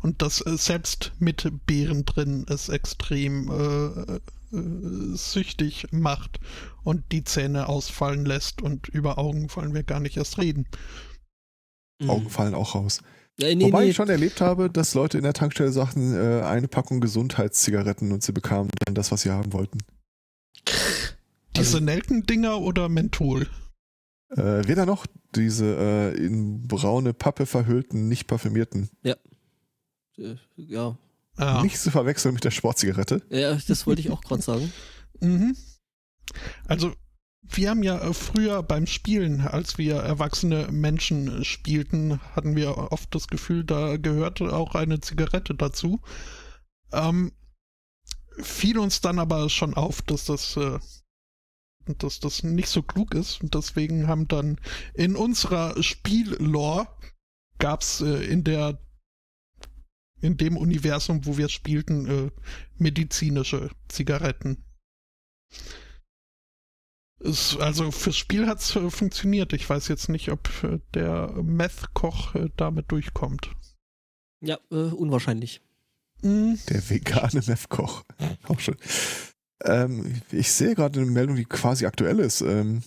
[0.03, 4.15] und dass äh, selbst mit Beeren drin es extrem äh,
[4.57, 6.41] äh, süchtig macht
[6.83, 10.67] und die Zähne ausfallen lässt und über Augen wollen wir gar nicht erst reden.
[12.01, 12.11] Mhm.
[12.11, 13.01] Augen fallen auch raus.
[13.39, 13.91] Ja, nee, Wobei nee.
[13.91, 18.23] ich schon erlebt habe, dass Leute in der Tankstelle sagten, äh, eine Packung Gesundheitszigaretten und
[18.23, 19.79] sie bekamen dann das, was sie haben wollten.
[21.57, 23.49] Diese Also- Nelkendinger oder Menthol?
[24.37, 28.89] Äh, weder noch diese äh, in braune Pappe verhüllten, nicht parfümierten.
[30.21, 30.97] Äh, ja.
[31.37, 31.63] Ah.
[31.63, 33.23] Nicht zu verwechseln mit der Sportzigarette.
[33.31, 34.73] ja, das wollte ich auch gerade sagen.
[35.23, 35.55] Mhm.
[36.67, 36.95] Also,
[37.43, 43.15] wir haben ja äh, früher beim Spielen, als wir erwachsene Menschen spielten, hatten wir oft
[43.15, 46.01] das Gefühl, da gehörte auch eine Zigarette dazu.
[46.93, 47.33] Ähm,
[48.39, 50.79] fiel uns dann aber schon auf, dass das, äh,
[51.99, 53.43] dass das nicht so klug ist.
[53.43, 54.59] Und deswegen haben dann
[54.95, 56.89] in unserer Spiellore
[57.59, 58.79] gab's äh, in der
[60.21, 62.31] in dem Universum, wo wir spielten, äh,
[62.79, 64.65] medizinische Zigaretten.
[67.23, 69.53] Es, also fürs Spiel hat's äh, funktioniert.
[69.53, 73.51] Ich weiß jetzt nicht, ob äh, der Meth-Koch äh, damit durchkommt.
[74.41, 75.61] Ja, äh, unwahrscheinlich.
[76.23, 76.59] Mhm.
[76.69, 78.05] Der vegane Meth-Koch.
[78.49, 78.77] Auch schön.
[79.65, 82.41] Ähm, ich sehe gerade eine Meldung, die quasi aktuell ist.
[82.41, 82.83] Ähm,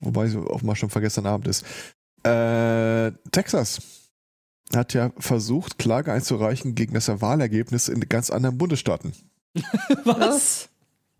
[0.00, 1.66] wobei sie auch mal schon vergessen Abend ist.
[2.22, 3.99] Äh, Texas
[4.74, 9.12] hat ja versucht, Klage einzureichen gegen das Wahlergebnis in ganz anderen Bundesstaaten.
[10.04, 10.68] Was?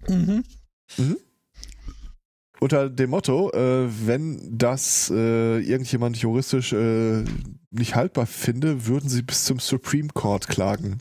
[0.09, 0.44] Mhm.
[2.60, 7.24] Unter dem Motto, äh, wenn das äh, irgendjemand juristisch äh,
[7.70, 11.01] nicht haltbar finde, würden sie bis zum Supreme Court klagen.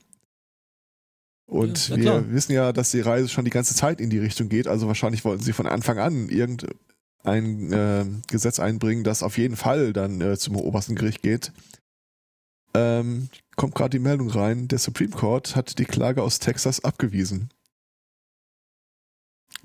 [1.45, 2.31] Und Ja, wir klar.
[2.31, 4.67] wissen ja, dass die Reise schon die ganze Zeit in die Richtung geht.
[4.67, 9.91] Also wahrscheinlich wollten sie von Anfang an irgendein äh, Gesetz einbringen, das auf jeden Fall
[9.91, 11.51] dann äh, zum obersten Gericht geht.
[12.73, 17.49] Ähm, kommt gerade die Meldung rein, der Supreme Court hat die Klage aus Texas abgewiesen.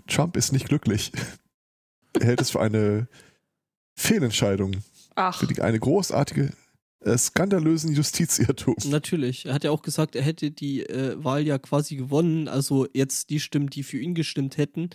[0.06, 1.12] Trump ist nicht glücklich.
[2.20, 3.08] Er hält es für eine
[3.96, 4.84] Fehlentscheidung,
[5.16, 6.52] Ach, für die, eine großartige,
[7.00, 8.76] äh, skandalösen Justizirrtum.
[8.84, 9.46] Natürlich.
[9.46, 12.46] Er hat ja auch gesagt, er hätte die äh, Wahl ja quasi gewonnen.
[12.46, 14.90] Also jetzt die Stimmen, die für ihn gestimmt hätten.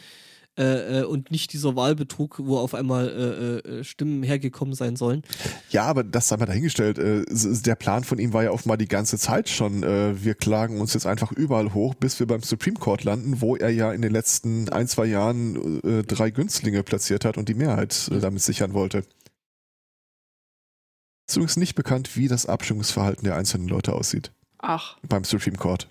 [0.59, 5.23] Äh, äh, und nicht dieser Wahlbetrug, wo auf einmal äh, äh, Stimmen hergekommen sein sollen.
[5.69, 6.97] Ja, aber das sei mal dahingestellt.
[6.97, 10.81] Äh, der Plan von ihm war ja offenbar die ganze Zeit schon, äh, wir klagen
[10.81, 14.01] uns jetzt einfach überall hoch, bis wir beim Supreme Court landen, wo er ja in
[14.01, 18.41] den letzten ein, zwei Jahren äh, drei Günstlinge platziert hat und die Mehrheit äh, damit
[18.41, 19.05] sichern wollte.
[21.25, 24.97] Es ist übrigens nicht bekannt, wie das Abstimmungsverhalten der einzelnen Leute aussieht ach.
[25.07, 25.87] beim Supreme Court.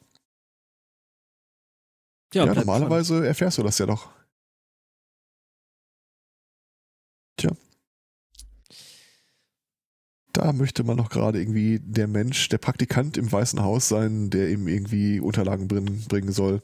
[2.34, 4.10] Ja, Ja, normalerweise erfährst du das ja doch.
[10.32, 14.50] Da möchte man noch gerade irgendwie der Mensch, der Praktikant im Weißen Haus sein, der
[14.50, 16.60] ihm irgendwie Unterlagen bringen, bringen soll.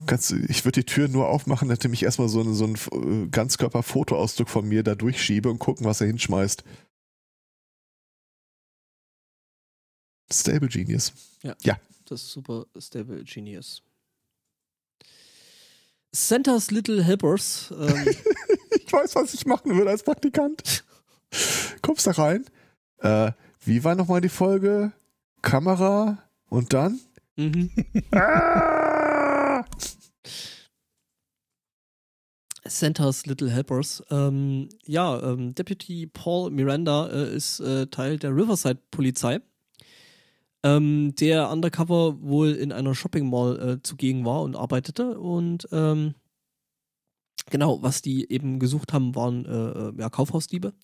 [0.00, 3.28] Du- ich würde die Tür nur aufmachen, indem ich erstmal so einen, so einen äh,
[3.28, 6.64] Ganzkörper-Fotoausdruck von mir da durchschiebe und gucken, was er hinschmeißt.
[10.32, 11.12] Stable Genius.
[12.04, 13.82] Das ist super stable genius.
[16.14, 17.72] Santa's Little Helpers.
[17.78, 18.14] Ähm,
[18.70, 20.84] Ich weiß, was ich machen würde als Praktikant.
[21.82, 22.44] Kommst da rein?
[22.98, 23.32] Äh,
[23.64, 24.92] wie war nochmal die Folge?
[25.42, 26.18] Kamera
[26.48, 27.00] und dann?
[27.36, 27.70] mhm.
[28.12, 29.64] Ah!
[32.64, 34.02] Santa's Little Helpers.
[34.10, 39.40] Ähm, ja, ähm, Deputy Paul Miranda äh, ist äh, Teil der Riverside Polizei,
[40.62, 45.18] ähm, der undercover wohl in einer Shopping Mall äh, zugegen war und arbeitete.
[45.18, 46.14] Und ähm,
[47.50, 50.74] genau, was die eben gesucht haben, waren äh, äh, ja, Kaufhausdiebe.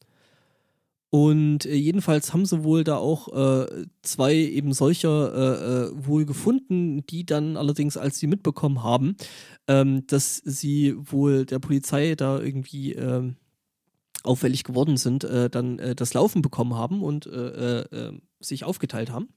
[1.14, 6.26] Und äh, jedenfalls haben sie wohl da auch äh, zwei eben solcher äh, äh, wohl
[6.26, 9.14] gefunden, die dann allerdings, als sie mitbekommen haben,
[9.68, 13.36] ähm, dass sie wohl der Polizei da irgendwie ähm,
[14.24, 17.26] auffällig geworden sind, äh, dann äh, das Laufen bekommen haben und
[18.44, 19.28] sich aufgeteilt haben.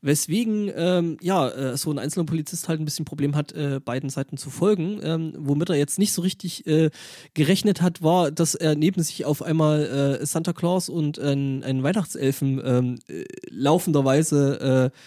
[0.00, 4.10] Weswegen, ähm, ja, äh, so ein einzelner Polizist halt ein bisschen Problem hat, äh, beiden
[4.10, 5.00] Seiten zu folgen.
[5.02, 6.90] Ähm, womit er jetzt nicht so richtig äh,
[7.34, 11.82] gerechnet hat, war, dass er neben sich auf einmal äh, Santa Claus und ein, einen
[11.82, 14.98] Weihnachtselfen ähm, äh, laufenderweise äh,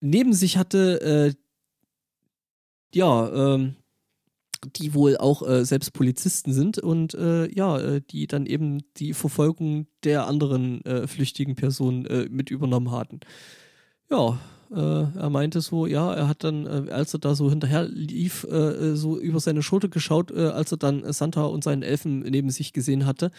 [0.00, 1.34] neben sich hatte,
[2.94, 3.76] ja, ähm,
[4.76, 9.14] die wohl auch äh, selbst Polizisten sind und äh, ja, äh, die dann eben die
[9.14, 13.20] Verfolgung der anderen äh, flüchtigen Personen äh, mit übernommen hatten.
[14.10, 14.38] Ja,
[14.68, 18.44] er meinte so, ja, er hat dann, als er da so hinterher lief,
[18.94, 23.06] so über seine Schulter geschaut, als er dann Santa und seinen Elfen neben sich gesehen
[23.06, 23.30] hatte.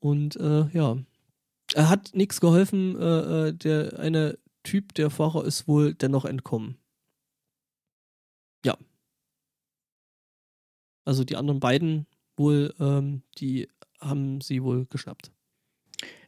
[0.00, 0.38] Und
[0.74, 0.98] ja,
[1.72, 2.94] er hat nichts geholfen.
[3.58, 6.76] Der eine Typ, der Fahrer, ist wohl dennoch entkommen.
[8.62, 8.76] Ja.
[11.04, 12.06] Also die anderen beiden
[12.36, 13.68] wohl, ähm, die
[14.00, 15.30] haben sie wohl geschnappt.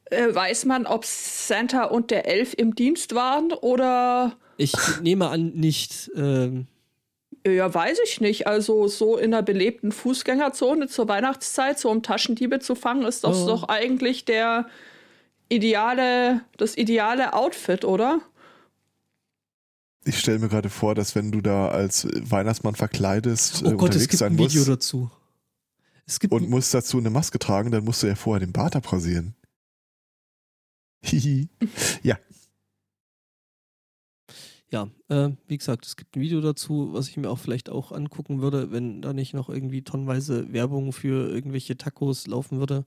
[0.07, 4.37] Äh, weiß man, ob Santa und der Elf im Dienst waren oder.
[4.59, 6.11] Ich nehme an, nicht.
[6.15, 6.67] Ähm,
[7.47, 8.47] ja, weiß ich nicht.
[8.47, 13.43] Also so in einer belebten Fußgängerzone zur Weihnachtszeit, so um Taschendiebe zu fangen, ist das
[13.45, 13.47] Oh.
[13.47, 14.67] doch eigentlich der
[15.49, 18.21] ideale, das ideale Outfit, oder?
[20.05, 23.91] Ich stelle mir gerade vor, dass wenn du da als Weihnachtsmann verkleidest, oh äh, Gott,
[23.91, 25.11] es unterwegs gibt sein ein Video musst dazu.
[26.31, 29.35] Und musst dazu eine Maske tragen, dann musst du ja vorher den Bart abrasieren.
[31.05, 31.49] Hihi.
[32.03, 32.19] ja,
[34.73, 37.93] Ja, äh, wie gesagt, es gibt ein Video dazu, was ich mir auch vielleicht auch
[37.93, 42.87] angucken würde, wenn da nicht noch irgendwie tonnenweise Werbung für irgendwelche Tacos laufen würde.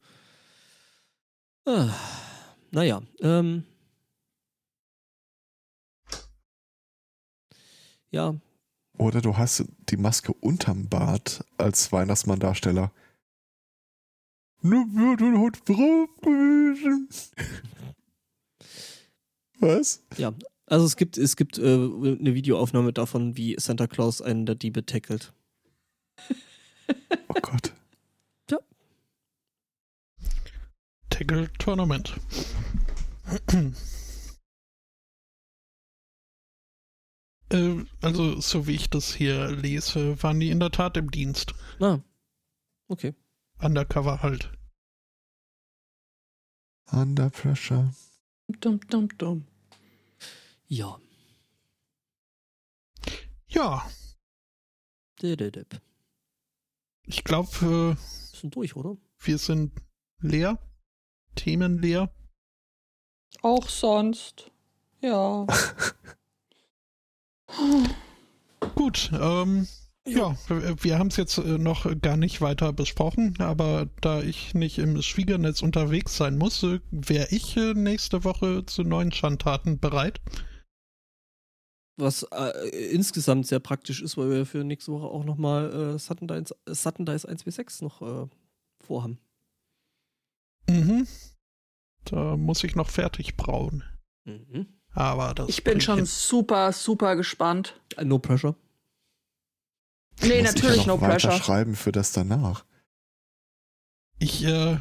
[1.65, 1.93] Ah,
[2.71, 3.63] naja, ähm.
[8.15, 8.35] Ja,
[8.97, 12.93] Oder du hast die Maske unterm Bart als Weihnachtsmann-Darsteller.
[19.59, 20.01] Was?
[20.65, 24.85] also es gibt, es gibt äh, eine Videoaufnahme davon, wie Santa Claus einen der Diebe
[24.85, 25.33] tackelt.
[27.27, 27.73] Oh Gott.
[31.09, 32.13] Tackle Tournament.
[37.51, 41.53] Äh, also, so wie ich das hier lese, waren die in der Tat im Dienst.
[41.79, 41.99] Ah,
[42.87, 43.13] okay.
[43.59, 44.51] Undercover halt.
[46.91, 47.93] Under pressure.
[48.59, 49.45] Dum, dum, dum.
[50.67, 50.99] Ja.
[53.47, 53.89] Ja,
[55.21, 55.81] Dididip.
[57.05, 57.95] ich glaube,
[58.33, 58.91] Sind durch, oder?
[58.91, 59.71] äh, wir sind
[60.19, 60.59] leer.
[61.35, 62.13] Themen leer.
[63.41, 64.51] Auch sonst.
[65.01, 65.45] Ja.
[68.75, 69.67] Gut, ähm,
[70.07, 74.77] ja, wir, haben es jetzt äh, noch gar nicht weiter besprochen, aber da ich nicht
[74.77, 80.21] im Schwiegernetz unterwegs sein muss, äh, wäre ich äh, nächste Woche zu neuen Schandtaten bereit.
[81.97, 86.27] Was äh, insgesamt sehr praktisch ist, weil wir für nächste Woche auch nochmal äh, Sudden
[86.27, 88.27] Dice 1w6 noch äh,
[88.83, 89.17] vorhaben.
[90.69, 91.07] Mhm.
[92.03, 93.83] Da muss ich noch fertig brauen.
[94.25, 94.67] Mhm.
[94.95, 96.05] Aber das Ich bin schon hin.
[96.05, 97.79] super, super gespannt.
[97.97, 98.55] Äh, No pressure.
[100.21, 101.43] Nee, Muss natürlich ich ja no noch weiter pressure.
[101.43, 102.63] schreiben für das danach.
[104.17, 104.79] Ich äh,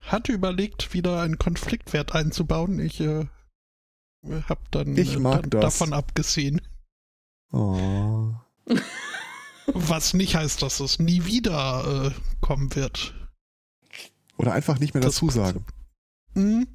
[0.00, 2.78] hatte überlegt, wieder einen Konfliktwert einzubauen.
[2.78, 3.26] Ich äh,
[4.22, 6.60] habe dann, Ich äh, dann davon abgesehen.
[7.50, 8.32] Oh.
[9.66, 13.14] Was nicht heißt, dass es nie wieder äh, kommen wird.
[14.36, 15.64] Oder einfach nicht mehr Das dazu sagen.
[16.34, 16.66] Mhm.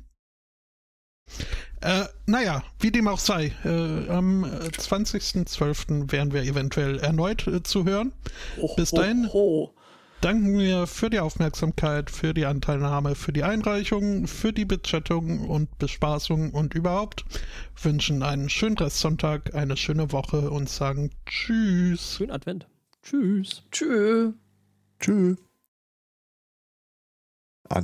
[1.81, 6.11] Äh, naja, wie dem auch sei, äh, am äh, 20.12.
[6.11, 8.11] wären wir eventuell erneut äh, zu hören.
[8.61, 9.29] Ho, Bis ho, dahin.
[9.31, 9.73] ho.
[10.21, 15.77] Danken wir für die Aufmerksamkeit, für die Anteilnahme, für die Einreichung, für die Bechattung und
[15.79, 17.23] Bespaßung und überhaupt.
[17.81, 22.17] Wünschen einen schönen Restsonntag, eine schöne Woche und sagen Tschüss.
[22.17, 22.67] Schönen Advent.
[23.01, 23.63] Tschüss.
[23.71, 24.33] Tschüss.
[24.99, 25.37] Tschüss.